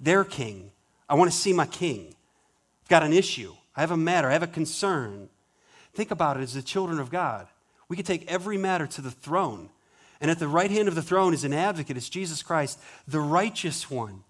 their 0.00 0.24
king. 0.24 0.72
I 1.08 1.14
want 1.14 1.30
to 1.30 1.36
see 1.36 1.52
my 1.52 1.66
king. 1.66 2.16
I've 2.82 2.88
got 2.88 3.04
an 3.04 3.12
issue. 3.12 3.54
I 3.76 3.82
have 3.82 3.92
a 3.92 3.96
matter. 3.96 4.28
I 4.28 4.32
have 4.32 4.42
a 4.42 4.48
concern. 4.48 5.28
Think 5.94 6.10
about 6.10 6.36
it 6.36 6.42
as 6.42 6.54
the 6.54 6.62
children 6.62 6.98
of 6.98 7.10
God. 7.10 7.46
We 7.88 7.96
could 7.96 8.06
take 8.06 8.30
every 8.30 8.56
matter 8.56 8.86
to 8.86 9.00
the 9.00 9.10
throne 9.10 9.70
and 10.20 10.30
at 10.30 10.38
the 10.38 10.48
right 10.48 10.70
hand 10.70 10.88
of 10.88 10.94
the 10.94 11.02
throne 11.02 11.32
is 11.32 11.44
an 11.44 11.54
advocate, 11.54 11.96
it's 11.96 12.08
Jesus 12.08 12.42
Christ, 12.42 12.78
the 13.08 13.20
righteous 13.20 13.90
one. 13.90 14.22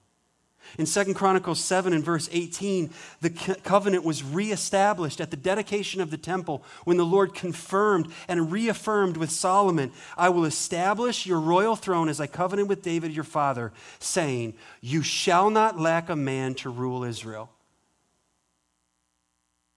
In 0.78 0.86
2 0.86 1.14
Chronicles 1.14 1.58
7 1.58 1.92
and 1.92 2.04
verse 2.04 2.28
18, 2.30 2.90
the 3.22 3.30
covenant 3.64 4.04
was 4.04 4.22
reestablished 4.22 5.20
at 5.20 5.32
the 5.32 5.36
dedication 5.36 6.00
of 6.00 6.12
the 6.12 6.16
temple 6.16 6.62
when 6.84 6.96
the 6.96 7.04
Lord 7.04 7.34
confirmed 7.34 8.12
and 8.28 8.52
reaffirmed 8.52 9.16
with 9.16 9.32
Solomon, 9.32 9.90
I 10.16 10.28
will 10.28 10.44
establish 10.44 11.26
your 11.26 11.40
royal 11.40 11.74
throne 11.74 12.08
as 12.08 12.20
I 12.20 12.28
covenanted 12.28 12.68
with 12.68 12.82
David 12.82 13.12
your 13.12 13.24
father, 13.24 13.72
saying, 13.98 14.54
You 14.80 15.02
shall 15.02 15.50
not 15.50 15.80
lack 15.80 16.08
a 16.08 16.14
man 16.14 16.54
to 16.56 16.70
rule 16.70 17.02
Israel. 17.02 17.50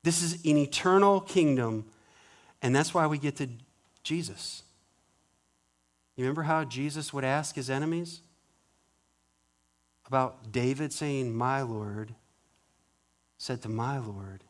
This 0.03 0.21
is 0.21 0.33
an 0.45 0.57
eternal 0.57 1.21
kingdom, 1.21 1.85
and 2.61 2.75
that's 2.75 2.93
why 2.93 3.07
we 3.07 3.17
get 3.17 3.37
to 3.37 3.47
Jesus. 4.03 4.63
You 6.15 6.23
remember 6.25 6.43
how 6.43 6.63
Jesus 6.65 7.13
would 7.13 7.23
ask 7.23 7.55
his 7.55 7.69
enemies 7.69 8.21
about 10.05 10.51
David 10.51 10.91
saying, 10.93 11.33
My 11.33 11.61
Lord 11.61 12.13
said 13.37 13.61
to 13.63 13.69
my 13.69 13.97
Lord? 13.97 14.43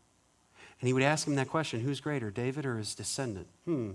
And 0.82 0.88
he 0.88 0.94
would 0.94 1.04
ask 1.04 1.26
him 1.26 1.36
that 1.36 1.50
question 1.50 1.80
who's 1.80 2.02
greater, 2.02 2.30
David 2.30 2.66
or 2.66 2.78
his 2.78 2.96
descendant? 2.96 3.48
Hmm. 3.66 3.92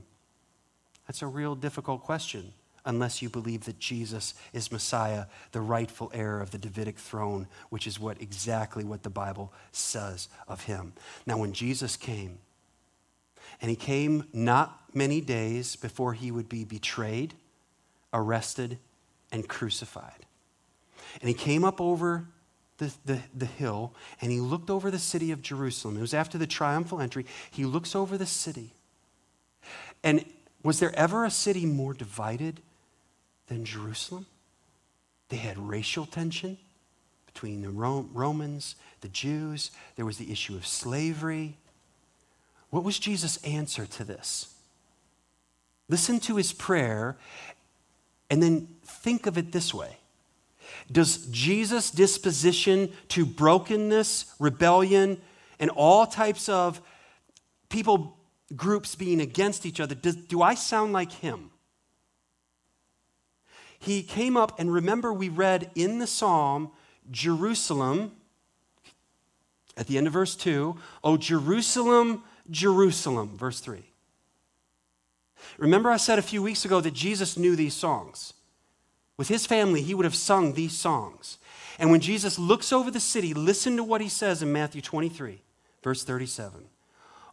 That's 1.06 1.22
a 1.22 1.26
real 1.26 1.54
difficult 1.54 2.02
question 2.02 2.52
unless 2.88 3.22
you 3.22 3.28
believe 3.28 3.66
that 3.66 3.78
Jesus 3.78 4.34
is 4.52 4.72
Messiah, 4.72 5.26
the 5.52 5.60
rightful 5.60 6.10
heir 6.12 6.40
of 6.40 6.50
the 6.50 6.58
Davidic 6.58 6.98
throne, 6.98 7.46
which 7.70 7.86
is 7.86 8.00
what 8.00 8.20
exactly 8.20 8.82
what 8.82 9.04
the 9.04 9.10
Bible 9.10 9.52
says 9.70 10.28
of 10.48 10.64
him. 10.64 10.92
Now, 11.24 11.38
when 11.38 11.52
Jesus 11.52 11.96
came, 11.96 12.38
and 13.60 13.70
he 13.70 13.76
came 13.76 14.24
not 14.32 14.80
many 14.92 15.20
days 15.20 15.76
before 15.76 16.14
he 16.14 16.32
would 16.32 16.48
be 16.48 16.64
betrayed 16.64 17.34
arrested, 18.12 18.78
and 19.30 19.46
crucified. 19.48 20.26
And 21.20 21.28
he 21.28 21.34
came 21.34 21.64
up 21.64 21.80
over 21.80 22.26
the, 22.78 22.92
the, 23.04 23.20
the, 23.34 23.46
hill 23.46 23.92
and 24.20 24.30
he 24.30 24.40
looked 24.40 24.70
over 24.70 24.90
the 24.90 24.98
city 24.98 25.32
of 25.32 25.42
Jerusalem. 25.42 25.96
It 25.96 26.00
was 26.00 26.14
after 26.14 26.38
the 26.38 26.46
triumphal 26.46 27.00
entry. 27.00 27.26
He 27.50 27.64
looks 27.64 27.96
over 27.96 28.16
the 28.16 28.26
city. 28.26 28.72
And 30.04 30.24
was 30.62 30.78
there 30.78 30.94
ever 30.94 31.24
a 31.24 31.30
city 31.30 31.66
more 31.66 31.92
divided 31.92 32.60
than 33.48 33.64
Jerusalem? 33.64 34.26
They 35.28 35.36
had 35.36 35.58
racial 35.58 36.06
tension 36.06 36.58
between 37.26 37.62
the 37.62 37.70
Romans, 37.70 38.76
the 39.00 39.08
Jews. 39.08 39.70
There 39.96 40.06
was 40.06 40.18
the 40.18 40.32
issue 40.32 40.56
of 40.56 40.66
slavery. 40.66 41.56
What 42.70 42.84
was 42.84 42.98
Jesus' 42.98 43.36
answer 43.44 43.86
to 43.86 44.04
this? 44.04 44.54
Listen 45.88 46.20
to 46.20 46.36
his 46.36 46.52
prayer 46.52 47.16
and 48.30 48.42
then 48.42 48.68
think 48.84 49.26
of 49.26 49.38
it 49.38 49.52
this 49.52 49.72
way 49.72 49.96
Does 50.90 51.26
Jesus' 51.26 51.90
disposition 51.90 52.92
to 53.08 53.24
brokenness, 53.24 54.34
rebellion, 54.38 55.20
and 55.58 55.70
all 55.70 56.06
types 56.06 56.48
of 56.48 56.80
people 57.68 58.16
groups 58.56 58.94
being 58.94 59.20
against 59.20 59.66
each 59.66 59.80
other, 59.80 59.94
does, 59.94 60.16
do 60.16 60.42
I 60.42 60.54
sound 60.54 60.92
like 60.92 61.12
him? 61.12 61.50
He 63.78 64.02
came 64.02 64.36
up, 64.36 64.58
and 64.58 64.72
remember, 64.72 65.12
we 65.12 65.28
read 65.28 65.70
in 65.74 65.98
the 65.98 66.06
psalm, 66.06 66.70
Jerusalem, 67.10 68.12
at 69.76 69.86
the 69.86 69.96
end 69.96 70.06
of 70.06 70.12
verse 70.12 70.34
2, 70.34 70.76
Oh, 71.04 71.16
Jerusalem, 71.16 72.24
Jerusalem, 72.50 73.36
verse 73.36 73.60
3. 73.60 73.82
Remember, 75.56 75.90
I 75.90 75.96
said 75.96 76.18
a 76.18 76.22
few 76.22 76.42
weeks 76.42 76.64
ago 76.64 76.80
that 76.80 76.94
Jesus 76.94 77.38
knew 77.38 77.54
these 77.54 77.74
songs. 77.74 78.34
With 79.16 79.28
his 79.28 79.46
family, 79.46 79.82
he 79.82 79.94
would 79.94 80.04
have 80.04 80.14
sung 80.14 80.54
these 80.54 80.76
songs. 80.76 81.38
And 81.78 81.90
when 81.90 82.00
Jesus 82.00 82.38
looks 82.38 82.72
over 82.72 82.90
the 82.90 83.00
city, 83.00 83.34
listen 83.34 83.76
to 83.76 83.84
what 83.84 84.00
he 84.00 84.08
says 84.08 84.42
in 84.42 84.52
Matthew 84.52 84.82
23, 84.82 85.40
verse 85.82 86.02
37. 86.02 86.64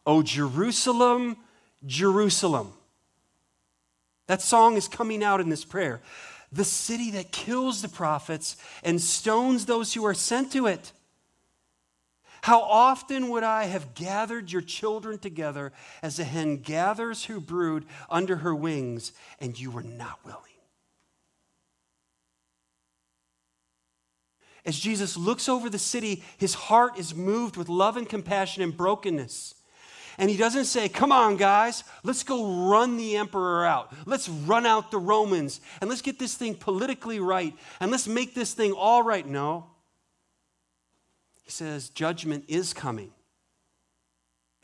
Oh, 0.06 0.22
Jerusalem, 0.22 1.38
Jerusalem. 1.86 2.74
That 4.28 4.42
song 4.42 4.78
is 4.78 4.88
coming 4.88 5.24
out 5.24 5.42
in 5.42 5.50
this 5.50 5.66
prayer. 5.66 6.02
The 6.52 6.64
city 6.64 7.12
that 7.12 7.32
kills 7.32 7.82
the 7.82 7.90
prophets 7.90 8.56
and 8.84 9.02
stones 9.02 9.66
those 9.66 9.94
who 9.94 10.06
are 10.06 10.14
sent 10.14 10.52
to 10.54 10.68
it. 10.68 10.92
How 12.44 12.62
often 12.62 13.30
would 13.30 13.44
I 13.44 13.64
have 13.64 13.96
gathered 13.96 14.52
your 14.52 14.62
children 14.62 15.18
together 15.18 15.74
as 16.04 16.20
a 16.20 16.24
hen 16.24 16.58
gathers 16.58 17.26
her 17.26 17.40
brood 17.40 17.86
under 18.08 18.36
her 18.36 18.54
wings, 18.54 19.14
and 19.40 19.60
you 19.60 19.72
were 19.72 19.82
not 19.82 20.24
willing? 20.24 20.42
As 24.64 24.78
Jesus 24.80 25.18
looks 25.18 25.50
over 25.50 25.72
the 25.72 25.80
city, 25.80 26.24
his 26.38 26.54
heart 26.54 27.00
is 27.00 27.16
moved 27.16 27.58
with 27.58 27.68
love 27.68 27.98
and 27.98 28.08
compassion 28.08 28.62
and 28.62 28.78
brokenness. 28.78 29.55
And 30.18 30.30
he 30.30 30.38
doesn't 30.38 30.66
say, 30.66 30.90
Come 30.90 31.12
on, 31.12 31.38
guys, 31.38 31.84
let's 32.04 32.24
go 32.24 32.70
run 32.70 32.98
the 32.98 33.18
emperor 33.18 33.66
out. 33.66 33.94
Let's 34.06 34.30
run 34.30 34.66
out 34.66 34.92
the 34.92 34.98
Romans 34.98 35.62
and 35.82 35.90
let's 35.90 36.02
get 36.02 36.20
this 36.20 36.36
thing 36.36 36.56
politically 36.56 37.20
right 37.20 37.54
and 37.80 37.92
let's 37.92 38.08
make 38.08 38.34
this 38.34 38.54
thing 38.54 38.72
all 38.72 39.04
right. 39.04 39.26
No. 39.26 39.68
He 41.44 41.52
says, 41.52 41.90
Judgment 41.90 42.46
is 42.48 42.74
coming. 42.74 43.12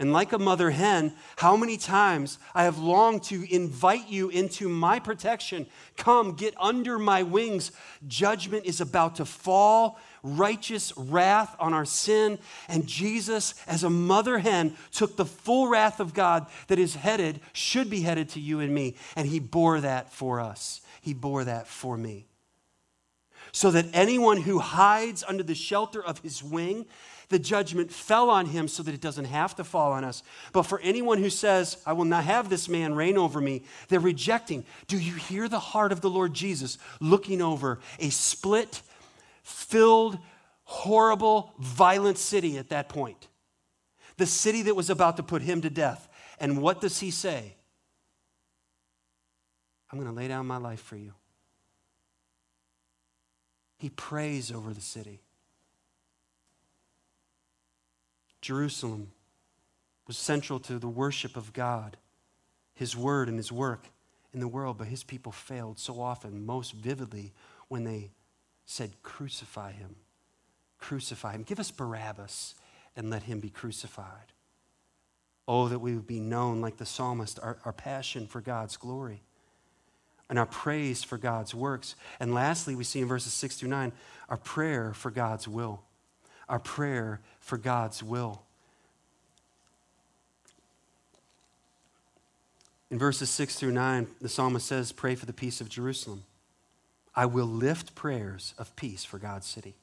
And 0.02 0.12
like 0.12 0.34
a 0.34 0.40
mother 0.40 0.72
hen, 0.72 1.14
how 1.36 1.56
many 1.56 1.78
times 1.78 2.40
I 2.56 2.64
have 2.64 2.80
longed 2.80 3.22
to 3.26 3.46
invite 3.54 4.10
you 4.10 4.30
into 4.30 4.68
my 4.68 4.98
protection. 4.98 5.68
Come, 5.96 6.34
get 6.34 6.56
under 6.60 6.98
my 6.98 7.22
wings. 7.22 7.72
Judgment 8.08 8.66
is 8.66 8.82
about 8.82 9.18
to 9.18 9.26
fall, 9.26 10.00
righteous 10.24 10.92
wrath 10.98 11.56
on 11.60 11.76
our 11.76 11.86
sin. 11.86 12.40
And 12.68 12.88
Jesus, 12.88 13.54
as 13.68 13.84
a 13.84 13.92
mother 13.92 14.40
hen, 14.40 14.76
took 14.92 15.18
the 15.18 15.26
full 15.26 15.68
wrath 15.68 16.00
of 16.00 16.16
God 16.16 16.48
that 16.66 16.80
is 16.80 16.96
headed, 16.96 17.40
should 17.54 17.92
be 17.92 18.02
headed 18.02 18.30
to 18.30 18.40
you 18.40 18.60
and 18.60 18.74
me. 18.74 18.96
And 19.16 19.28
he 19.28 19.40
bore 19.40 19.82
that 19.82 20.12
for 20.12 20.40
us. 20.40 20.82
He 21.02 21.14
bore 21.14 21.44
that 21.44 21.68
for 21.68 21.96
me 21.96 22.26
so 23.52 23.72
that 23.72 23.86
anyone 23.94 24.42
who 24.42 24.60
hides 24.60 25.24
under 25.28 25.44
the 25.44 25.56
shelter 25.56 26.04
of 26.04 26.20
his 26.20 26.44
wing, 26.44 26.86
the 27.32 27.40
judgment 27.40 27.92
fell 27.92 28.30
on 28.30 28.46
him 28.46 28.68
so 28.68 28.84
that 28.84 28.94
it 28.94 29.02
doesn't 29.02 29.26
have 29.26 29.56
to 29.56 29.64
fall 29.64 29.94
on 29.94 30.04
us. 30.04 30.22
But 30.54 30.64
for 30.64 30.80
anyone 30.82 31.18
who 31.18 31.32
says, 31.32 31.78
I 31.86 31.94
will 31.94 32.06
not 32.06 32.26
have 32.26 32.50
this 32.50 32.70
man 32.70 32.94
reign 32.94 33.18
over 33.18 33.42
me, 33.42 33.64
they're 33.88 34.00
rejecting. 34.00 34.64
Do 34.88 35.00
you 35.00 35.16
hear 35.16 35.48
the 35.48 35.60
heart 35.60 35.92
of 35.92 36.02
the 36.02 36.10
Lord 36.10 36.34
Jesus 36.34 36.78
looking 37.00 37.42
over 37.42 37.80
a 38.00 38.10
split, 38.12 38.82
filled, 39.42 40.20
horrible, 40.66 41.54
violent 41.58 42.20
city 42.20 42.60
at 42.60 42.70
that 42.70 42.90
point? 42.90 43.28
The 44.18 44.28
city 44.28 44.62
that 44.64 44.76
was 44.76 44.92
about 44.92 45.18
to 45.18 45.24
put 45.24 45.42
him 45.42 45.62
to 45.62 45.70
death. 45.70 46.08
And 46.40 46.62
what 46.62 46.82
does 46.82 47.00
he 47.00 47.10
say? 47.10 47.56
I'm 49.92 49.98
going 49.98 50.12
to 50.12 50.16
lay 50.16 50.28
down 50.28 50.46
my 50.46 50.58
life 50.58 50.82
for 50.82 50.96
you. 50.96 51.14
He 53.78 53.90
prays 53.90 54.52
over 54.52 54.74
the 54.74 54.82
city. 54.82 55.22
Jerusalem 58.42 59.12
was 60.08 60.18
central 60.18 60.60
to 60.62 60.80
the 60.80 60.90
worship 60.90 61.38
of 61.38 61.54
God, 61.54 61.98
His 62.74 62.98
word, 62.98 63.30
and 63.30 63.38
His 63.38 63.52
work 63.52 63.88
in 64.34 64.40
the 64.40 64.48
world, 64.48 64.78
but 64.78 64.88
His 64.88 65.04
people 65.04 65.32
failed 65.32 65.80
so 65.80 66.02
often, 66.02 66.46
most 66.46 66.74
vividly, 66.74 67.34
when 67.68 67.84
they 67.84 68.12
said, 68.66 68.92
Crucify 69.04 69.72
Him. 69.74 69.96
Crucify 70.80 71.34
Him. 71.34 71.44
Give 71.44 71.60
us 71.60 71.72
Barabbas 71.72 72.56
and 72.96 73.10
let 73.10 73.24
Him 73.24 73.40
be 73.40 73.50
crucified. 73.50 74.34
Oh, 75.48 75.68
that 75.68 75.80
we 75.80 75.94
would 75.94 76.08
be 76.08 76.20
known 76.20 76.62
like 76.62 76.78
the 76.78 76.86
psalmist, 76.86 77.40
our, 77.42 77.58
our 77.66 77.74
passion 77.74 78.28
for 78.28 78.42
God's 78.42 78.78
glory 78.78 79.22
and 80.32 80.40
our 80.40 80.46
praise 80.46 81.04
for 81.04 81.18
God's 81.18 81.54
works. 81.54 81.96
And 82.18 82.34
lastly, 82.34 82.74
we 82.74 82.86
see 82.86 83.02
in 83.02 83.08
verses 83.08 83.34
6 83.34 83.58
through 83.58 83.70
9 83.70 83.92
our 84.30 84.38
prayer 84.38 84.94
for 84.94 85.12
God's 85.12 85.46
will. 85.46 85.82
Our 86.48 86.58
prayer 86.58 87.20
for 87.42 87.58
God's 87.58 88.02
will. 88.02 88.44
In 92.90 93.00
verses 93.00 93.30
6 93.30 93.56
through 93.56 93.72
9, 93.72 94.08
the 94.22 94.30
psalmist 94.30 94.66
says, 94.66 94.92
Pray 94.92 95.16
for 95.16 95.26
the 95.26 95.34
peace 95.34 95.62
of 95.62 95.70
Jerusalem. 95.70 96.24
I 97.16 97.26
will 97.26 97.46
lift 97.46 97.96
prayers 97.96 98.54
of 98.58 98.76
peace 98.76 99.04
for 99.04 99.18
God's 99.18 99.48
city. 99.48 99.76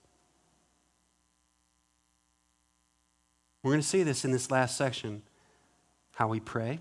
We're 3.62 3.72
going 3.72 3.82
to 3.82 3.86
see 3.86 4.02
this 4.02 4.24
in 4.24 4.30
this 4.30 4.50
last 4.50 4.76
section 4.76 5.22
how 6.12 6.28
we 6.28 6.40
pray, 6.40 6.80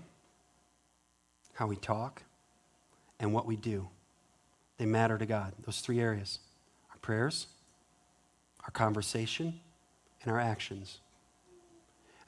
how 1.54 1.66
we 1.66 1.76
talk, 1.76 2.22
and 3.20 3.32
what 3.32 3.46
we 3.46 3.56
do. 3.56 3.88
They 4.78 4.86
matter 4.86 5.18
to 5.18 5.26
God, 5.26 5.52
those 5.64 5.80
three 5.80 6.00
areas 6.00 6.38
our 6.90 6.98
prayers, 6.98 7.46
our 8.64 8.70
conversation, 8.70 9.60
and 10.28 10.36
our 10.36 10.40
actions. 10.40 10.98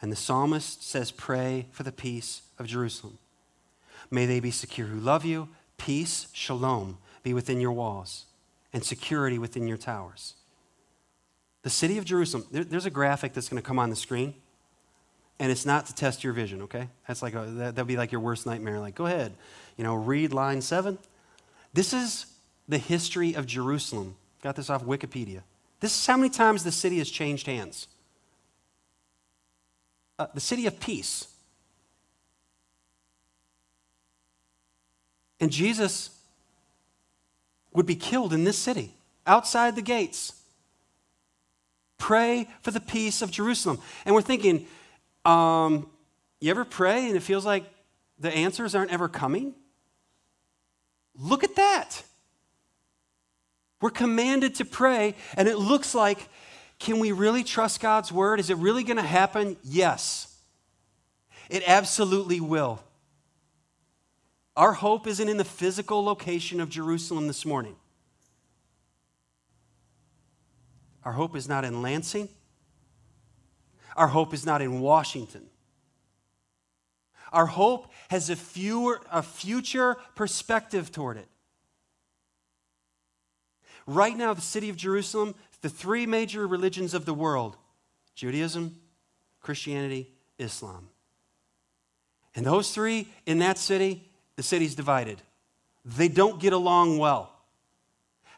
And 0.01 0.11
the 0.11 0.17
psalmist 0.17 0.83
says, 0.83 1.11
Pray 1.11 1.67
for 1.71 1.83
the 1.83 1.93
peace 1.93 2.43
of 2.59 2.67
Jerusalem. 2.67 3.19
May 4.11 4.25
they 4.25 4.41
be 4.41 4.51
secure 4.51 4.87
who 4.87 4.99
love 4.99 5.25
you. 5.25 5.49
Peace, 5.77 6.29
shalom, 6.33 6.99
be 7.23 7.35
within 7.35 7.61
your 7.61 7.73
walls, 7.73 8.25
and 8.73 8.83
security 8.83 9.39
within 9.39 9.69
your 9.69 9.77
towers. 9.77 10.35
The 11.63 11.71
city 11.71 11.99
of 11.99 12.07
Jerusalem, 12.07 12.47
there, 12.51 12.65
there's 12.65 12.87
a 12.87 12.91
graphic 12.91 13.35
that's 13.35 13.51
going 13.51 13.63
to 13.63 13.67
come 13.67 13.79
on 13.79 13.91
the 13.91 13.97
screen, 13.97 14.35
and 15.39 15.53
it's 15.53 15.67
not 15.67 15.87
to 15.87 15.95
test 15.95 16.25
your 16.25 16.33
vision, 16.33 16.63
okay? 16.63 16.89
That's 17.07 17.21
like 17.23 17.35
a, 17.35 17.45
that, 17.45 17.75
that'd 17.77 17.87
be 17.87 17.99
like 17.99 18.13
your 18.13 18.23
worst 18.23 18.47
nightmare. 18.47 18.81
Like, 18.81 18.95
go 18.95 19.07
ahead, 19.07 19.35
you 19.77 19.85
know, 19.85 19.95
read 19.95 20.33
line 20.33 20.63
seven. 20.63 20.99
This 21.75 21.93
is 21.93 22.27
the 22.67 22.79
history 22.79 23.35
of 23.35 23.47
Jerusalem. 23.47 24.17
Got 24.43 24.57
this 24.57 24.71
off 24.71 24.85
Wikipedia. 24.85 25.43
This 25.81 25.99
is 25.99 26.07
how 26.07 26.17
many 26.17 26.31
times 26.31 26.63
the 26.63 26.73
city 26.73 26.99
has 26.99 27.11
changed 27.11 27.47
hands. 27.47 27.89
Uh, 30.19 30.27
the 30.35 30.41
city 30.41 30.67
of 30.67 30.79
peace. 30.79 31.27
And 35.41 35.51
Jesus 35.51 36.11
would 37.73 37.87
be 37.87 37.95
killed 37.95 38.35
in 38.35 38.45
this 38.45 38.59
city, 38.59 38.95
outside 39.27 39.75
the 39.75 39.83
gates. 39.83 40.35
Pray 41.97 42.49
for 42.63 42.71
the 42.71 42.81
peace 42.81 43.23
of 43.23 43.31
Jerusalem. 43.31 43.79
And 44.05 44.15
we're 44.15 44.23
thinking, 44.23 44.67
um, 45.25 45.89
you 46.41 46.51
ever 46.51 46.65
pray 46.65 47.07
and 47.07 47.17
it 47.17 47.23
feels 47.23 47.47
like 47.47 47.65
the 48.19 48.31
answers 48.31 48.75
aren't 48.75 48.91
ever 48.91 49.09
coming? 49.09 49.55
Look 51.15 51.45
at 51.45 51.57
that. 51.57 52.03
We're 53.81 53.91
commanded 53.91 54.57
to 54.57 54.65
pray, 54.65 55.15
and 55.37 55.49
it 55.49 55.57
looks 55.57 55.95
like 55.95 56.29
can 56.81 56.99
we 56.99 57.13
really 57.13 57.45
trust 57.45 57.81
God's 57.81 58.11
word? 58.11 58.41
Is 58.41 58.49
it 58.49 58.57
really 58.57 58.85
going 58.85 58.97
to 58.97 59.03
happen? 59.03 59.59
Yes. 59.63 60.35
It 61.51 61.63
absolutely 61.67 62.41
will. 62.41 62.83
Our 64.57 64.73
hope 64.73 65.07
isn't 65.07 65.29
in 65.29 65.37
the 65.37 65.45
physical 65.45 66.03
location 66.03 66.59
of 66.59 66.71
Jerusalem 66.71 67.27
this 67.27 67.45
morning. 67.45 67.77
Our 71.05 71.13
hope 71.13 71.37
is 71.37 71.49
not 71.49 71.65
in 71.65 71.83
Lansing. 71.83 72.31
Our 73.95 74.09
hope 74.09 74.33
is 74.33 74.47
not 74.47 74.63
in 74.63 74.81
Washington. 74.81 75.47
Our 77.33 77.47
hope 77.47 77.93
has 78.09 78.31
a, 78.31 78.37
fewer, 78.37 79.01
a 79.13 79.23
future 79.23 79.97
perspective 80.15 80.91
toward 80.91 81.19
it. 81.19 81.29
Right 83.87 84.17
now, 84.17 84.35
the 84.35 84.41
city 84.41 84.69
of 84.69 84.77
Jerusalem, 84.77 85.35
the 85.63 85.69
three 85.69 86.07
major 86.07 86.47
religions 86.47 86.95
of 86.95 87.05
the 87.05 87.15
world 87.15 87.57
Judaism, 88.15 88.77
Christianity, 89.41 90.13
Islam. 90.39 90.89
And 92.35 92.45
those 92.45 92.73
three 92.73 93.09
in 93.27 93.39
that 93.39 93.59
city, 93.59 94.09
the 94.37 94.43
city's 94.43 94.75
divided. 94.75 95.21
They 95.85 96.09
don't 96.09 96.41
get 96.41 96.53
along 96.53 96.99
well. 96.99 97.33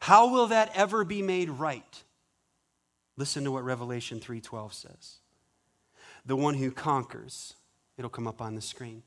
How 0.00 0.32
will 0.32 0.48
that 0.48 0.70
ever 0.74 1.04
be 1.04 1.22
made 1.22 1.50
right? 1.50 2.02
Listen 3.16 3.44
to 3.44 3.50
what 3.50 3.64
Revelation 3.64 4.20
3:12 4.20 4.72
says. 4.72 5.18
The 6.24 6.36
one 6.36 6.54
who 6.54 6.70
conquers 6.70 7.54
It'll 7.96 8.10
come 8.10 8.26
up 8.26 8.40
on 8.40 8.54
the 8.54 8.60
screen. 8.60 9.02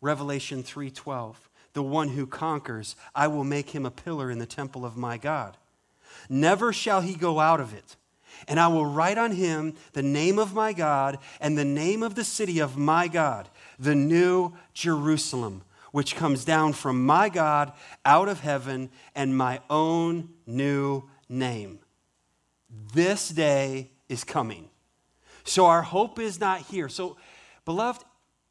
Revelation 0.00 0.62
3:12. 0.62 1.47
The 1.78 1.82
one 1.84 2.08
who 2.08 2.26
conquers, 2.26 2.96
I 3.14 3.28
will 3.28 3.44
make 3.44 3.70
him 3.70 3.86
a 3.86 3.92
pillar 3.92 4.32
in 4.32 4.40
the 4.40 4.46
temple 4.46 4.84
of 4.84 4.96
my 4.96 5.16
God. 5.16 5.56
Never 6.28 6.72
shall 6.72 7.02
he 7.02 7.14
go 7.14 7.38
out 7.38 7.60
of 7.60 7.72
it. 7.72 7.94
And 8.48 8.58
I 8.58 8.66
will 8.66 8.84
write 8.84 9.16
on 9.16 9.30
him 9.30 9.74
the 9.92 10.02
name 10.02 10.40
of 10.40 10.52
my 10.52 10.72
God 10.72 11.18
and 11.40 11.56
the 11.56 11.64
name 11.64 12.02
of 12.02 12.16
the 12.16 12.24
city 12.24 12.58
of 12.58 12.76
my 12.76 13.06
God, 13.06 13.48
the 13.78 13.94
new 13.94 14.54
Jerusalem, 14.74 15.62
which 15.92 16.16
comes 16.16 16.44
down 16.44 16.72
from 16.72 17.06
my 17.06 17.28
God 17.28 17.70
out 18.04 18.28
of 18.28 18.40
heaven, 18.40 18.90
and 19.14 19.38
my 19.38 19.60
own 19.70 20.30
new 20.48 21.04
name. 21.28 21.78
This 22.92 23.28
day 23.28 23.92
is 24.08 24.24
coming. 24.24 24.68
So 25.44 25.66
our 25.66 25.82
hope 25.82 26.18
is 26.18 26.40
not 26.40 26.62
here. 26.62 26.88
So, 26.88 27.18
beloved, 27.64 28.02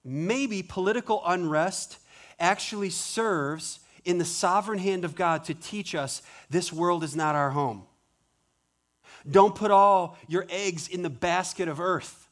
maybe 0.06 0.64
political 0.64 1.22
unrest 1.26 1.98
actually 2.40 2.90
serves 2.90 3.80
in 4.06 4.18
the 4.18 4.26
sovereign 4.26 4.80
hand 4.80 5.04
of 5.04 5.16
God 5.16 5.44
to 5.46 5.54
teach 5.54 5.94
us 5.96 6.22
this 6.50 6.72
world 6.72 7.04
is 7.04 7.16
not 7.16 7.36
our 7.36 7.52
home. 7.52 7.84
Don't 9.30 9.56
put 9.56 9.72
all 9.72 10.18
your 10.28 10.46
eggs 10.50 10.88
in 10.88 11.02
the 11.02 11.10
basket 11.10 11.68
of 11.68 11.80
earth 11.80 12.30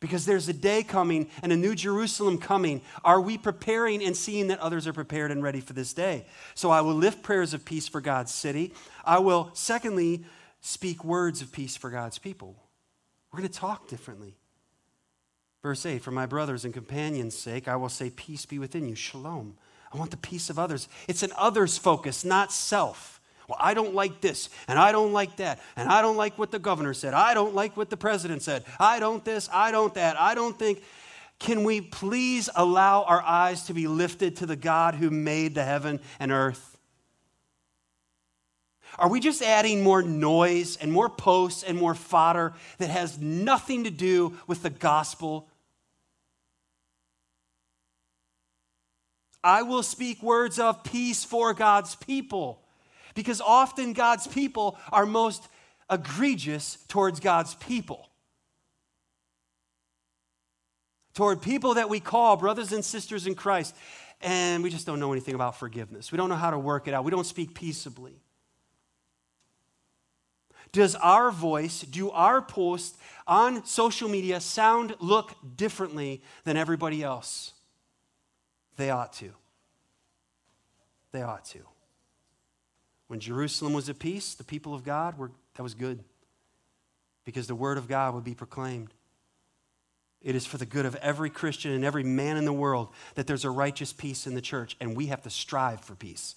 because 0.00 0.26
there's 0.26 0.48
a 0.48 0.52
day 0.52 0.82
coming 0.82 1.28
and 1.42 1.52
a 1.52 1.56
new 1.56 1.74
Jerusalem 1.74 2.38
coming. 2.38 2.82
Are 3.04 3.20
we 3.20 3.38
preparing 3.38 4.02
and 4.02 4.16
seeing 4.16 4.48
that 4.48 4.60
others 4.60 4.86
are 4.86 4.92
prepared 4.92 5.30
and 5.30 5.42
ready 5.42 5.60
for 5.60 5.72
this 5.72 5.92
day? 5.92 6.26
So 6.54 6.70
I 6.70 6.80
will 6.80 6.94
lift 6.94 7.22
prayers 7.22 7.54
of 7.54 7.64
peace 7.64 7.88
for 7.88 8.00
God's 8.00 8.32
city. 8.32 8.72
I 9.04 9.18
will, 9.18 9.50
secondly, 9.54 10.24
speak 10.60 11.04
words 11.04 11.42
of 11.42 11.52
peace 11.52 11.76
for 11.76 11.90
God's 11.90 12.18
people. 12.18 12.56
We're 13.32 13.40
going 13.40 13.50
to 13.50 13.58
talk 13.58 13.88
differently. 13.88 14.36
Verse 15.64 15.86
8 15.86 16.02
For 16.02 16.10
my 16.10 16.26
brothers 16.26 16.66
and 16.66 16.74
companions' 16.74 17.34
sake, 17.34 17.68
I 17.68 17.76
will 17.76 17.88
say, 17.88 18.10
Peace 18.10 18.44
be 18.44 18.58
within 18.58 18.86
you, 18.86 18.94
shalom. 18.94 19.56
I 19.90 19.96
want 19.96 20.10
the 20.10 20.18
peace 20.18 20.50
of 20.50 20.58
others. 20.58 20.88
It's 21.08 21.22
an 21.22 21.32
others 21.38 21.78
focus, 21.78 22.22
not 22.22 22.52
self. 22.52 23.18
Well, 23.48 23.56
I 23.58 23.72
don't 23.72 23.94
like 23.94 24.20
this, 24.20 24.50
and 24.68 24.78
I 24.78 24.92
don't 24.92 25.14
like 25.14 25.36
that, 25.36 25.60
and 25.74 25.88
I 25.88 26.02
don't 26.02 26.18
like 26.18 26.38
what 26.38 26.50
the 26.50 26.58
governor 26.58 26.92
said. 26.92 27.14
I 27.14 27.32
don't 27.32 27.54
like 27.54 27.78
what 27.78 27.88
the 27.88 27.96
president 27.96 28.42
said. 28.42 28.64
I 28.78 29.00
don't 29.00 29.24
this, 29.24 29.48
I 29.50 29.70
don't 29.70 29.94
that. 29.94 30.20
I 30.20 30.34
don't 30.34 30.58
think. 30.58 30.82
Can 31.38 31.64
we 31.64 31.80
please 31.80 32.50
allow 32.54 33.04
our 33.04 33.22
eyes 33.22 33.62
to 33.64 33.74
be 33.74 33.86
lifted 33.86 34.36
to 34.36 34.46
the 34.46 34.56
God 34.56 34.94
who 34.94 35.10
made 35.10 35.54
the 35.54 35.64
heaven 35.64 36.00
and 36.20 36.30
earth? 36.30 36.76
Are 38.98 39.08
we 39.08 39.18
just 39.18 39.40
adding 39.40 39.82
more 39.82 40.02
noise 40.02 40.76
and 40.76 40.92
more 40.92 41.08
posts 41.08 41.62
and 41.62 41.78
more 41.78 41.94
fodder 41.94 42.52
that 42.78 42.90
has 42.90 43.18
nothing 43.18 43.84
to 43.84 43.90
do 43.90 44.36
with 44.46 44.62
the 44.62 44.70
gospel? 44.70 45.48
I 49.44 49.62
will 49.62 49.82
speak 49.82 50.22
words 50.22 50.58
of 50.58 50.82
peace 50.82 51.22
for 51.22 51.52
God's 51.54 51.94
people 51.94 52.62
because 53.14 53.40
often 53.40 53.92
God's 53.92 54.26
people 54.26 54.78
are 54.90 55.06
most 55.06 55.46
egregious 55.90 56.78
towards 56.88 57.20
God's 57.20 57.54
people. 57.54 58.08
Toward 61.14 61.42
people 61.42 61.74
that 61.74 61.88
we 61.88 62.00
call 62.00 62.36
brothers 62.36 62.72
and 62.72 62.84
sisters 62.84 63.26
in 63.26 63.36
Christ, 63.36 63.76
and 64.20 64.62
we 64.64 64.70
just 64.70 64.86
don't 64.86 64.98
know 64.98 65.12
anything 65.12 65.34
about 65.34 65.56
forgiveness. 65.56 66.10
We 66.10 66.16
don't 66.16 66.28
know 66.28 66.34
how 66.34 66.50
to 66.50 66.58
work 66.58 66.88
it 66.88 66.94
out. 66.94 67.04
We 67.04 67.10
don't 67.12 67.26
speak 67.26 67.54
peaceably. 67.54 68.20
Does 70.72 70.96
our 70.96 71.30
voice, 71.30 71.82
do 71.82 72.10
our 72.10 72.42
post 72.42 72.96
on 73.28 73.64
social 73.64 74.08
media 74.08 74.40
sound, 74.40 74.96
look 74.98 75.36
differently 75.56 76.20
than 76.42 76.56
everybody 76.56 77.02
else? 77.02 77.53
They 78.76 78.90
ought 78.90 79.12
to. 79.14 79.30
They 81.12 81.22
ought 81.22 81.44
to. 81.46 81.60
When 83.06 83.20
Jerusalem 83.20 83.72
was 83.72 83.88
at 83.88 83.98
peace, 83.98 84.34
the 84.34 84.44
people 84.44 84.74
of 84.74 84.84
God 84.84 85.18
were, 85.18 85.30
that 85.54 85.62
was 85.62 85.74
good 85.74 86.02
because 87.24 87.46
the 87.46 87.54
word 87.54 87.78
of 87.78 87.88
God 87.88 88.14
would 88.14 88.24
be 88.24 88.34
proclaimed. 88.34 88.92
It 90.22 90.34
is 90.34 90.46
for 90.46 90.56
the 90.56 90.66
good 90.66 90.86
of 90.86 90.94
every 90.96 91.30
Christian 91.30 91.72
and 91.72 91.84
every 91.84 92.02
man 92.02 92.36
in 92.36 92.44
the 92.44 92.52
world 92.52 92.88
that 93.14 93.26
there's 93.26 93.44
a 93.44 93.50
righteous 93.50 93.92
peace 93.92 94.26
in 94.26 94.34
the 94.34 94.40
church, 94.40 94.76
and 94.80 94.96
we 94.96 95.06
have 95.06 95.22
to 95.22 95.30
strive 95.30 95.80
for 95.80 95.94
peace. 95.94 96.34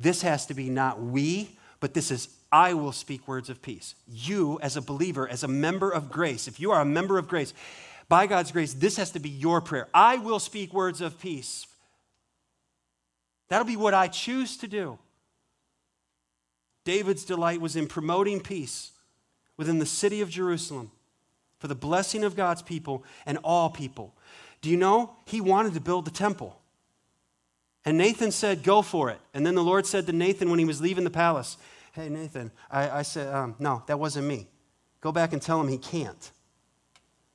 This 0.00 0.22
has 0.22 0.46
to 0.46 0.54
be 0.54 0.70
not 0.70 1.00
we, 1.00 1.50
but 1.80 1.94
this 1.94 2.10
is 2.10 2.28
I 2.50 2.72
will 2.72 2.92
speak 2.92 3.28
words 3.28 3.50
of 3.50 3.60
peace. 3.60 3.94
You, 4.08 4.58
as 4.62 4.76
a 4.76 4.82
believer, 4.82 5.28
as 5.28 5.42
a 5.42 5.48
member 5.48 5.90
of 5.90 6.10
grace, 6.10 6.48
if 6.48 6.58
you 6.58 6.70
are 6.70 6.80
a 6.80 6.86
member 6.86 7.18
of 7.18 7.28
grace, 7.28 7.52
by 8.08 8.26
God's 8.26 8.52
grace, 8.52 8.72
this 8.72 8.96
has 8.96 9.10
to 9.12 9.18
be 9.18 9.28
your 9.28 9.60
prayer. 9.60 9.88
I 9.92 10.16
will 10.16 10.38
speak 10.38 10.72
words 10.72 11.00
of 11.00 11.20
peace. 11.20 11.66
That'll 13.48 13.66
be 13.66 13.76
what 13.76 13.94
I 13.94 14.08
choose 14.08 14.56
to 14.58 14.68
do. 14.68 14.98
David's 16.84 17.24
delight 17.24 17.60
was 17.60 17.76
in 17.76 17.86
promoting 17.86 18.40
peace 18.40 18.92
within 19.56 19.78
the 19.78 19.86
city 19.86 20.20
of 20.20 20.30
Jerusalem 20.30 20.90
for 21.58 21.66
the 21.66 21.74
blessing 21.74 22.24
of 22.24 22.36
God's 22.36 22.62
people 22.62 23.04
and 23.26 23.38
all 23.44 23.68
people. 23.68 24.14
Do 24.62 24.70
you 24.70 24.76
know? 24.76 25.16
He 25.26 25.40
wanted 25.40 25.74
to 25.74 25.80
build 25.80 26.04
the 26.04 26.10
temple. 26.10 26.58
And 27.84 27.98
Nathan 27.98 28.30
said, 28.30 28.62
Go 28.62 28.82
for 28.82 29.10
it. 29.10 29.20
And 29.34 29.46
then 29.46 29.54
the 29.54 29.62
Lord 29.62 29.86
said 29.86 30.06
to 30.06 30.12
Nathan 30.12 30.50
when 30.50 30.58
he 30.58 30.64
was 30.64 30.80
leaving 30.80 31.04
the 31.04 31.10
palace, 31.10 31.56
Hey, 31.92 32.08
Nathan, 32.08 32.50
I, 32.70 32.90
I 32.90 33.02
said, 33.02 33.34
um, 33.34 33.54
No, 33.58 33.82
that 33.86 33.98
wasn't 33.98 34.26
me. 34.26 34.46
Go 35.00 35.12
back 35.12 35.32
and 35.32 35.40
tell 35.40 35.60
him 35.60 35.68
he 35.68 35.78
can't. 35.78 36.30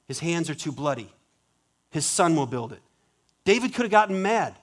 His 0.08 0.20
hands 0.20 0.50
are 0.50 0.56
too 0.56 0.72
bloody. 0.72 1.12
His 1.92 2.06
son 2.06 2.36
will 2.36 2.46
build 2.46 2.74
it. 2.74 2.82
David 3.46 3.74
could 3.74 3.84
have 3.84 3.92
gotten 3.92 4.22
mad 4.22 4.56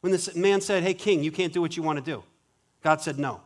when 0.00 0.12
this 0.12 0.34
man 0.34 0.60
said, 0.60 0.82
Hey, 0.82 0.94
king, 0.94 1.22
you 1.22 1.32
can't 1.32 1.52
do 1.52 1.60
what 1.60 1.76
you 1.76 1.82
want 1.82 1.98
to 1.98 2.04
do. 2.04 2.22
God 2.82 3.00
said, 3.00 3.18
No. 3.18 3.40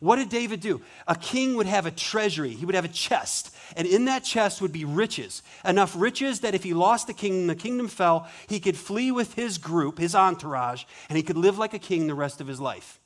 What 0.00 0.16
did 0.16 0.28
David 0.28 0.60
do? 0.60 0.82
A 1.06 1.14
king 1.14 1.56
would 1.56 1.66
have 1.66 1.86
a 1.86 1.90
treasury, 1.90 2.50
he 2.50 2.66
would 2.66 2.74
have 2.74 2.84
a 2.84 2.88
chest, 2.88 3.54
and 3.76 3.86
in 3.86 4.04
that 4.06 4.24
chest 4.24 4.60
would 4.60 4.72
be 4.72 4.84
riches. 4.84 5.42
Enough 5.64 5.94
riches 5.96 6.40
that 6.40 6.54
if 6.54 6.62
he 6.62 6.74
lost 6.74 7.06
the 7.06 7.14
kingdom, 7.14 7.46
the 7.46 7.54
kingdom 7.54 7.88
fell, 7.88 8.28
he 8.48 8.60
could 8.60 8.76
flee 8.76 9.12
with 9.12 9.34
his 9.34 9.56
group, 9.56 9.98
his 9.98 10.14
entourage, 10.14 10.84
and 11.08 11.16
he 11.16 11.22
could 11.22 11.38
live 11.38 11.58
like 11.58 11.74
a 11.74 11.78
king 11.78 12.06
the 12.06 12.14
rest 12.14 12.40
of 12.40 12.46
his 12.46 12.60
life. 12.60 13.00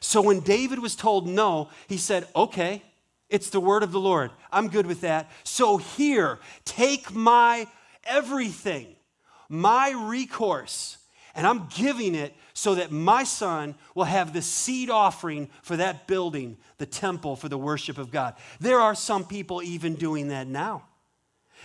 So 0.00 0.22
when 0.22 0.40
David 0.40 0.78
was 0.78 0.94
told 0.94 1.26
no, 1.26 1.70
he 1.88 1.96
said, 1.96 2.28
Okay, 2.34 2.82
it's 3.28 3.50
the 3.50 3.60
word 3.60 3.82
of 3.82 3.92
the 3.92 4.00
Lord. 4.00 4.30
I'm 4.50 4.68
good 4.68 4.86
with 4.86 5.02
that. 5.02 5.30
So 5.44 5.76
here, 5.76 6.38
take 6.64 7.14
my 7.14 7.66
everything, 8.04 8.96
my 9.48 9.90
recourse, 9.90 10.98
and 11.34 11.46
I'm 11.46 11.68
giving 11.74 12.14
it 12.14 12.34
so 12.54 12.74
that 12.74 12.90
my 12.90 13.22
son 13.22 13.76
will 13.94 14.04
have 14.04 14.32
the 14.32 14.42
seed 14.42 14.90
offering 14.90 15.48
for 15.62 15.76
that 15.76 16.06
building, 16.06 16.56
the 16.78 16.86
temple 16.86 17.36
for 17.36 17.48
the 17.48 17.58
worship 17.58 17.98
of 17.98 18.10
God. 18.10 18.34
There 18.58 18.80
are 18.80 18.94
some 18.94 19.24
people 19.24 19.62
even 19.62 19.94
doing 19.94 20.28
that 20.28 20.48
now. 20.48 20.84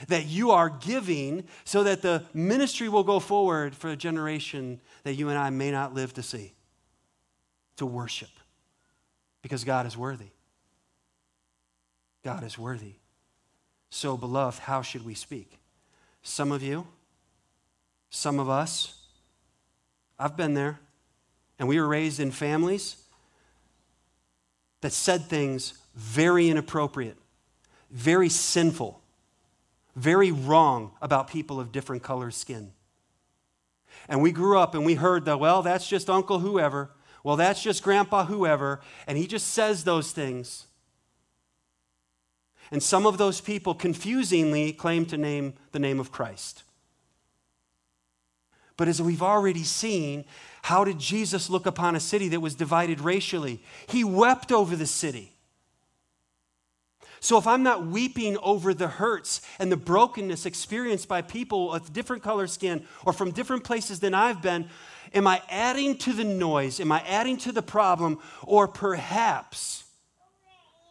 That 0.07 0.26
you 0.26 0.51
are 0.51 0.70
giving 0.70 1.45
so 1.66 1.84
that 1.84 2.01
the 2.01 2.24
ministry 2.34 2.89
will 2.89 3.03
go 3.03 3.20
forward 3.20 3.76
for 3.76 3.89
a 3.89 3.95
generation 3.95 4.82
that 5.03 5.14
you 5.14 5.30
and 5.30 5.38
I 5.38 5.49
may 5.51 5.72
not 5.72 5.93
live 5.93 6.14
to 6.16 6.24
see, 6.24 6.53
to 7.78 7.86
worship, 7.86 8.30
because 9.43 9.64
God 9.64 9.86
is 9.86 9.95
worthy. 9.95 10.30
God 12.24 12.43
is 12.43 12.57
worthy. 12.57 12.93
So, 13.89 14.17
beloved, 14.17 14.59
how 14.59 14.82
should 14.82 15.05
we 15.05 15.13
speak? 15.13 15.59
Some 16.24 16.51
of 16.51 16.63
you, 16.63 16.88
some 18.09 18.39
of 18.39 18.49
us, 18.49 19.03
I've 20.17 20.38
been 20.38 20.53
there. 20.53 20.80
And 21.59 21.67
we 21.67 21.80
were 21.80 21.88
raised 21.88 22.19
in 22.19 22.32
families 22.32 22.97
that 24.82 24.91
said 24.91 25.26
things 25.26 25.74
very 25.95 26.49
inappropriate, 26.49 27.17
very 27.91 28.30
sinful, 28.30 29.01
very 29.95 30.32
wrong 30.32 30.91
about 31.01 31.28
people 31.28 31.59
of 31.59 31.71
different 31.71 32.03
color 32.03 32.32
skin. 32.32 32.71
And 34.09 34.21
we 34.21 34.32
grew 34.32 34.57
up 34.57 34.76
and 34.76 34.86
we 34.86 34.95
heard 34.95 35.26
that, 35.26 35.39
well, 35.39 35.61
that's 35.61 35.88
just 35.88 36.09
Uncle 36.09 36.39
whoever. 36.39 36.89
Well, 37.24 37.36
that's 37.36 37.61
just 37.61 37.84
Grandpa 37.84 38.26
whoever. 38.26 38.82
And 39.07 39.17
he 39.17 39.28
just 39.28 39.47
says 39.47 39.84
those 39.84 40.11
things. 40.11 40.65
And 42.72 42.82
some 42.82 43.05
of 43.05 43.18
those 43.18 43.41
people 43.41 43.74
confusingly 43.74 44.74
claim 44.74 45.05
to 45.07 45.18
name 45.18 45.53
the 45.72 45.80
name 45.80 45.99
of 45.99 46.11
Christ. 46.11 46.64
But 48.78 48.88
as 48.88 49.01
we've 49.01 49.22
already 49.22 49.64
seen, 49.64 50.26
how 50.64 50.84
did 50.84 50.99
Jesus 50.99 51.49
look 51.49 51.66
upon 51.66 51.95
a 51.95 51.99
city 51.99 52.30
that 52.30 52.39
was 52.39 52.55
divided 52.55 52.99
racially? 53.01 53.64
He 53.88 54.03
wept 54.03 54.51
over 54.51 54.76
the 54.76 54.88
city. 54.88 55.34
So 57.20 57.38
if 57.38 57.47
I'm 57.47 57.64
not 57.64 57.86
weeping 57.86 58.38
over 58.39 58.74
the 58.74 58.88
hurts 58.88 59.41
and 59.57 59.72
the 59.72 59.78
brokenness 59.78 60.45
experienced 60.45 61.07
by 61.07 61.22
people 61.22 61.74
of 61.74 61.93
different 61.93 62.22
color 62.22 62.47
skin 62.47 62.86
or 63.05 63.14
from 63.14 63.32
different 63.32 63.64
places 63.64 64.01
than 64.01 64.14
I've 64.14 64.41
been, 64.41 64.68
am 65.14 65.28
I 65.28 65.41
adding 65.49 65.97
to 65.99 66.11
the 66.11 66.26
noise? 66.26 66.82
Am 66.82 66.91
I 66.91 67.01
adding 67.07 67.38
to 67.38 67.53
the 67.53 67.61
problem? 67.61 68.20
Or 68.41 68.68
perhaps 68.68 69.86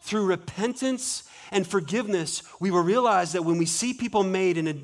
through 0.01 0.25
repentance 0.25 1.25
and 1.53 1.67
forgiveness, 1.67 2.43
we 2.59 2.71
will 2.71 2.83
realize 2.83 3.33
that 3.33 3.45
when 3.45 3.59
we 3.59 3.67
see 3.67 3.95
people 3.95 4.25
made 4.25 4.57
in 4.57 4.67
a 4.67 4.75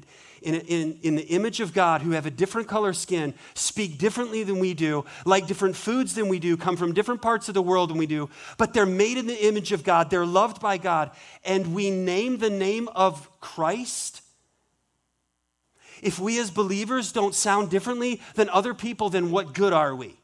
in, 0.42 0.54
in, 0.54 0.98
in 1.02 1.14
the 1.16 1.26
image 1.26 1.60
of 1.60 1.74
God 1.74 2.02
who 2.02 2.12
have 2.12 2.26
a 2.26 2.30
different 2.30 2.68
color 2.68 2.92
skin, 2.92 3.34
speak 3.54 3.98
differently 3.98 4.44
than 4.44 4.58
we 4.58 4.74
do, 4.74 5.04
like 5.24 5.46
different 5.46 5.76
foods 5.76 6.14
than 6.14 6.28
we 6.28 6.38
do, 6.38 6.56
come 6.56 6.76
from 6.76 6.94
different 6.94 7.22
parts 7.22 7.48
of 7.48 7.54
the 7.54 7.62
world 7.62 7.90
than 7.90 7.98
we 7.98 8.06
do, 8.06 8.30
but 8.56 8.72
they're 8.72 8.86
made 8.86 9.18
in 9.18 9.26
the 9.26 9.46
image 9.46 9.72
of 9.72 9.84
God, 9.84 10.10
they're 10.10 10.26
loved 10.26 10.60
by 10.60 10.78
God, 10.78 11.10
and 11.44 11.74
we 11.74 11.90
name 11.90 12.38
the 12.38 12.50
name 12.50 12.88
of 12.94 13.28
Christ. 13.40 14.22
If 16.02 16.20
we 16.20 16.38
as 16.38 16.50
believers 16.50 17.10
don't 17.10 17.34
sound 17.34 17.70
differently 17.70 18.20
than 18.34 18.48
other 18.50 18.74
people, 18.74 19.10
then 19.10 19.30
what 19.30 19.52
good 19.52 19.72
are 19.72 19.94
we? 19.94 20.16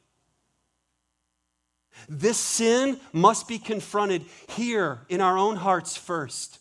This 2.08 2.38
sin 2.38 3.00
must 3.12 3.48
be 3.48 3.58
confronted 3.58 4.24
here 4.48 5.00
in 5.08 5.20
our 5.20 5.38
own 5.38 5.56
hearts 5.56 5.96
first, 5.96 6.58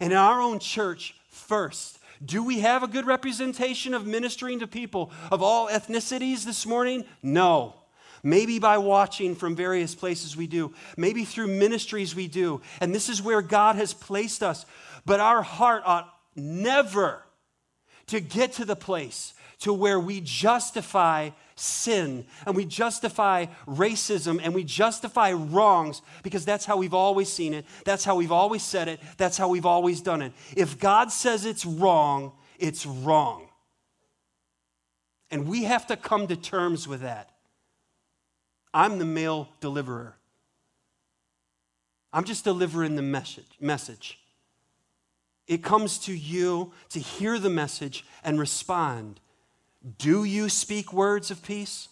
and 0.00 0.12
in 0.12 0.18
our 0.18 0.40
own 0.40 0.58
church 0.58 1.14
first. 1.28 1.98
Do 2.24 2.42
we 2.42 2.60
have 2.60 2.82
a 2.82 2.88
good 2.88 3.06
representation 3.06 3.92
of 3.92 4.06
ministering 4.06 4.60
to 4.60 4.66
people 4.66 5.10
of 5.30 5.42
all 5.42 5.68
ethnicities 5.68 6.44
this 6.44 6.64
morning? 6.64 7.04
No. 7.22 7.74
Maybe 8.22 8.58
by 8.58 8.78
watching 8.78 9.34
from 9.34 9.54
various 9.54 9.94
places 9.94 10.34
we 10.34 10.46
do. 10.46 10.72
Maybe 10.96 11.24
through 11.24 11.48
ministries 11.48 12.14
we 12.14 12.26
do. 12.26 12.62
And 12.80 12.94
this 12.94 13.10
is 13.10 13.20
where 13.20 13.42
God 13.42 13.76
has 13.76 13.92
placed 13.92 14.42
us. 14.42 14.64
But 15.04 15.20
our 15.20 15.42
heart 15.42 15.82
ought 15.84 16.08
never 16.34 17.22
to 18.06 18.20
get 18.20 18.52
to 18.54 18.64
the 18.64 18.76
place 18.76 19.34
to 19.60 19.72
where 19.72 20.00
we 20.00 20.20
justify 20.22 21.30
sin 21.56 22.26
and 22.46 22.56
we 22.56 22.64
justify 22.64 23.46
racism 23.66 24.40
and 24.42 24.54
we 24.54 24.64
justify 24.64 25.32
wrongs 25.32 26.02
because 26.22 26.44
that's 26.44 26.64
how 26.64 26.76
we've 26.76 26.94
always 26.94 27.32
seen 27.32 27.54
it. 27.54 27.64
That's 27.84 28.04
how 28.04 28.16
we've 28.16 28.32
always 28.32 28.62
said 28.62 28.88
it. 28.88 29.00
That's 29.16 29.36
how 29.36 29.48
we've 29.48 29.66
always 29.66 30.00
done 30.00 30.22
it. 30.22 30.32
If 30.56 30.78
God 30.78 31.12
says 31.12 31.44
it's 31.44 31.64
wrong, 31.64 32.32
it's 32.58 32.86
wrong. 32.86 33.48
And 35.30 35.48
we 35.48 35.64
have 35.64 35.86
to 35.88 35.96
come 35.96 36.26
to 36.28 36.36
terms 36.36 36.86
with 36.86 37.00
that. 37.00 37.30
I'm 38.72 38.98
the 38.98 39.04
mail 39.04 39.48
deliverer. 39.60 40.16
I'm 42.12 42.24
just 42.24 42.44
delivering 42.44 42.96
the 42.96 43.02
message. 43.02 43.56
message. 43.60 44.20
It 45.46 45.62
comes 45.62 45.98
to 46.00 46.14
you 46.14 46.72
to 46.90 47.00
hear 47.00 47.38
the 47.38 47.50
message 47.50 48.04
and 48.22 48.38
respond. 48.38 49.20
Do 49.98 50.24
you 50.24 50.48
speak 50.48 50.92
words 50.92 51.30
of 51.30 51.42
peace? 51.42 51.88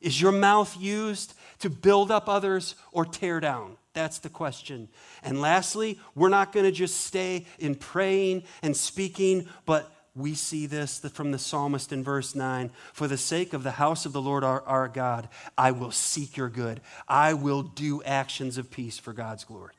Is 0.00 0.20
your 0.20 0.32
mouth 0.32 0.76
used 0.78 1.34
to 1.60 1.70
build 1.70 2.10
up 2.10 2.28
others 2.28 2.74
or 2.92 3.04
tear 3.04 3.40
down? 3.40 3.76
That's 3.92 4.18
the 4.18 4.28
question. 4.28 4.88
And 5.22 5.40
lastly, 5.40 5.98
we're 6.14 6.28
not 6.28 6.52
going 6.52 6.64
to 6.64 6.72
just 6.72 7.00
stay 7.00 7.46
in 7.58 7.74
praying 7.74 8.44
and 8.62 8.76
speaking, 8.76 9.48
but 9.64 9.90
we 10.14 10.34
see 10.34 10.66
this 10.66 10.98
from 10.98 11.30
the 11.30 11.38
psalmist 11.38 11.92
in 11.92 12.02
verse 12.02 12.34
9 12.34 12.70
For 12.92 13.06
the 13.08 13.18
sake 13.18 13.52
of 13.52 13.62
the 13.62 13.72
house 13.72 14.06
of 14.06 14.12
the 14.12 14.20
Lord 14.20 14.44
our, 14.44 14.62
our 14.62 14.88
God, 14.88 15.28
I 15.56 15.72
will 15.72 15.90
seek 15.90 16.36
your 16.36 16.48
good. 16.48 16.80
I 17.06 17.34
will 17.34 17.62
do 17.62 18.02
actions 18.02 18.58
of 18.58 18.70
peace 18.70 18.98
for 18.98 19.12
God's 19.12 19.44
glory. 19.44 19.74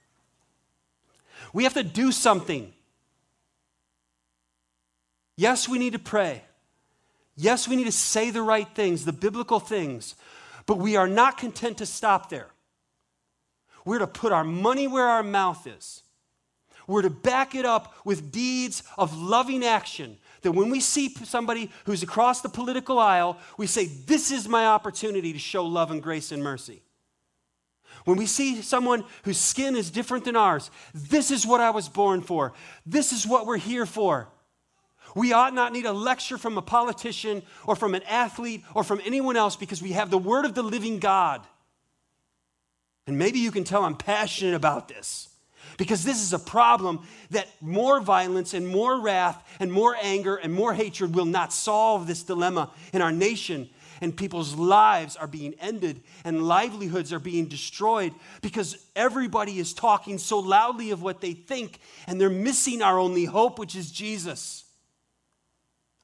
We 1.53 1.63
have 1.63 1.73
to 1.75 1.83
do 1.83 2.11
something. 2.11 2.73
Yes, 5.35 5.69
we 5.69 5.77
need 5.77 5.93
to 5.93 5.99
pray. 5.99 6.43
Yes, 7.37 7.67
we 7.67 7.75
need 7.75 7.85
to 7.85 7.91
say 7.91 8.31
the 8.31 8.41
right 8.41 8.67
things, 8.73 9.05
the 9.05 9.13
biblical 9.13 9.59
things, 9.59 10.15
but 10.65 10.79
we 10.79 10.95
are 10.95 11.07
not 11.07 11.37
content 11.37 11.77
to 11.77 11.85
stop 11.85 12.29
there. 12.29 12.49
We're 13.85 13.99
to 13.99 14.07
put 14.07 14.33
our 14.33 14.43
money 14.43 14.87
where 14.87 15.07
our 15.07 15.23
mouth 15.23 15.67
is. 15.67 16.01
We're 16.87 17.03
to 17.03 17.09
back 17.11 17.53
it 17.53 17.63
up 17.63 17.93
with 18.03 18.31
deeds 18.31 18.81
of 18.97 19.15
loving 19.15 19.63
action. 19.63 20.17
That 20.41 20.53
when 20.53 20.69
we 20.69 20.79
see 20.79 21.09
somebody 21.09 21.71
who's 21.85 22.01
across 22.01 22.41
the 22.41 22.49
political 22.49 22.97
aisle, 22.97 23.37
we 23.57 23.67
say, 23.67 23.85
This 23.85 24.31
is 24.31 24.47
my 24.47 24.65
opportunity 24.65 25.31
to 25.31 25.39
show 25.39 25.65
love 25.65 25.91
and 25.91 26.01
grace 26.01 26.31
and 26.31 26.43
mercy. 26.43 26.81
When 28.05 28.17
we 28.17 28.25
see 28.25 28.61
someone 28.61 29.03
whose 29.23 29.37
skin 29.37 29.75
is 29.75 29.91
different 29.91 30.25
than 30.25 30.35
ours, 30.35 30.71
this 30.93 31.29
is 31.29 31.45
what 31.45 31.61
I 31.61 31.69
was 31.69 31.89
born 31.89 32.21
for. 32.21 32.53
This 32.85 33.11
is 33.11 33.27
what 33.27 33.45
we're 33.45 33.57
here 33.57 33.85
for. 33.85 34.29
We 35.17 35.33
ought 35.33 35.55
not 35.55 35.73
need 35.73 35.87
a 35.87 35.91
lecture 35.91 36.37
from 36.37 36.59
a 36.59 36.61
politician 36.61 37.41
or 37.65 37.75
from 37.75 37.95
an 37.95 38.03
athlete 38.03 38.63
or 38.75 38.83
from 38.83 39.01
anyone 39.03 39.35
else 39.35 39.55
because 39.55 39.81
we 39.81 39.93
have 39.93 40.11
the 40.11 40.17
word 40.17 40.45
of 40.45 40.53
the 40.53 40.61
living 40.61 40.99
God. 40.99 41.41
And 43.07 43.17
maybe 43.17 43.39
you 43.39 43.49
can 43.49 43.63
tell 43.63 43.83
I'm 43.83 43.95
passionate 43.95 44.53
about 44.53 44.87
this 44.87 45.29
because 45.77 46.03
this 46.03 46.21
is 46.21 46.33
a 46.33 46.39
problem 46.39 46.99
that 47.31 47.47
more 47.61 47.99
violence 47.99 48.53
and 48.53 48.67
more 48.67 49.01
wrath 49.01 49.43
and 49.59 49.73
more 49.73 49.97
anger 49.99 50.35
and 50.35 50.53
more 50.53 50.71
hatred 50.71 51.15
will 51.15 51.25
not 51.25 51.51
solve 51.51 52.05
this 52.05 52.21
dilemma 52.21 52.69
in 52.93 53.01
our 53.01 53.11
nation. 53.11 53.71
And 54.01 54.15
people's 54.15 54.53
lives 54.53 55.15
are 55.15 55.25
being 55.25 55.55
ended 55.59 56.03
and 56.25 56.47
livelihoods 56.47 57.11
are 57.11 57.17
being 57.17 57.47
destroyed 57.47 58.13
because 58.43 58.77
everybody 58.95 59.57
is 59.57 59.73
talking 59.73 60.19
so 60.19 60.37
loudly 60.37 60.91
of 60.91 61.01
what 61.01 61.21
they 61.21 61.33
think 61.33 61.79
and 62.05 62.21
they're 62.21 62.29
missing 62.29 62.83
our 62.83 62.99
only 62.99 63.25
hope, 63.25 63.57
which 63.57 63.75
is 63.75 63.89
Jesus. 63.89 64.65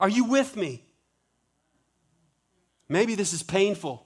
Are 0.03 0.09
you 0.09 0.25
with 0.25 0.57
me? 0.57 0.83
Maybe 2.89 3.15
this 3.15 3.31
is 3.31 3.41
painful. 3.41 4.05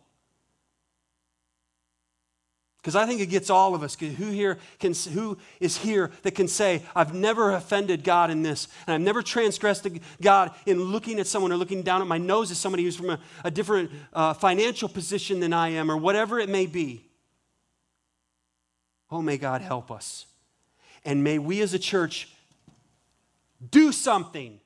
Because 2.78 2.96
I 2.96 3.08
think 3.08 3.20
it 3.20 3.26
gets 3.32 3.50
all 3.50 3.74
of 3.74 3.82
us. 3.82 3.96
Who 3.96 4.06
here 4.08 4.60
can, 4.78 4.94
who 5.12 5.40
is 5.60 5.78
here 5.78 6.12
that 6.22 6.36
can 6.36 6.48
say, 6.48 6.84
I've 6.96 7.16
never 7.16 7.50
offended 7.50 8.04
God 8.04 8.30
in 8.30 8.44
this, 8.44 8.68
and 8.86 8.94
I've 8.94 9.02
never 9.02 9.24
transgressed 9.24 9.88
God 10.22 10.52
in 10.68 10.80
looking 10.80 11.20
at 11.20 11.26
someone 11.26 11.52
or 11.52 11.58
looking 11.58 11.82
down 11.82 12.04
at 12.04 12.08
my 12.08 12.20
nose 12.20 12.52
at 12.52 12.58
somebody 12.58 12.84
who's 12.84 12.96
from 12.96 13.10
a, 13.10 13.20
a 13.44 13.50
different 13.50 13.90
uh, 14.14 14.36
financial 14.36 14.90
position 14.90 15.40
than 15.40 15.52
I 15.52 15.70
am, 15.70 15.90
or 15.90 15.98
whatever 15.98 16.38
it 16.40 16.48
may 16.48 16.68
be. 16.68 17.10
Oh, 19.10 19.24
may 19.24 19.40
God 19.40 19.62
help 19.62 19.90
us. 19.90 20.28
And 21.04 21.24
may 21.24 21.40
we 21.40 21.60
as 21.62 21.74
a 21.74 21.80
church 21.80 22.30
do 23.72 23.92
something 23.92 24.60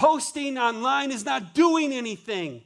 Posting 0.00 0.56
online 0.56 1.10
is 1.10 1.26
not 1.26 1.52
doing 1.52 1.92
anything. 1.92 2.62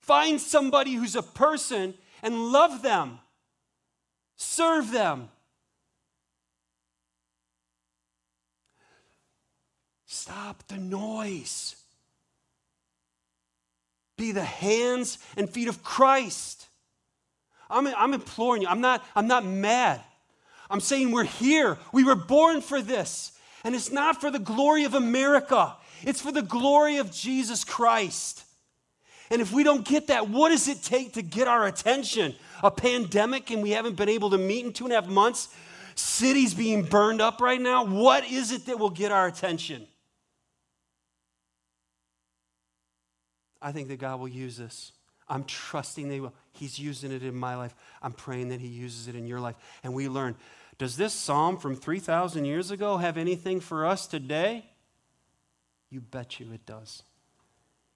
Find 0.00 0.40
somebody 0.40 0.94
who's 0.94 1.14
a 1.14 1.22
person 1.22 1.92
and 2.22 2.50
love 2.52 2.80
them, 2.80 3.18
serve 4.36 4.90
them. 4.90 5.28
Stop 10.06 10.62
the 10.68 10.78
noise. 10.78 11.76
Be 14.16 14.32
the 14.32 14.42
hands 14.42 15.18
and 15.36 15.50
feet 15.50 15.68
of 15.68 15.82
Christ. 15.82 16.66
I'm, 17.68 17.86
I'm 17.88 18.14
imploring 18.14 18.62
you. 18.62 18.68
I'm 18.68 18.80
not, 18.80 19.04
I'm 19.14 19.26
not 19.26 19.44
mad. 19.44 20.00
I'm 20.70 20.80
saying 20.80 21.10
we're 21.10 21.24
here. 21.24 21.76
We 21.92 22.04
were 22.04 22.14
born 22.14 22.62
for 22.62 22.80
this. 22.80 23.32
And 23.64 23.74
it's 23.74 23.92
not 23.92 24.20
for 24.20 24.30
the 24.30 24.38
glory 24.38 24.84
of 24.84 24.94
America, 24.94 25.76
it's 26.02 26.20
for 26.20 26.32
the 26.32 26.42
glory 26.42 26.98
of 26.98 27.12
Jesus 27.12 27.64
Christ. 27.64 28.44
And 29.30 29.40
if 29.40 29.50
we 29.50 29.62
don't 29.62 29.84
get 29.84 30.08
that, 30.08 30.28
what 30.28 30.50
does 30.50 30.68
it 30.68 30.82
take 30.82 31.14
to 31.14 31.22
get 31.22 31.48
our 31.48 31.66
attention? 31.66 32.34
A 32.62 32.70
pandemic 32.70 33.50
and 33.50 33.62
we 33.62 33.70
haven't 33.70 33.96
been 33.96 34.10
able 34.10 34.28
to 34.30 34.38
meet 34.38 34.66
in 34.66 34.74
two 34.74 34.84
and 34.84 34.92
a 34.92 35.00
half 35.00 35.08
months? 35.08 35.48
Cities 35.94 36.52
being 36.52 36.82
burned 36.82 37.22
up 37.22 37.40
right 37.40 37.60
now? 37.60 37.84
What 37.84 38.30
is 38.30 38.52
it 38.52 38.66
that 38.66 38.78
will 38.78 38.90
get 38.90 39.10
our 39.10 39.26
attention? 39.26 39.86
I 43.62 43.72
think 43.72 43.88
that 43.88 43.98
God 43.98 44.20
will 44.20 44.28
use 44.28 44.56
this. 44.58 44.92
I'm 45.28 45.44
trusting 45.44 46.08
that 46.08 46.14
He 46.14 46.20
will. 46.20 46.34
He's 46.52 46.78
using 46.78 47.10
it 47.10 47.22
in 47.22 47.34
my 47.34 47.56
life. 47.56 47.74
I'm 48.02 48.12
praying 48.12 48.48
that 48.48 48.60
He 48.60 48.68
uses 48.68 49.08
it 49.08 49.14
in 49.14 49.26
your 49.26 49.40
life. 49.40 49.56
And 49.82 49.94
we 49.94 50.08
learn 50.08 50.36
does 50.82 50.96
this 50.96 51.14
psalm 51.14 51.58
from 51.58 51.76
3,000 51.76 52.44
years 52.44 52.72
ago 52.72 52.96
have 52.96 53.16
anything 53.16 53.60
for 53.60 53.86
us 53.86 54.08
today? 54.08 54.64
You 55.90 56.00
bet 56.00 56.40
you 56.40 56.50
it 56.52 56.66
does. 56.66 57.04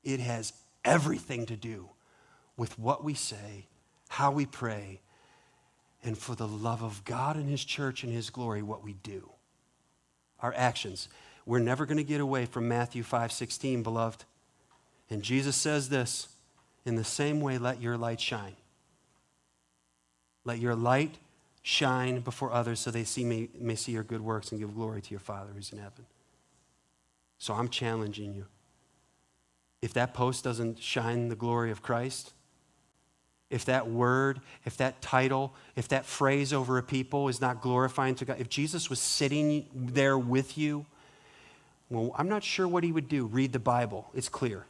It 0.04 0.20
has 0.20 0.52
everything 0.84 1.46
to 1.46 1.56
do 1.56 1.88
with 2.56 2.78
what 2.78 3.02
we 3.02 3.12
say, 3.12 3.66
how 4.06 4.30
we 4.30 4.46
pray, 4.46 5.00
and 6.04 6.16
for 6.16 6.36
the 6.36 6.46
love 6.46 6.84
of 6.84 7.04
God 7.04 7.34
and 7.34 7.48
His 7.48 7.64
church 7.64 8.04
and 8.04 8.12
His 8.12 8.30
glory, 8.30 8.62
what 8.62 8.84
we 8.84 8.92
do. 8.92 9.30
Our 10.38 10.54
actions. 10.56 11.08
We're 11.44 11.58
never 11.58 11.86
going 11.86 11.96
to 11.96 12.04
get 12.04 12.20
away 12.20 12.46
from 12.46 12.68
Matthew 12.68 13.02
5 13.02 13.32
16, 13.32 13.82
beloved. 13.82 14.24
And 15.10 15.24
Jesus 15.24 15.56
says 15.56 15.88
this 15.88 16.28
in 16.84 16.94
the 16.94 17.02
same 17.02 17.40
way, 17.40 17.58
let 17.58 17.82
your 17.82 17.96
light 17.96 18.20
shine. 18.20 18.54
Let 20.44 20.60
your 20.60 20.76
light 20.76 21.16
shine 21.68 22.20
before 22.20 22.52
others 22.52 22.78
so 22.78 22.92
they 22.92 23.02
see 23.02 23.24
may, 23.24 23.48
may 23.58 23.74
see 23.74 23.90
your 23.90 24.04
good 24.04 24.20
works 24.20 24.52
and 24.52 24.60
give 24.60 24.72
glory 24.72 25.02
to 25.02 25.10
your 25.10 25.18
Father 25.18 25.50
who's 25.52 25.72
in 25.72 25.78
heaven. 25.78 26.06
So 27.38 27.54
I'm 27.54 27.68
challenging 27.68 28.34
you. 28.34 28.46
If 29.82 29.92
that 29.94 30.14
post 30.14 30.44
doesn't 30.44 30.78
shine 30.80 31.28
the 31.28 31.34
glory 31.34 31.72
of 31.72 31.82
Christ, 31.82 32.34
if 33.50 33.64
that 33.64 33.88
word, 33.90 34.40
if 34.64 34.76
that 34.76 35.02
title, 35.02 35.56
if 35.74 35.88
that 35.88 36.06
phrase 36.06 36.52
over 36.52 36.78
a 36.78 36.84
people 36.84 37.26
is 37.26 37.40
not 37.40 37.62
glorifying 37.62 38.14
to 38.14 38.24
God, 38.24 38.36
if 38.38 38.48
Jesus 38.48 38.88
was 38.88 39.00
sitting 39.00 39.66
there 39.74 40.16
with 40.16 40.56
you, 40.56 40.86
well, 41.90 42.14
I'm 42.16 42.28
not 42.28 42.44
sure 42.44 42.68
what 42.68 42.84
he 42.84 42.92
would 42.92 43.08
do. 43.08 43.26
Read 43.26 43.52
the 43.52 43.58
Bible, 43.58 44.08
it's 44.14 44.28
clear. 44.28 44.66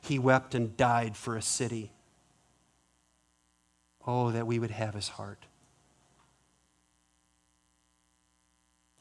He 0.00 0.18
wept 0.18 0.54
and 0.54 0.78
died 0.78 1.14
for 1.14 1.36
a 1.36 1.42
city. 1.42 1.92
Oh, 4.06 4.30
that 4.30 4.46
we 4.46 4.58
would 4.58 4.70
have 4.70 4.94
his 4.94 5.08
heart. 5.08 5.44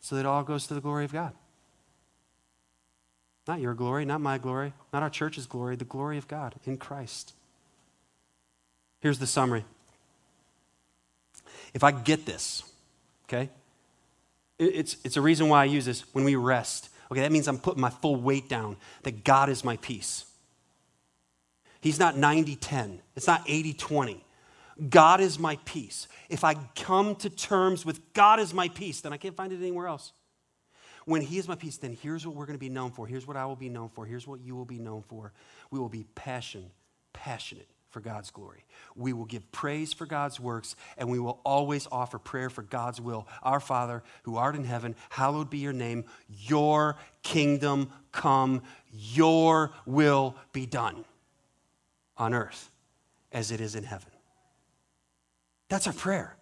So 0.01 0.15
that 0.15 0.21
it 0.21 0.25
all 0.27 0.43
goes 0.43 0.67
to 0.67 0.73
the 0.73 0.81
glory 0.81 1.05
of 1.05 1.13
God. 1.13 1.33
Not 3.47 3.59
your 3.59 3.73
glory, 3.73 4.05
not 4.05 4.21
my 4.21 4.37
glory, 4.37 4.73
not 4.93 5.03
our 5.03 5.09
church's 5.09 5.45
glory, 5.45 5.75
the 5.75 5.85
glory 5.85 6.17
of 6.17 6.27
God 6.27 6.55
in 6.65 6.77
Christ. 6.77 7.33
Here's 8.99 9.19
the 9.19 9.27
summary. 9.27 9.65
If 11.73 11.83
I 11.83 11.91
get 11.91 12.25
this, 12.25 12.63
okay, 13.25 13.49
it's, 14.59 14.97
it's 15.03 15.17
a 15.17 15.21
reason 15.21 15.49
why 15.49 15.61
I 15.61 15.65
use 15.65 15.85
this 15.85 16.01
when 16.13 16.23
we 16.23 16.35
rest. 16.35 16.89
Okay, 17.11 17.21
that 17.21 17.31
means 17.31 17.47
I'm 17.47 17.57
putting 17.57 17.81
my 17.81 17.89
full 17.89 18.15
weight 18.15 18.47
down, 18.47 18.77
that 19.03 19.23
God 19.23 19.49
is 19.49 19.63
my 19.63 19.77
peace. 19.77 20.25
He's 21.81 21.99
not 21.99 22.15
90 22.15 22.55
10, 22.55 22.99
it's 23.15 23.27
not 23.27 23.43
80 23.47 23.73
20. 23.73 24.23
God 24.89 25.21
is 25.21 25.37
my 25.37 25.57
peace. 25.65 26.07
If 26.29 26.43
I 26.43 26.55
come 26.75 27.15
to 27.17 27.29
terms 27.29 27.85
with 27.85 28.13
God 28.13 28.39
is 28.39 28.53
my 28.53 28.69
peace, 28.69 29.01
then 29.01 29.13
I 29.13 29.17
can't 29.17 29.35
find 29.35 29.53
it 29.53 29.57
anywhere 29.57 29.87
else. 29.87 30.13
When 31.05 31.21
He 31.21 31.37
is 31.37 31.47
my 31.47 31.55
peace, 31.55 31.77
then 31.77 31.97
here's 32.01 32.25
what 32.25 32.35
we're 32.35 32.45
going 32.45 32.57
to 32.57 32.59
be 32.59 32.69
known 32.69 32.91
for. 32.91 33.07
Here's 33.07 33.27
what 33.27 33.37
I 33.37 33.45
will 33.45 33.55
be 33.55 33.69
known 33.69 33.89
for. 33.89 34.05
Here's 34.05 34.27
what 34.27 34.41
you 34.41 34.55
will 34.55 34.65
be 34.65 34.79
known 34.79 35.03
for. 35.03 35.33
We 35.69 35.79
will 35.79 35.89
be 35.89 36.05
passion, 36.15 36.71
passionate 37.13 37.67
for 37.89 37.99
God's 37.99 38.31
glory. 38.31 38.63
We 38.95 39.13
will 39.13 39.25
give 39.25 39.51
praise 39.51 39.93
for 39.93 40.05
God's 40.05 40.39
works, 40.39 40.75
and 40.97 41.09
we 41.09 41.19
will 41.19 41.41
always 41.43 41.87
offer 41.91 42.17
prayer 42.17 42.49
for 42.49 42.61
God's 42.61 43.01
will. 43.01 43.27
Our 43.43 43.59
Father, 43.59 44.01
who 44.23 44.37
art 44.37 44.55
in 44.55 44.63
heaven, 44.63 44.95
hallowed 45.09 45.49
be 45.49 45.57
your 45.57 45.73
name. 45.73 46.05
Your 46.29 46.97
kingdom 47.21 47.91
come, 48.11 48.63
your 48.91 49.71
will 49.85 50.35
be 50.53 50.65
done 50.65 51.03
on 52.17 52.33
earth 52.33 52.71
as 53.31 53.51
it 53.51 53.59
is 53.61 53.75
in 53.75 53.83
heaven. 53.83 54.10
That's 55.71 55.87
our 55.87 55.93
prayer. 55.93 56.35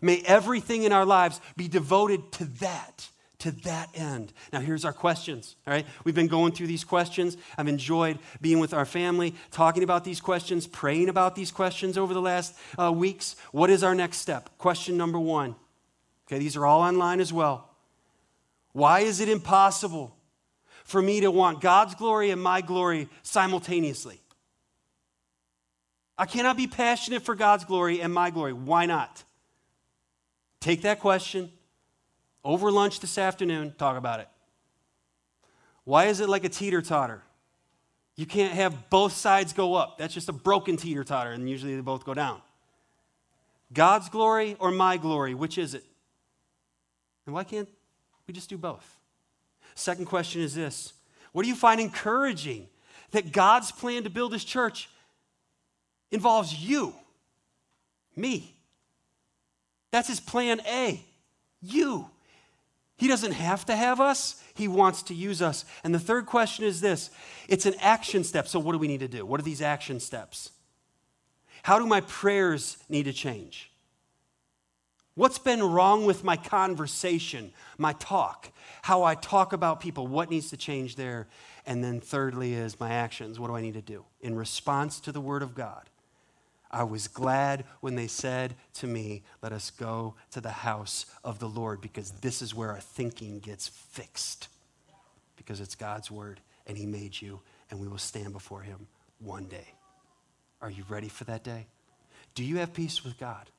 May 0.00 0.22
everything 0.24 0.84
in 0.84 0.92
our 0.92 1.04
lives 1.04 1.38
be 1.54 1.68
devoted 1.68 2.32
to 2.32 2.46
that 2.60 3.10
to 3.40 3.50
that 3.50 3.88
end. 3.94 4.32
Now, 4.52 4.60
here's 4.60 4.84
our 4.84 4.92
questions, 4.92 5.56
all 5.66 5.72
right? 5.72 5.86
We've 6.04 6.14
been 6.14 6.26
going 6.28 6.52
through 6.52 6.66
these 6.66 6.84
questions. 6.84 7.36
I've 7.56 7.68
enjoyed 7.68 8.18
being 8.40 8.58
with 8.58 8.74
our 8.74 8.84
family, 8.84 9.34
talking 9.50 9.82
about 9.82 10.04
these 10.04 10.20
questions, 10.20 10.66
praying 10.66 11.08
about 11.08 11.34
these 11.34 11.50
questions 11.50 11.96
over 11.96 12.12
the 12.12 12.20
last 12.20 12.54
uh, 12.78 12.92
weeks. 12.92 13.36
What 13.52 13.70
is 13.70 13.82
our 13.82 13.94
next 13.94 14.18
step? 14.18 14.50
Question 14.58 14.96
number 14.96 15.18
one. 15.18 15.54
Okay, 16.26 16.38
these 16.38 16.56
are 16.56 16.66
all 16.66 16.82
online 16.82 17.18
as 17.18 17.32
well. 17.32 17.70
Why 18.72 19.00
is 19.00 19.20
it 19.20 19.28
impossible 19.28 20.14
for 20.84 21.00
me 21.00 21.20
to 21.20 21.30
want 21.30 21.60
God's 21.60 21.94
glory 21.94 22.30
and 22.30 22.42
my 22.42 22.60
glory 22.60 23.08
simultaneously? 23.22 24.19
I 26.20 26.26
cannot 26.26 26.58
be 26.58 26.66
passionate 26.66 27.22
for 27.22 27.34
God's 27.34 27.64
glory 27.64 28.02
and 28.02 28.12
my 28.12 28.28
glory. 28.28 28.52
Why 28.52 28.84
not? 28.84 29.24
Take 30.60 30.82
that 30.82 31.00
question 31.00 31.50
over 32.44 32.70
lunch 32.70 33.00
this 33.00 33.16
afternoon, 33.16 33.74
talk 33.78 33.96
about 33.96 34.20
it. 34.20 34.28
Why 35.84 36.08
is 36.08 36.20
it 36.20 36.28
like 36.28 36.44
a 36.44 36.50
teeter 36.50 36.82
totter? 36.82 37.22
You 38.16 38.26
can't 38.26 38.52
have 38.52 38.90
both 38.90 39.14
sides 39.14 39.54
go 39.54 39.72
up. 39.72 39.96
That's 39.96 40.12
just 40.12 40.28
a 40.28 40.32
broken 40.34 40.76
teeter 40.76 41.04
totter, 41.04 41.30
and 41.30 41.48
usually 41.48 41.74
they 41.74 41.80
both 41.80 42.04
go 42.04 42.12
down. 42.12 42.42
God's 43.72 44.10
glory 44.10 44.56
or 44.58 44.70
my 44.70 44.98
glory, 44.98 45.32
which 45.32 45.56
is 45.56 45.72
it? 45.72 45.84
And 47.24 47.34
why 47.34 47.44
can't 47.44 47.68
we 48.26 48.34
just 48.34 48.50
do 48.50 48.58
both? 48.58 48.98
Second 49.74 50.04
question 50.04 50.42
is 50.42 50.54
this 50.54 50.92
What 51.32 51.44
do 51.44 51.48
you 51.48 51.54
find 51.54 51.80
encouraging? 51.80 52.68
That 53.12 53.32
God's 53.32 53.72
plan 53.72 54.04
to 54.04 54.10
build 54.10 54.34
his 54.34 54.44
church 54.44 54.90
involves 56.10 56.54
you, 56.54 56.94
me. 58.16 58.54
That's 59.90 60.08
his 60.08 60.20
plan 60.20 60.60
A, 60.66 61.04
you. 61.60 62.10
He 62.96 63.08
doesn't 63.08 63.32
have 63.32 63.64
to 63.64 63.74
have 63.74 63.98
us, 63.98 64.42
He 64.54 64.68
wants 64.68 65.02
to 65.04 65.14
use 65.14 65.40
us. 65.40 65.64
And 65.82 65.94
the 65.94 65.98
third 65.98 66.26
question 66.26 66.64
is 66.66 66.80
this 66.80 67.10
it's 67.48 67.66
an 67.66 67.74
action 67.80 68.24
step. 68.24 68.46
So, 68.46 68.58
what 68.58 68.72
do 68.72 68.78
we 68.78 68.88
need 68.88 69.00
to 69.00 69.08
do? 69.08 69.24
What 69.24 69.40
are 69.40 69.42
these 69.42 69.62
action 69.62 70.00
steps? 70.00 70.50
How 71.62 71.78
do 71.78 71.86
my 71.86 72.00
prayers 72.02 72.78
need 72.88 73.04
to 73.04 73.12
change? 73.12 73.70
What's 75.14 75.38
been 75.38 75.62
wrong 75.62 76.06
with 76.06 76.24
my 76.24 76.36
conversation, 76.36 77.52
my 77.76 77.92
talk, 77.94 78.50
how 78.80 79.02
I 79.02 79.14
talk 79.16 79.52
about 79.52 79.80
people? 79.80 80.06
What 80.06 80.30
needs 80.30 80.48
to 80.50 80.56
change 80.56 80.96
there? 80.96 81.26
And 81.66 81.84
then, 81.84 82.00
thirdly, 82.00 82.54
is 82.54 82.80
my 82.80 82.90
actions. 82.90 83.38
What 83.38 83.48
do 83.48 83.56
I 83.56 83.60
need 83.60 83.74
to 83.74 83.82
do 83.82 84.04
in 84.20 84.34
response 84.34 85.00
to 85.00 85.12
the 85.12 85.20
Word 85.20 85.42
of 85.42 85.54
God? 85.54 85.89
I 86.70 86.84
was 86.84 87.08
glad 87.08 87.64
when 87.80 87.96
they 87.96 88.06
said 88.06 88.54
to 88.74 88.86
me, 88.86 89.22
Let 89.42 89.52
us 89.52 89.70
go 89.70 90.14
to 90.30 90.40
the 90.40 90.50
house 90.50 91.06
of 91.24 91.38
the 91.38 91.48
Lord, 91.48 91.80
because 91.80 92.12
this 92.12 92.42
is 92.42 92.54
where 92.54 92.70
our 92.70 92.80
thinking 92.80 93.40
gets 93.40 93.68
fixed. 93.68 94.48
Because 95.36 95.60
it's 95.60 95.74
God's 95.74 96.10
word, 96.10 96.40
and 96.66 96.78
He 96.78 96.86
made 96.86 97.20
you, 97.20 97.40
and 97.70 97.80
we 97.80 97.88
will 97.88 97.98
stand 97.98 98.32
before 98.32 98.62
Him 98.62 98.86
one 99.18 99.46
day. 99.46 99.74
Are 100.62 100.70
you 100.70 100.84
ready 100.88 101.08
for 101.08 101.24
that 101.24 101.42
day? 101.42 101.66
Do 102.34 102.44
you 102.44 102.58
have 102.58 102.72
peace 102.72 103.04
with 103.04 103.18
God? 103.18 103.50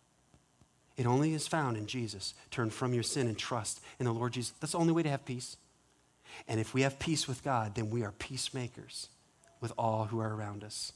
It 0.97 1.05
only 1.05 1.33
is 1.33 1.47
found 1.47 1.77
in 1.77 1.87
Jesus. 1.87 2.33
Turn 2.49 2.69
from 2.69 2.93
your 2.93 3.03
sin 3.03 3.27
and 3.27 3.37
trust 3.37 3.81
in 3.99 4.05
the 4.05 4.13
Lord 4.13 4.33
Jesus. 4.33 4.53
That's 4.59 4.73
the 4.73 4.77
only 4.79 4.93
way 4.93 5.03
to 5.03 5.09
have 5.09 5.25
peace. 5.25 5.57
And 6.47 6.59
if 6.59 6.73
we 6.73 6.81
have 6.81 6.99
peace 6.99 7.27
with 7.27 7.43
God, 7.43 7.75
then 7.75 7.89
we 7.89 8.03
are 8.03 8.11
peacemakers 8.11 9.09
with 9.59 9.73
all 9.77 10.05
who 10.05 10.19
are 10.19 10.33
around 10.33 10.63
us. 10.63 10.93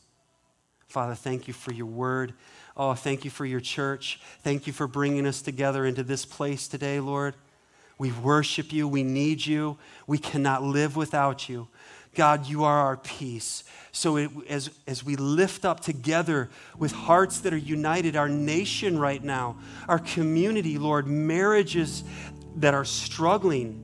Father, 0.87 1.15
thank 1.15 1.47
you 1.47 1.53
for 1.53 1.73
your 1.73 1.85
word. 1.85 2.33
Oh, 2.77 2.93
thank 2.93 3.25
you 3.25 3.31
for 3.31 3.45
your 3.45 3.59
church. 3.59 4.19
Thank 4.41 4.67
you 4.67 4.73
for 4.73 4.87
bringing 4.87 5.25
us 5.25 5.41
together 5.41 5.85
into 5.85 6.03
this 6.03 6.25
place 6.25 6.67
today, 6.67 6.99
Lord. 6.99 7.35
We 7.97 8.11
worship 8.11 8.73
you. 8.73 8.87
We 8.87 9.03
need 9.03 9.45
you. 9.45 9.77
We 10.07 10.17
cannot 10.17 10.63
live 10.63 10.95
without 10.95 11.47
you. 11.47 11.67
God, 12.13 12.47
you 12.47 12.63
are 12.63 12.79
our 12.79 12.97
peace. 12.97 13.63
So 13.91 14.17
it, 14.17 14.31
as, 14.49 14.69
as 14.87 15.03
we 15.03 15.15
lift 15.15 15.65
up 15.65 15.81
together 15.81 16.49
with 16.77 16.91
hearts 16.91 17.39
that 17.41 17.53
are 17.53 17.57
united, 17.57 18.15
our 18.15 18.29
nation 18.29 18.97
right 18.97 19.23
now, 19.23 19.57
our 19.87 19.99
community, 19.99 20.77
Lord, 20.77 21.07
marriages 21.07 22.03
that 22.57 22.73
are 22.73 22.85
struggling, 22.85 23.83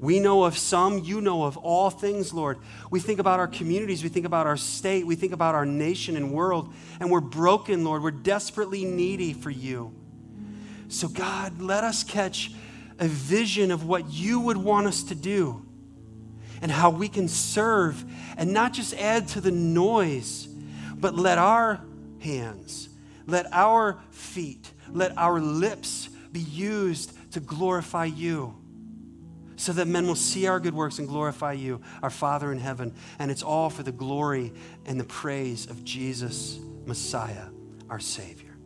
we 0.00 0.18
know 0.18 0.44
of 0.44 0.56
some, 0.56 1.00
you 1.00 1.20
know 1.20 1.44
of 1.44 1.58
all 1.58 1.90
things, 1.90 2.32
Lord. 2.32 2.58
We 2.90 3.00
think 3.00 3.20
about 3.20 3.38
our 3.38 3.46
communities, 3.46 4.02
we 4.02 4.08
think 4.08 4.24
about 4.24 4.46
our 4.46 4.56
state, 4.56 5.06
we 5.06 5.14
think 5.14 5.34
about 5.34 5.54
our 5.54 5.66
nation 5.66 6.16
and 6.16 6.32
world, 6.32 6.72
and 6.98 7.10
we're 7.10 7.20
broken, 7.20 7.84
Lord. 7.84 8.02
We're 8.02 8.10
desperately 8.10 8.86
needy 8.86 9.34
for 9.34 9.50
you. 9.50 9.94
So, 10.88 11.06
God, 11.06 11.60
let 11.60 11.84
us 11.84 12.02
catch 12.02 12.50
a 12.98 13.06
vision 13.06 13.70
of 13.70 13.84
what 13.84 14.10
you 14.10 14.40
would 14.40 14.56
want 14.56 14.86
us 14.86 15.02
to 15.04 15.14
do 15.14 15.66
and 16.62 16.70
how 16.70 16.88
we 16.88 17.08
can 17.08 17.28
serve 17.28 18.02
and 18.38 18.54
not 18.54 18.72
just 18.72 18.94
add 18.94 19.28
to 19.28 19.40
the 19.42 19.50
noise, 19.50 20.48
but 20.94 21.14
let 21.14 21.36
our 21.36 21.84
hands, 22.20 22.88
let 23.26 23.52
our 23.52 24.00
feet, 24.10 24.72
let 24.90 25.16
our 25.18 25.40
lips 25.40 26.08
be 26.32 26.40
used 26.40 27.12
to 27.32 27.40
glorify 27.40 28.06
you 28.06 28.59
so 29.60 29.74
that 29.74 29.86
men 29.86 30.06
will 30.06 30.14
see 30.14 30.46
our 30.46 30.58
good 30.58 30.72
works 30.72 30.98
and 30.98 31.06
glorify 31.06 31.52
you, 31.52 31.82
our 32.02 32.08
Father 32.08 32.50
in 32.50 32.58
heaven. 32.58 32.94
And 33.18 33.30
it's 33.30 33.42
all 33.42 33.68
for 33.68 33.82
the 33.82 33.92
glory 33.92 34.54
and 34.86 34.98
the 34.98 35.04
praise 35.04 35.68
of 35.68 35.84
Jesus, 35.84 36.58
Messiah, 36.86 37.48
our 37.90 38.00
Savior. 38.00 38.56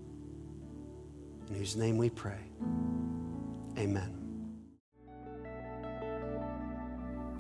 In 1.49 1.57
whose 1.57 1.75
name 1.75 1.99
we 1.99 2.11
pray. 2.11 2.39
Amen. 3.77 4.21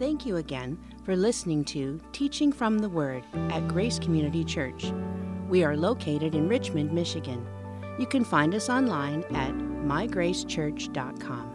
Thank 0.01 0.27
you 0.27 0.39
again 0.39 0.77
for 1.05 1.15
listening 1.15 1.65
to 1.67 2.01
Teaching 2.11 2.51
from 2.51 2.81
the 2.81 2.89
Word 2.89 3.23
at 3.51 3.69
Grace 3.69 4.01
Community 4.01 4.43
Church. 4.43 4.93
We 5.49 5.63
are 5.63 5.77
located 5.77 6.35
in 6.35 6.49
Richmond, 6.49 6.93
Michigan. 6.93 7.47
You 8.01 8.07
can 8.07 8.25
find 8.25 8.53
us 8.53 8.69
online 8.69 9.23
at 9.33 9.55
mygracechurch.com 9.55 11.54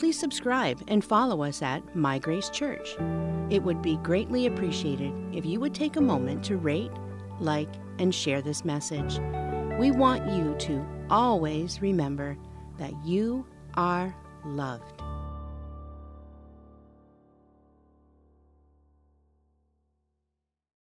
please 0.00 0.18
subscribe 0.18 0.82
and 0.88 1.04
follow 1.04 1.42
us 1.42 1.60
at 1.60 1.94
My 1.94 2.18
Grace 2.18 2.48
Church. 2.48 2.96
It 3.50 3.62
would 3.62 3.82
be 3.82 3.98
greatly 3.98 4.46
appreciated 4.46 5.12
if 5.30 5.44
you 5.44 5.60
would 5.60 5.74
take 5.74 5.96
a 5.96 6.00
moment 6.00 6.42
to 6.44 6.56
rate, 6.56 6.90
like, 7.38 7.68
and 7.98 8.14
share 8.14 8.40
this 8.40 8.64
message. 8.64 9.20
We 9.78 9.90
want 9.90 10.26
you 10.26 10.56
to 10.60 10.86
always 11.10 11.82
remember 11.82 12.38
that 12.78 12.94
you 13.04 13.44
are 13.74 14.16
loved. 14.46 14.99